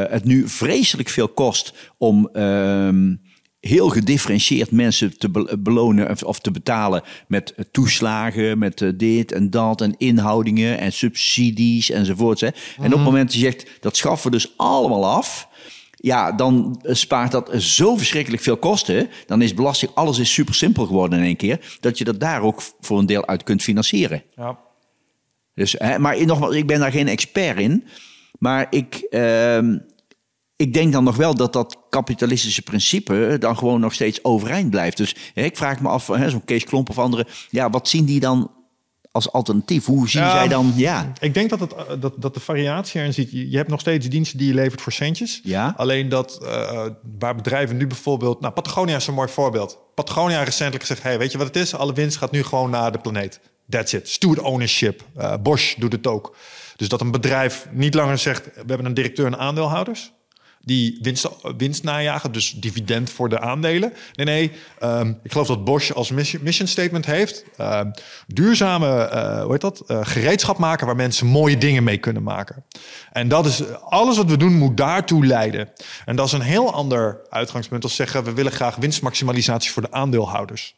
[0.09, 2.29] het nu vreselijk veel kost om...
[2.33, 3.13] ehm,
[3.59, 9.31] heel gedifferentieerd mensen te be- belonen of- te betalen met eh, toeslagen, met eh, dit
[9.31, 12.41] en dat en inhoudingen en subsidies enzovoorts.
[12.41, 12.47] Hè.
[12.47, 15.47] En op het moment dat je zegt, dat schaffen we dus allemaal af,
[15.91, 19.09] ja, dan spaart dat zo verschrikkelijk veel kosten.
[19.25, 22.41] Dan is belasting, alles is super simpel geworden in één keer, dat je dat daar
[22.41, 24.23] ook voor een deel uit kunt financieren.
[24.35, 24.59] Ja.
[25.53, 27.83] Dus, hè, maar nogmaals, ik ben daar geen expert in.
[28.39, 29.77] Maar ik, ehm,
[30.57, 34.97] ik denk dan nog wel dat dat kapitalistische principe dan gewoon nog steeds overeind blijft.
[34.97, 38.19] Dus hè, ik vraag me af, zo'n Kees Klomp of anderen, ja, wat zien die
[38.19, 38.51] dan
[39.11, 39.85] als alternatief?
[39.85, 42.99] Hoe zien Ja, zij dan, ja, Ik denk dat, het, eh, dat, dat de variatie
[42.99, 43.31] erin zit.
[43.31, 45.41] Je hebt nog steeds diensten die je levert voor centjes.
[45.43, 45.73] Ja.
[45.77, 46.85] Alleen dat eh,
[47.19, 48.41] waar bedrijven nu bijvoorbeeld...
[48.41, 49.79] Nou, Patagonia is een mooi voorbeeld.
[49.95, 51.03] Patagonia recentelijk gezegd...
[51.03, 51.75] Hey, weet je wat het is?
[51.75, 53.39] Alle winst gaat nu gewoon naar de planeet.
[53.69, 54.09] That's it.
[54.09, 55.03] Steward ownership.
[55.17, 56.35] Uh, Bosch doet het ook.
[56.75, 58.45] Dus dat een bedrijf niet langer zegt...
[58.45, 60.11] we hebben een directeur en aandeelhouders
[60.67, 61.27] die winst,
[61.57, 63.93] winst najagen, dus dividend voor de aandelen.
[64.13, 64.51] Nee, nee,
[64.83, 67.43] um, ik geloof dat Bosch als mission, statement heeft...
[67.61, 67.91] Um,
[68.27, 70.85] duurzame, uh, hoe heet dat, uh, gereedschap maken...
[70.85, 72.65] waar mensen mooie dingen mee kunnen maken.
[73.11, 75.69] En dat is, alles wat we doen moet daartoe leiden.
[76.05, 78.23] En dat is een heel ander uitgangspunt als zeggen...
[78.23, 80.75] we willen graag winstmaximalisatie voor de aandeelhouders.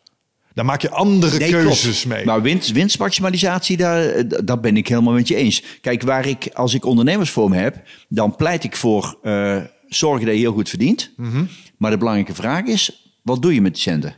[0.54, 2.26] Daar maak je andere nee, keuzes mee.
[2.26, 5.64] Maar winst, winstmaximalisatie, daar, daar ben ik helemaal met je eens.
[5.82, 9.58] Kijk, waar ik, als ik ondernemersvorm heb, dan pleit ik voor uh,
[9.90, 11.14] zorgen dat je heel goed verdient.
[11.16, 11.48] Mm -hmm.
[11.78, 14.16] Maar de belangrijke vraag is, wat doe je met die centen?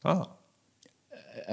[0.00, 0.24] Ah.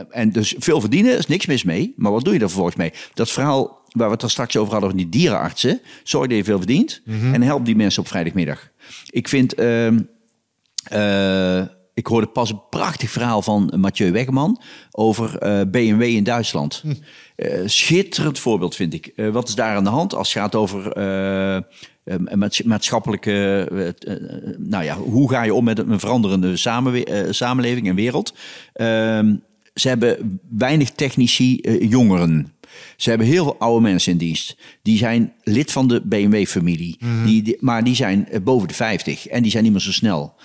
[0.10, 2.94] En dus veel verdienen is niks mis mee, maar wat doe je er vervolgens mee?
[3.14, 5.82] Dat verhaal waar we het er straks over hadden, van die dierenartsen.
[6.04, 7.34] Zorg dat je veel verdient mm -hmm.
[7.34, 8.70] en help die mensen op vrijdagmiddag.
[9.10, 9.60] Ik vind...
[9.60, 9.92] Uh,
[10.94, 11.62] uh,
[11.94, 14.62] ik hoorde pas een prachtig verhaal van Mathieu Wegman
[14.92, 16.82] over uh, BMW in Duitsland.
[16.82, 16.94] Hm.
[17.36, 19.12] Uh, schitterend voorbeeld vind ik.
[19.16, 20.98] Uh, wat is daar aan de hand als het gaat over
[22.66, 23.68] maatschappelijke...
[24.58, 26.56] nou ja, hoe ga je om met een veranderende
[27.30, 28.34] samenleving en wereld?
[28.74, 29.36] Ehm,
[29.74, 32.54] ze hebben weinig technici jongeren.
[32.98, 34.58] Ze hebben heel veel oude mensen in dienst.
[34.82, 36.98] Die zijn lid van de BMW-familie.
[37.00, 37.26] Mm.
[37.26, 40.36] Die, die, maar die zijn boven de 50 en die zijn niet meer zo snel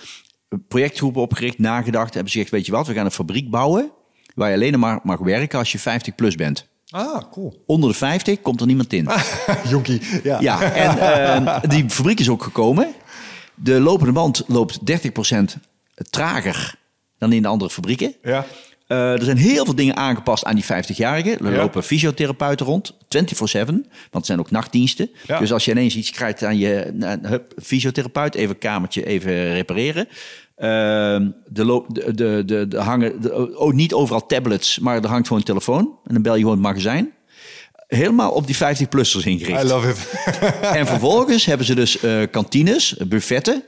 [0.67, 2.13] projectgroepen opgericht, nagedacht.
[2.13, 3.91] Hebben ze gezegd, weet je wat, we gaan een fabriek bouwen...
[4.35, 6.67] waar je alleen maar mag werken als je 50 plus bent.
[6.89, 7.63] Ah, cool.
[7.65, 9.09] Onder de 50 komt er niemand in.
[9.69, 10.41] Jonkie, ja.
[10.41, 12.93] Ja, en uh, die fabriek is ook gekomen.
[13.55, 15.59] De lopende band loopt 30%
[16.09, 16.75] trager
[17.17, 18.15] dan in de andere fabrieken.
[18.23, 18.45] Ja.
[18.87, 21.39] Uh, er zijn heel veel dingen aangepast aan die 50-jarigen.
[21.39, 21.57] Er ja.
[21.57, 25.09] lopen fysiotherapeuten rond, 24-7, want het zijn ook nachtdiensten.
[25.27, 25.39] Ja.
[25.39, 30.07] Dus als je ineens iets krijgt aan je uh, hup, fysiotherapeut, even kamertje, even repareren.
[30.57, 30.67] Uh,
[31.47, 32.13] de, de,
[32.45, 35.99] de, de, hangen de, oh, niet overal tablets, maar er hangt gewoon een telefoon.
[36.05, 37.13] En dan bel je gewoon het magazijn.
[37.87, 39.63] Helemaal op die 50-plussers ingericht.
[39.63, 40.09] I love it.
[40.79, 43.63] en vervolgens hebben ze dus uh, kantines, buffetten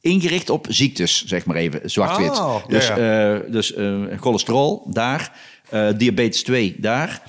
[0.00, 2.38] ingericht op ziektes, zeg maar even, zwart-wit.
[2.38, 3.34] Oh, dus ja, ja.
[3.34, 5.32] Uh, dus uh, cholesterol daar,
[5.74, 7.22] uh, diabetes 2 daar,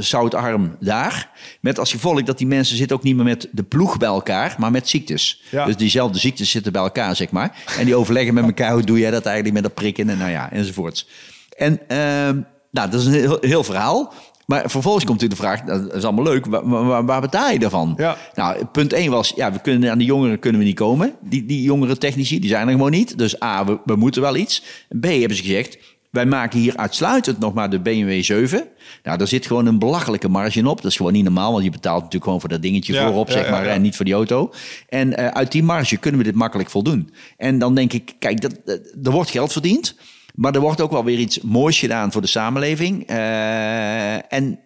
[0.00, 1.30] zoutarm daar.
[1.60, 4.54] Met als gevolg dat die mensen zitten ook niet meer met de ploeg bij elkaar,
[4.58, 5.42] maar met ziektes.
[5.50, 5.64] Ja.
[5.64, 7.64] Dus diezelfde ziektes zitten bij elkaar, zeg maar.
[7.78, 10.30] En die overleggen met elkaar, hoe doe jij dat eigenlijk met dat prikken en nou
[10.30, 11.08] ja, enzovoorts.
[11.56, 12.40] En ehm,
[12.70, 14.14] nou, dat is een heel, heel verhaal.
[14.46, 17.58] Maar vervolgens komt u de vraag, dat is allemaal leuk, waar, waar, waar betaal je
[17.58, 17.94] daarvan?
[17.96, 18.16] Ja.
[18.34, 21.14] Nou, punt 1 was, ja, we kunnen, aan die jongeren kunnen we niet komen.
[21.20, 23.18] Die, die jongere technici, die zijn er gewoon niet.
[23.18, 24.62] Dus A, we, we moeten wel iets.
[25.00, 25.78] B, hebben ze gezegd,
[26.16, 28.68] wij maken hier uitsluitend nog maar de BMW 7.
[29.02, 30.82] Nou, daar zit gewoon een belachelijke marge op.
[30.82, 33.28] Dat is gewoon niet normaal, want je betaalt natuurlijk gewoon voor dat dingetje ja, voorop,
[33.28, 34.52] ja, zeg maar, ja, en niet voor die auto.
[34.88, 37.10] En uh, uit die marge kunnen we dit makkelijk voldoen.
[37.36, 39.94] En dan denk ik, kijk, dat, er wordt geld verdiend.
[40.34, 43.10] Maar er wordt ook wel weer iets moois gedaan voor de samenleving.
[43.10, 44.58] Uh, en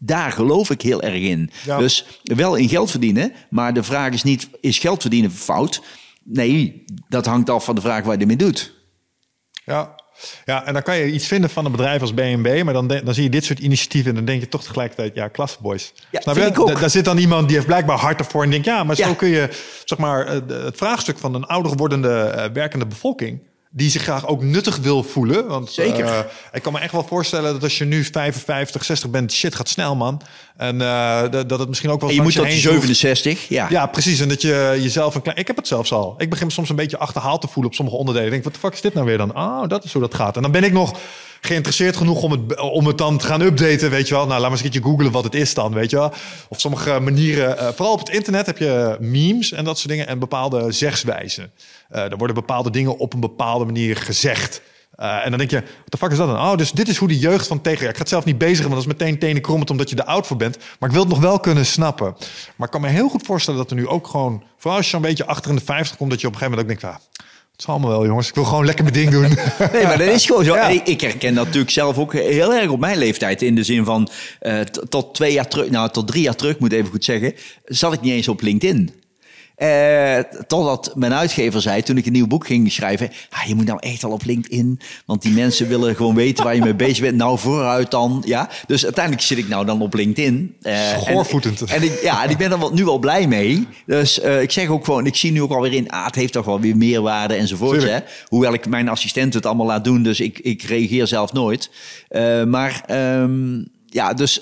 [0.00, 1.50] daar geloof ik heel erg in.
[1.78, 5.82] Dus wel in geld verdienen, maar de vraag is niet: is geld verdienen fout?
[6.22, 8.74] Nee, dat hangt af van de vraag waar je ermee doet.
[9.64, 9.97] Ja.
[10.44, 13.14] Ja, en dan kan je iets vinden van een bedrijf als BNB, maar dan, dan
[13.14, 15.92] zie je dit soort initiatieven en dan denk je toch tegelijkertijd, ja, klasseboys.
[16.10, 16.20] Ja?
[16.56, 16.80] Ook.
[16.80, 19.28] Daar zit dan iemand die heeft blijkbaar hart ervoor en denkt, ja, maar zo kun
[19.28, 19.48] je,
[19.84, 23.40] zeg maar, het vraagstuk van een ouder wordende uh, werkende bevolking,
[23.78, 25.46] die zich graag ook nuttig wil voelen.
[25.46, 26.04] Want Zeker.
[26.04, 26.18] Uh,
[26.52, 29.68] ik kan me echt wel voorstellen dat als je nu 55, 60 bent, shit gaat
[29.68, 30.20] snel, man.
[30.56, 32.08] En uh, dat het misschien ook wel.
[32.08, 33.66] En je moet tot 67, ja.
[33.70, 34.20] Ja, precies.
[34.20, 35.38] En dat je jezelf een klein.
[35.38, 36.14] Ik heb het zelfs al.
[36.18, 38.26] Ik begin soms een beetje achterhaald te voelen op sommige onderdelen.
[38.26, 39.36] Ik denk, wat de fuck is dit nou weer dan?
[39.36, 40.36] Oh, dat is hoe dat gaat.
[40.36, 40.98] En dan ben ik nog
[41.40, 44.26] geïnteresseerd genoeg om het, om het dan te gaan updaten, weet je wel.
[44.26, 46.12] Nou, laat maar eens een keertje googlen wat het is dan, weet je wel.
[46.48, 50.06] Of sommige manieren, uh, vooral op het internet heb je memes en dat soort dingen
[50.06, 51.50] en bepaalde zegswijzen.
[51.90, 54.60] Uh, er worden bepaalde dingen op een bepaalde manier gezegd.
[55.00, 56.36] Uh, en dan denk je, wat de fuck is dat dan?
[56.36, 57.82] Oh, dus dit is hoe de jeugd van tegen...
[57.82, 59.70] Ja, ik ga het zelf niet bezig, want dat is meteen tenen krommend...
[59.70, 60.56] omdat je er oud voor bent.
[60.78, 62.16] Maar ik wil het nog wel kunnen snappen.
[62.56, 64.42] Maar ik kan me heel goed voorstellen dat er nu ook gewoon...
[64.56, 66.10] vooral als je een beetje achter in de 50 komt...
[66.10, 67.00] dat je op een gegeven moment ook denkt...
[67.00, 67.06] Ah,
[67.58, 68.28] het zal allemaal wel, jongens.
[68.28, 69.22] Ik wil gewoon lekker mijn ding doen.
[69.72, 70.54] Nee, maar dat is gewoon zo.
[70.54, 70.68] Ja.
[70.68, 73.42] Ik herken dat natuurlijk zelf ook heel erg op mijn leeftijd.
[73.42, 74.08] In de zin van
[74.42, 77.34] uh, tot twee jaar terug, nou tot drie jaar terug, moet ik even goed zeggen,
[77.64, 78.90] zat ik niet eens op LinkedIn.
[79.58, 83.10] Uh, totdat mijn uitgever zei, toen ik een nieuw boek ging schrijven...
[83.30, 86.54] Ah, je moet nou echt al op LinkedIn, want die mensen willen gewoon weten waar
[86.54, 87.16] je mee bezig bent.
[87.16, 88.48] Nou, vooruit dan, ja.
[88.66, 90.56] Dus uiteindelijk zit ik nou dan op LinkedIn.
[90.62, 91.60] Uh, Schoorvoetend.
[91.60, 93.66] En, en, ik, ja, en ik ben er nu wel blij mee.
[93.86, 95.90] Dus uh, ik zeg ook gewoon, ik zie nu ook alweer in...
[95.90, 97.82] ah, het heeft toch wel weer meerwaarde enzovoort.
[97.82, 97.98] Hè?
[98.26, 101.70] Hoewel ik mijn assistent het allemaal laat doen, dus ik, ik reageer zelf nooit.
[102.46, 104.40] maar um, ja, dus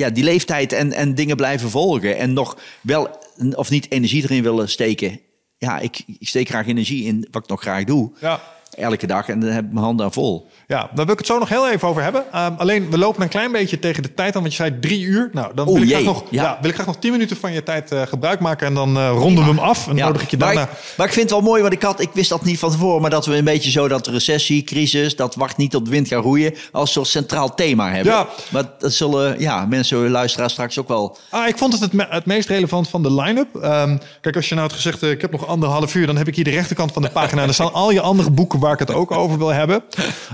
[0.00, 2.18] ja, die leeftijd en, en dingen blijven volgen.
[2.18, 3.08] En nog wel
[3.54, 5.20] of niet energie erin willen steken.
[5.58, 8.12] Ja, ik, ik steek graag energie in wat ik nog graag doe.
[8.20, 8.40] Ja.
[8.70, 10.48] elke dag en dan heb ik mijn handen aan vol.
[10.70, 12.24] Ja, daar wil ik het zo nog heel even over hebben.
[12.34, 15.00] Um, alleen, we lopen een klein beetje tegen de tijd aan, want je zei drie
[15.00, 15.30] uur.
[15.32, 16.42] Nou, dan wil, ik jee, nog, ja.
[16.42, 16.58] ja.
[16.60, 18.66] wil ik graag nog tien minuten van je tijd uh, gebruik maken.
[18.66, 19.88] En dan uh, ronden we hem af.
[19.88, 20.70] En dan nodig ik je maar, daarna...
[20.70, 22.70] ik, maar ik vind het wel mooi, want ik, had, ik wist dat niet van
[22.70, 23.00] tevoren...
[23.00, 25.16] maar dat we een beetje zo dat recessie, crisis...
[25.16, 26.54] dat wacht niet op de wind gaan roeien...
[26.72, 28.12] als soort centraal thema hebben.
[28.12, 28.28] Ja.
[28.48, 31.16] Maar dat zullen ja, mensen, luisteraars straks ook wel...
[31.30, 33.54] Ah, ik vond het het, me het meest relevant van de line-up.
[33.54, 36.06] Um, kijk, als je nou had gezegd, ik heb nog anderhalf uur...
[36.06, 37.42] dan heb ik hier de rechterkant van de pagina.
[37.42, 39.82] en er staan al je andere boeken waar ik het ook over wil hebben.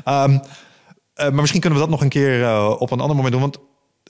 [0.08, 0.40] Um, uh,
[1.14, 3.42] maar misschien kunnen we dat nog een keer uh, op een ander moment doen.
[3.42, 3.58] Want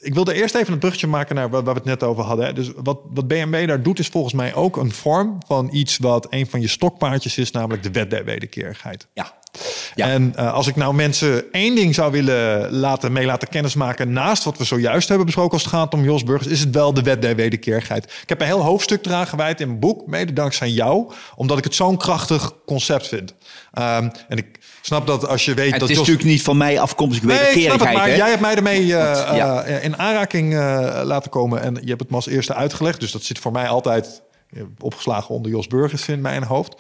[0.01, 2.55] ik wilde eerst even een bruggetje maken naar waar, we het net over hadden.
[2.55, 6.27] Dus wat, wat BMW daar doet, is volgens mij ook een vorm van iets wat
[6.31, 9.07] een van je stokpaardjes is, namelijk de wet der wederkerigheid.
[9.15, 9.33] Ja.
[9.95, 10.09] Ja.
[10.09, 14.45] En uh, als ik nou mensen één ding zou willen laten, mee laten kennismaken naast
[14.45, 17.03] wat we zojuist hebben besproken als het gaat om Jos Burgers, is het wel de
[17.03, 18.05] wet der wederkerigheid.
[18.05, 21.65] Ik heb een heel hoofdstuk eraan gewijd in mijn boek, mede dankzij jou, omdat ik
[21.65, 23.35] het zo'n krachtig concept vind.
[23.79, 26.07] Um, en ik snap dat als je weet het dat is Jos...
[26.07, 27.89] natuurlijk niet van mij afkomstig Nee, ik snap wederkerigheid.
[27.89, 28.17] het, maar hè?
[28.17, 29.67] jij hebt mij ermee uh, ja.
[29.67, 33.01] uh, in aanraking uh, laten komen en je hebt het me als eerste uitgelegd.
[33.01, 34.23] Dus dat zit voor mij altijd
[34.79, 36.75] opgeslagen onder Jos Burgers in mijn hoofd.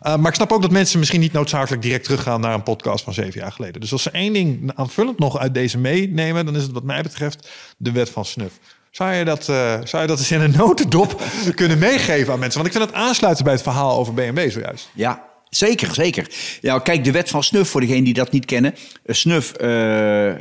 [0.00, 3.14] Maar ik snap ook dat mensen misschien niet noodzakelijk direct teruggaan naar een podcast van
[3.14, 3.80] zeven jaar geleden.
[3.80, 7.02] Dus als ze één ding aanvullend nog uit deze meenemen, dan is het wat mij
[7.02, 8.52] betreft de wet van snuf.
[8.90, 11.22] Zou je, dat, uh, zou je dat eens in een notendop
[11.54, 12.62] kunnen meegeven aan mensen?
[12.62, 14.90] Want ik vind het aansluiten bij het verhaal over BMW zojuist.
[14.94, 15.24] Ja,
[15.56, 16.30] Zeker, zeker.
[16.60, 18.74] Ja, kijk, de wet van Snuf, voor degenen die dat niet kennen.
[19.06, 20.32] Snuf, uh,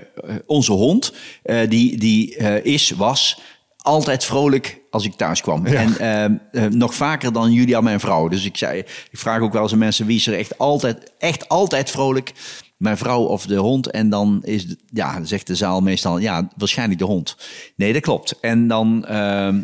[0.46, 1.14] onze hond,
[1.46, 3.40] uh, die, die uh, is, was
[3.78, 5.68] altijd vrolijk als ik thuis kwam.
[5.68, 5.86] Ja.
[5.98, 8.28] En uh, nog vaker dan Julia, mijn vrouw.
[8.28, 8.80] Dus ik, zei,
[9.12, 12.32] ik vraag ook wel eens aan mensen wie is er echt altijd, echt altijd vrolijk.
[12.78, 13.92] Mijn vrouw of de hond.
[13.92, 17.38] En dan is, ja, zegt de zaal meestal, ja, waarschijnlijk de hond.
[17.76, 18.40] Nee, dat klopt.
[18.40, 19.10] En dan, uh,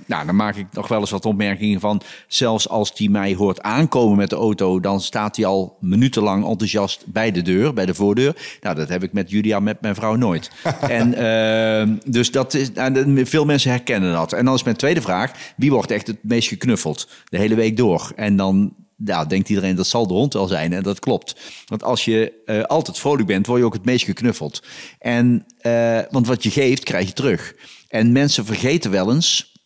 [0.06, 3.62] nou, dan maak ik nog wel eens wat opmerkingen van, zelfs als die mij hoort
[3.62, 7.94] aankomen met de auto, dan staat hij al minutenlang enthousiast bij de deur, bij de
[7.94, 8.58] voordeur.
[8.62, 10.52] Nou, dat heb ik met Julia, met mijn vrouw nooit.
[10.82, 14.34] en uh, dus dat is, nou, veel mensen herkennen dat.
[14.34, 17.78] En dan is mijn tweede vraag, wie wordt echt het meest geknuffeld de hele week
[17.78, 18.12] door?
[18.16, 18.74] En dan
[19.06, 20.74] ja, denkt iedereen dat zal de hond wel zijn.
[20.74, 21.36] En dat klopt.
[21.66, 24.64] Want als je uh, altijd vrolijk bent, word je ook het meest geknuffeld.
[25.00, 27.56] En, uh, want wat je geeft, krijg je terug.
[27.88, 29.60] En mensen vergeten wel eens.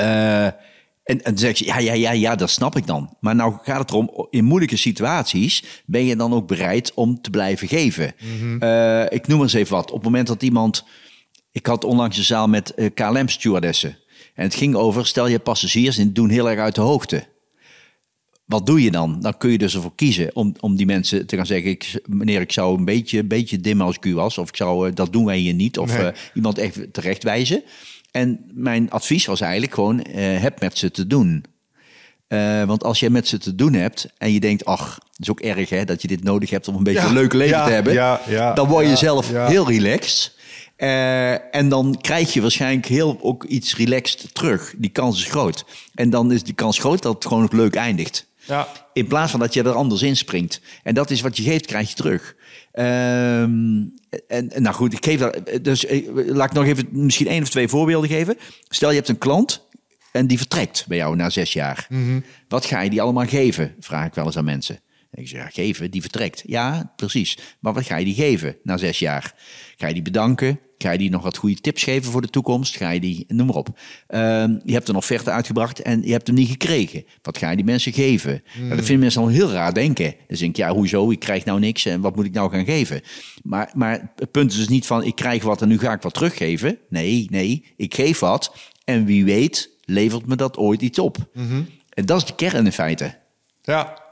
[0.00, 0.54] Uh, en,
[1.02, 3.16] en dan zeg je, ja, ja, ja, ja, dat snap ik dan.
[3.20, 7.30] Maar nou gaat het erom, in moeilijke situaties ben je dan ook bereid om te
[7.30, 8.14] blijven geven.
[8.22, 9.06] Mm -hmm.
[9.08, 9.88] ik noem eens even wat.
[9.88, 10.84] Op het moment dat iemand...
[11.52, 13.98] Ik had onlangs een zaal met KLM-stewardessen.
[14.34, 17.26] En het ging over, stel je passagiers en doen heel erg uit de hoogte
[18.46, 19.20] wat doe je dan?
[19.20, 21.70] Dan kun je dus ervoor kiezen om, om die mensen te gaan zeggen...
[21.70, 24.38] Ik, meneer, ik zou een beetje, beetje dimmen als ik u was.
[24.38, 25.78] Of ik zou, dat doen wij hier niet.
[25.78, 26.06] Of nee.
[26.06, 27.62] uh, iemand echt terechtwijzen.
[28.10, 31.44] En mijn advies was eigenlijk gewoon, uh, heb met ze te doen.
[32.66, 34.64] Want als je met ze te doen hebt en je denkt...
[34.64, 37.06] ach, het is ook erg hè, dat je dit nodig hebt om een beetje ja,
[37.06, 37.92] een leuk leven ja, te hebben...
[37.92, 40.34] Ja, dan word je zelf heel relaxed...
[40.78, 44.74] Uh, en dan krijg je waarschijnlijk heel ook iets relaxed terug.
[44.76, 45.64] Die kans is groot.
[45.94, 48.25] En dan is die kans groot dat het gewoon nog leuk eindigt.
[48.46, 48.68] Ja.
[48.92, 50.60] In plaats van dat je er anders in springt.
[50.82, 52.34] En dat is wat je geeft, krijg je terug.
[52.72, 53.94] Um,
[54.28, 55.40] en, nou goed, ik geef dat.
[55.62, 58.38] Dus laat ik nog even misschien één of twee voorbeelden geven.
[58.68, 59.66] Stel je hebt een klant
[60.12, 61.86] en die vertrekt bij jou na zes jaar.
[61.88, 62.00] Mhm.
[62.00, 62.24] Mm -hmm.
[62.48, 63.74] Wat ga je die allemaal geven?
[63.80, 64.80] Vraag ik wel eens aan mensen.
[65.10, 66.42] En ik zeg, ja, geven, die vertrekt.
[66.46, 67.38] Ja, precies.
[67.60, 69.34] Maar wat ga je die geven na zes jaar?
[69.76, 70.60] Ga je die bedanken?
[70.78, 72.76] Ga je die nog wat goede tips geven voor de toekomst?
[72.76, 73.68] Ga je die, noem maar op.
[74.08, 77.04] Um, je hebt een offerte uitgebracht en je hebt hem niet gekregen.
[77.22, 78.42] Wat ga je die mensen geven?
[78.58, 78.68] Mm.
[78.68, 80.14] Dat vinden mensen al heel raar denken.
[80.26, 81.10] Dus denk ik, ja, hoezo?
[81.10, 83.00] Ik krijg nou niks en wat moet ik nou gaan geven?
[83.42, 86.02] Maar, maar het punt is dus niet van, ik krijg wat en nu ga ik
[86.02, 86.78] wat teruggeven.
[86.88, 91.18] Nee, nee, ik geef wat en wie weet levert me dat ooit iets op.
[91.32, 91.66] Mm -hmm.
[91.88, 93.18] En dat is de kern in feite.
[93.62, 94.05] Ja,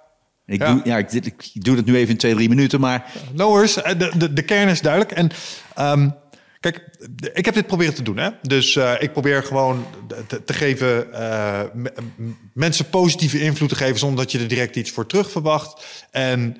[0.46, 0.72] ik, Ja.
[0.72, 3.82] Doe, ja, ik, ik doe het nu even in twee, drie minuten, maar No worries,
[3.82, 5.12] Eh, de, de, de kern is duidelijk.
[5.12, 5.30] En
[5.78, 6.14] um,
[6.60, 6.88] kijk,
[7.32, 8.16] ik heb dit proberen te doen.
[8.16, 8.30] Hè?
[8.42, 9.86] Dus uh, ik probeer gewoon
[10.26, 11.60] te, te geven, uh,
[12.52, 13.98] mensen positieve invloed te geven...
[13.98, 15.84] zonder dat je er direct iets voor terug verwacht.
[16.10, 16.56] En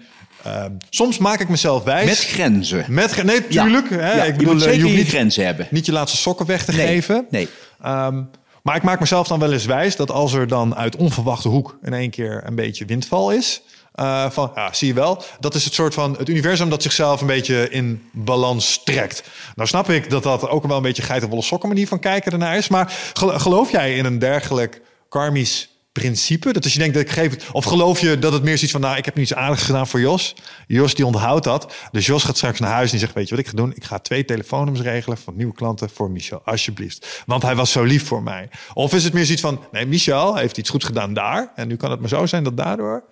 [0.47, 2.07] uh, soms maak ik mezelf wijs...
[2.07, 2.85] met grenzen.
[2.89, 3.91] Met, nee, tuurlijk.
[3.91, 3.97] Ja.
[3.97, 4.17] Hè?
[4.17, 5.69] Ja, ik bedoel, je hoeft niet, grenzen hebben.
[5.71, 7.27] niet je laatste sokken weg te nee, geven.
[7.31, 7.49] Nee.
[7.87, 8.31] Um,
[8.63, 11.79] maar ik maak mezelf dan wel eens wijs dat als er dan uit onverwachte hoek...
[11.83, 13.63] in één keer een beetje windval is...
[14.01, 17.21] Uh, van, ja, zie je wel, dat is het soort van het universum dat zichzelf
[17.21, 19.23] een beetje in balans trekt.
[19.55, 22.57] Nou snap ik dat dat ook wel een beetje geitenwolle sokken manier van kijken ernaar
[22.57, 22.69] is.
[22.69, 26.53] Maar geloof jij in een dergelijk karmisch principe?
[26.53, 28.73] Dat als je denkt dat ik geef het, of geloof je dat het meer zoiets
[28.73, 30.35] van, nou, ik heb nu iets aardigs gedaan voor Jos.
[30.67, 31.75] Jos die onthoudt dat.
[31.91, 33.73] Dus Jos gaat straks naar huis en die zegt, weet je wat ik ga doen?
[33.75, 37.23] Ik ga twee telefoonnummers regelen van nieuwe klanten voor Michel, alsjeblieft.
[37.27, 38.49] Want hij was zo lief voor mij.
[38.73, 41.53] Of is het meer zoiets van, nee, Michel heeft iets goed gedaan daar.
[41.55, 43.05] En nu kan het maar zo zijn dat daardoor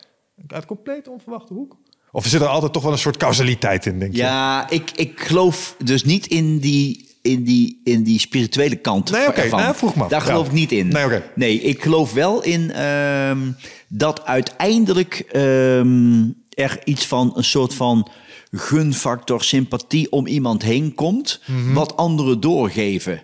[0.47, 1.77] uit compleet onverwachte hoek.
[2.13, 4.19] Of zit er altijd toch wel een soort causaliteit in, denk je?
[4.19, 9.29] Ja, ik, ik geloof dus niet in die, in die, in die spirituele kant Nee,
[9.29, 9.41] oké.
[9.41, 9.63] ervan.
[9.63, 10.09] Nee, vroeg me af.
[10.11, 10.27] Daar Ja.
[10.27, 10.89] geloof ik niet in.
[10.89, 11.23] Nee, oké.
[11.35, 13.53] Nee, ik geloof wel in ehm,
[13.89, 18.11] dat uiteindelijk ehm, er iets van een soort van
[18.51, 21.73] gunfactor, sympathie om iemand heen komt, Mhm.
[21.73, 23.23] wat anderen doorgeven.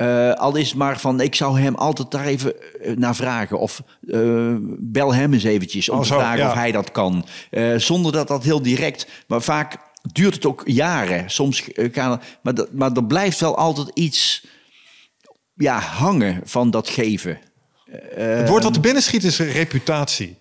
[0.00, 3.58] Eh, al is het maar van, ik zou hem altijd daar even eh, naar vragen.
[3.58, 6.48] Of eh, bel hem eens eventjes om Oh, te vragen ja.
[6.48, 7.24] of hij dat kan.
[7.76, 9.06] Zonder dat dat heel direct...
[9.26, 9.76] Maar vaak
[10.12, 11.30] duurt het ook jaren.
[11.30, 12.20] Soms gaan.
[12.42, 14.46] Maar, dat- maar er blijft wel altijd iets
[15.54, 17.38] ja, hangen van dat geven.
[18.14, 20.36] Het woord wat er binnen schiet is reputatie.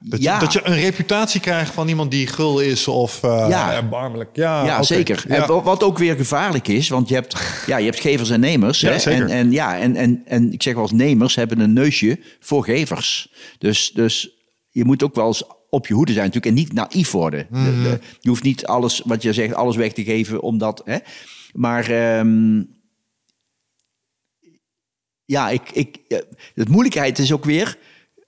[0.00, 0.34] Dat, Ja.
[0.34, 3.72] je, dat je een reputatie krijgt van iemand die gul is of eh Ja.
[3.74, 4.30] erbarmelijk.
[4.36, 5.24] Ja, ja, zeker.
[5.28, 5.34] Ja.
[5.34, 8.40] En wa- wat ook weer gevaarlijk is, want je hebt, ja, je hebt gevers en
[8.40, 8.80] nemers.
[8.82, 8.90] Hè?
[9.10, 12.64] En, en, ja, en, en, en ik zeg wel eens, nemers hebben een neusje voor
[12.64, 13.32] gevers.
[13.58, 14.30] Dus, dus
[14.70, 17.46] je moet ook wel eens op je hoede zijn natuurlijk en niet naïef worden.
[17.50, 17.82] De- Mhm.
[17.82, 20.82] de- je hoeft niet alles, wat je zegt, alles weg te geven omdat...
[20.84, 20.96] Hè?
[21.52, 22.62] Maar ehm,
[25.24, 25.98] ja, ik, ik,
[26.54, 27.78] de moeilijkheid is ook weer,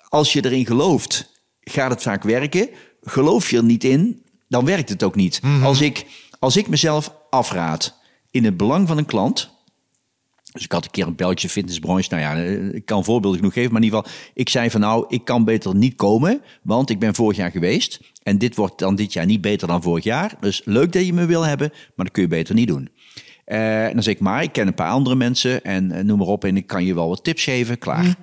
[0.08, 2.68] als je erin gelooft, gaat het vaak werken.
[3.02, 5.40] Geloof je er niet in, dan werkt het ook niet.
[5.62, 6.06] Als, ik,
[6.38, 7.98] als ik mezelf afraad
[8.30, 9.58] in het belang van een klant.
[10.52, 12.08] Dus ik had een keer een beltje fitnessbranche.
[12.10, 13.72] Nou ja, eh, ik kan voorbeelden genoeg geven.
[13.72, 16.42] Maar in ieder geval, ik zei van nou, ik kan beter niet komen.
[16.62, 18.00] Want ik ben vorig jaar geweest.
[18.22, 20.34] En dit wordt dan dit jaar niet beter dan vorig jaar.
[20.40, 22.88] Dus leuk dat je me wil hebben, maar dat kun je beter niet doen.
[23.44, 26.26] En dan zeg ik maar, ik ken een paar andere mensen en eh, noem maar
[26.26, 26.44] op.
[26.44, 28.16] En ik kan je wel wat tips geven, klaar.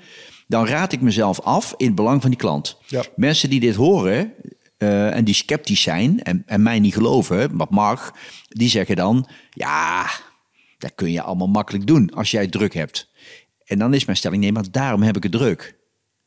[0.47, 2.77] Dan raad ik mezelf af in het belang van die klant.
[2.87, 3.03] Ja.
[3.15, 4.33] Mensen die dit horen
[4.77, 8.13] eh, en die sceptisch zijn en, en mij niet geloven, wat mag,
[8.49, 10.09] die zeggen dan, ja,
[10.77, 13.09] dat kun je allemaal makkelijk doen als jij druk hebt.
[13.65, 15.75] En dan is mijn stelling, nee, maar daarom heb ik het druk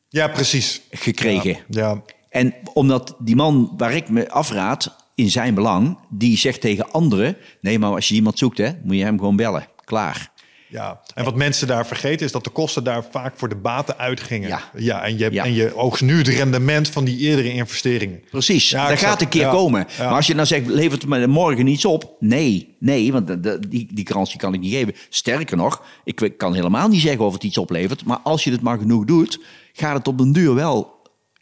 [0.08, 0.80] Ja, precies.
[0.90, 1.50] gekregen.
[1.50, 2.02] Ja, ja.
[2.28, 7.36] En omdat die man waar ik me afraad, in zijn belang, die zegt tegen anderen,
[7.60, 9.66] nee, maar als je iemand zoekt, hè, moet je hem gewoon bellen.
[9.84, 10.32] Klaar.
[10.70, 13.98] Ja, en wat mensen daar vergeten is dat de kosten daar vaak voor de baten
[13.98, 14.60] uitgingen.
[14.76, 15.02] Ja.
[15.04, 15.44] en, je, Ja.
[15.44, 18.22] en je oogst nu het rendement van die eerdere investeringen.
[18.30, 19.10] Precies, Ja, dat exact.
[19.10, 19.50] gaat een keer Ja.
[19.50, 19.86] komen.
[19.98, 20.04] Ja.
[20.04, 22.16] Maar als je dan zegt, levert het me morgen iets op?
[22.18, 24.94] Nee, nee, want de- de- die, die garantie kan ik niet geven.
[25.08, 28.04] Sterker nog, ik kan helemaal niet zeggen of het iets oplevert.
[28.04, 29.40] Maar als je het maar genoeg doet,
[29.72, 30.98] gaat het op den duur wel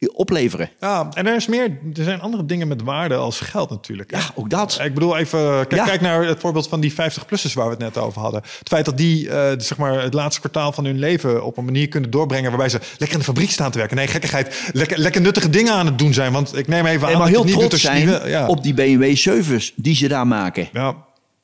[0.06, 0.70] opleveren.
[0.80, 1.64] Ja, en er is meer.
[1.96, 4.10] Er zijn andere dingen met waarde als geld natuurlijk.
[4.10, 4.80] Ja, ook dat.
[4.84, 5.84] Ik bedoel even, kijk, Ja.
[5.84, 8.40] kijk naar het voorbeeld van die 50-plussers waar we het net over hadden.
[8.58, 11.64] Het feit dat die eh, zeg maar, het laatste kwartaal van hun leven op een
[11.64, 13.96] manier kunnen doorbrengen waarbij ze lekker in de fabriek staan te werken.
[13.96, 14.70] Nee, gekkigheid.
[14.72, 16.32] Lekker, lekker nuttige dingen aan het doen zijn.
[16.32, 18.28] Want ik neem even aan maar dat heel doet trots zijn niet wil.
[18.28, 18.46] Ja.
[18.46, 20.68] op die BMW 7's die ze daar maken.
[20.72, 20.94] ja,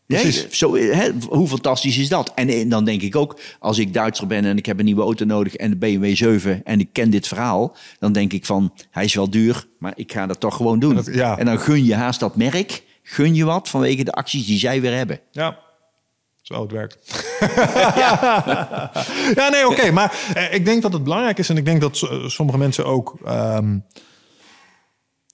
[0.06, 0.48] precies.
[0.50, 2.32] zo, hè, hoe fantastisch is dat?
[2.34, 5.24] En, dan denk ik ook, als ik Duitser ben en ik heb een nieuwe auto
[5.24, 9.04] nodig en de BMW 7 en ik ken dit verhaal, dan denk ik van, hij
[9.04, 10.90] is wel duur, maar ik ga dat toch gewoon doen.
[10.90, 11.38] En dat- ja.
[11.38, 14.80] En dan gun je haast dat merk, gun je wat vanwege de acties die zij
[14.80, 15.20] weer hebben.
[15.30, 15.58] Ja.
[16.42, 17.24] Zo het werkt.
[19.34, 19.90] ja, nee, oké.
[19.90, 21.48] Maar eh, ik denk dat het belangrijk is.
[21.48, 23.16] En ik denk dat sommige mensen ook...
[23.24, 23.78] ehm,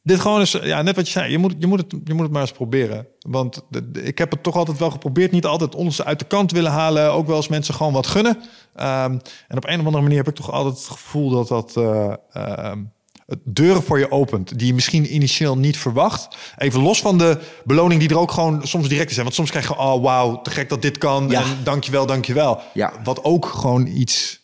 [0.02, 1.30] dit gewoon is, ja, net wat je zei.
[1.30, 3.06] Je moet, je, moet het, je moet het maar eens proberen.
[3.20, 5.32] Want de- de- ik heb het toch altijd wel geprobeerd.
[5.32, 7.12] Niet altijd ons uit de kant willen halen.
[7.12, 8.38] Ook wel eens mensen gewoon wat gunnen.
[8.74, 9.18] Ehm,
[9.48, 11.76] en op een of andere manier heb ik toch altijd het gevoel dat dat...
[11.76, 12.78] eh, ehm,
[13.26, 16.36] het deuren voor je opent die je misschien initieel niet verwacht.
[16.58, 19.16] Even los van de beloning die er ook gewoon soms direct is.
[19.16, 19.22] hè.
[19.22, 21.28] Want soms krijg je, oh wauw, te gek dat dit kan.
[21.28, 21.40] Ja.
[21.42, 22.60] En dankjewel, dankjewel.
[22.74, 22.92] Ja.
[23.04, 24.40] Wat ook gewoon iets,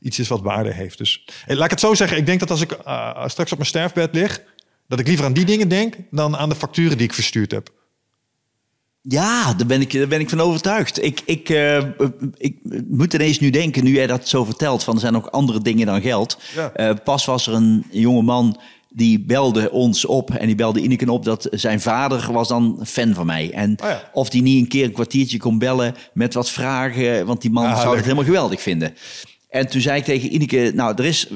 [0.00, 0.98] iets is wat waarde heeft.
[0.98, 2.16] Dus eh, laat ik het zo zeggen.
[2.16, 4.42] Ik denk dat als ik eh, straks op mijn sterfbed lig...
[4.88, 7.70] dat ik liever aan die dingen denk dan aan de facturen die ik verstuurd heb.
[9.00, 11.02] Ja, daar ben ik, daar ben ik van overtuigd.
[11.04, 11.82] Ik, ik, eh,
[12.36, 12.56] ik
[12.88, 15.86] moet ineens nu denken, nu jij dat zo vertelt, van er zijn ook andere dingen
[15.86, 16.38] dan geld.
[16.54, 16.70] Ja.
[16.72, 21.08] Eh, pas was er een jonge man die belde ons op en die belde Ineken
[21.08, 23.50] op dat zijn vader was dan fan van mij.
[23.52, 24.10] En Oh ja.
[24.12, 27.64] of die niet een keer een kwartiertje kon bellen met wat vragen, want die man
[27.66, 27.94] Ah, zou leuk.
[27.94, 28.94] het helemaal geweldig vinden.
[29.48, 31.26] En toen zei ik tegen Ineke, nou, er is,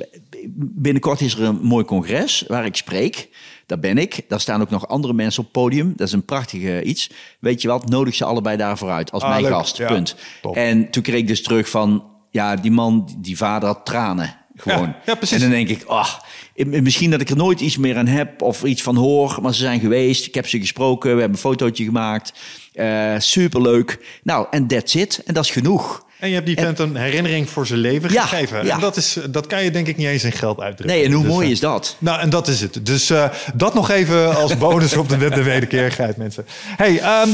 [0.55, 3.29] binnenkort is er een mooi congres waar ik spreek.
[3.67, 4.25] Daar ben ik.
[4.29, 5.93] Daar staan ook nog andere mensen op het podium.
[5.97, 7.11] Dat is een prachtige iets.
[7.41, 9.51] Weet je wat, nodig ze allebei daarvoor uit als Ah, mijn leuk.
[9.53, 9.77] gast.
[9.77, 10.17] Ja, Punt.
[10.43, 10.57] top.
[10.57, 14.37] En toen kreeg ik dus terug van, ja, die man, die vader had tranen.
[14.57, 14.87] Gewoon.
[14.87, 15.37] Ja, ja, precies.
[15.37, 16.25] En dan denk ik, ach,
[16.65, 19.61] misschien dat ik er nooit iets meer aan heb of iets van hoor, maar ze
[19.61, 20.27] zijn geweest.
[20.27, 22.33] Ik heb ze gesproken, we hebben een fotootje gemaakt.
[22.73, 23.99] Eh superleuk.
[24.23, 25.23] Nou, en that's it.
[25.27, 26.05] En dat is genoeg.
[26.19, 28.65] En je hebt die vent een herinnering voor zijn leven Ja, gegeven.
[28.65, 28.75] ja.
[28.75, 30.97] En dat, is, dat kan je denk ik niet eens in geld uitdrukken.
[30.97, 31.97] Nee, en hoe Dus, mooi eh, is dat?
[31.99, 32.87] Nou, en dat is het.
[32.87, 36.47] Dus eh, dat nog even als bonus op de, de wederkerigheid, mensen.
[36.77, 37.29] Hey, ehm,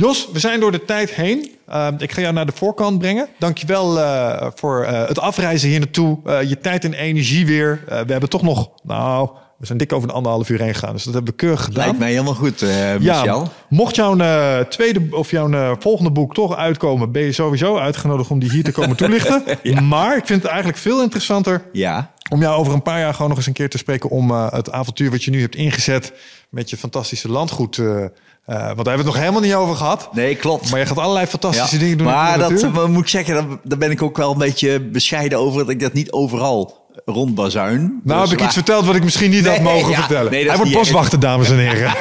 [0.00, 1.50] Jos, we zijn door de tijd heen.
[1.68, 3.28] Ehm, ik ga jou naar de voorkant brengen.
[3.38, 6.18] Dankjewel wel voor eh, het afreizen hier naartoe.
[6.24, 7.84] Eh, je tijd en energie weer.
[7.88, 9.28] Eh, we hebben toch nog, nou,
[9.58, 10.92] We zijn dik over de anderhalf uur heen gegaan.
[10.92, 11.84] Dus dat hebben we keurig gedaan.
[11.84, 12.68] Lijkt mij helemaal goed, eh
[12.98, 13.24] Michel.
[13.24, 17.76] Ja, mocht jouw eh, tweede of jouw eh, volgende boek toch uitkomen, ben je sowieso
[17.78, 19.42] uitgenodigd om die hier te komen toelichten.
[19.88, 22.10] Maar ik vind het eigenlijk veel interessanter Ja.
[22.30, 24.52] om jou over een paar jaar gewoon nog eens een keer te spreken om eh,
[24.52, 26.12] het avontuur wat je nu hebt ingezet
[26.50, 27.78] met je fantastische landgoed.
[27.78, 28.04] eh,
[28.44, 30.08] eh, want daar hebben we het nog helemaal niet over gehad.
[30.12, 30.70] Nee, klopt.
[30.70, 31.80] Maar je gaat allerlei fantastische Ja.
[31.82, 32.06] dingen doen.
[32.06, 35.38] Maar dat maar moet ik zeggen, daar, daar ben ik ook wel een beetje bescheiden
[35.38, 38.00] over dat ik dat niet overal rondbazuin.
[38.04, 39.98] Nou Dus heb ik iets verteld wat ik misschien niet had mogen ja.
[39.98, 40.32] vertellen.
[40.32, 41.92] Nee, Hij wordt niet boswachter, dames en heren.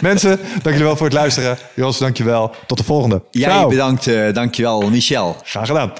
[0.00, 1.58] Mensen, dank jullie wel voor het luisteren.
[1.74, 2.54] Jos, dank je wel.
[2.66, 3.22] Tot de volgende.
[3.30, 3.68] Jij Ciao.
[3.68, 5.36] bedankt, eh, dankjewel, Michel.
[5.42, 5.92] Graag gedaan.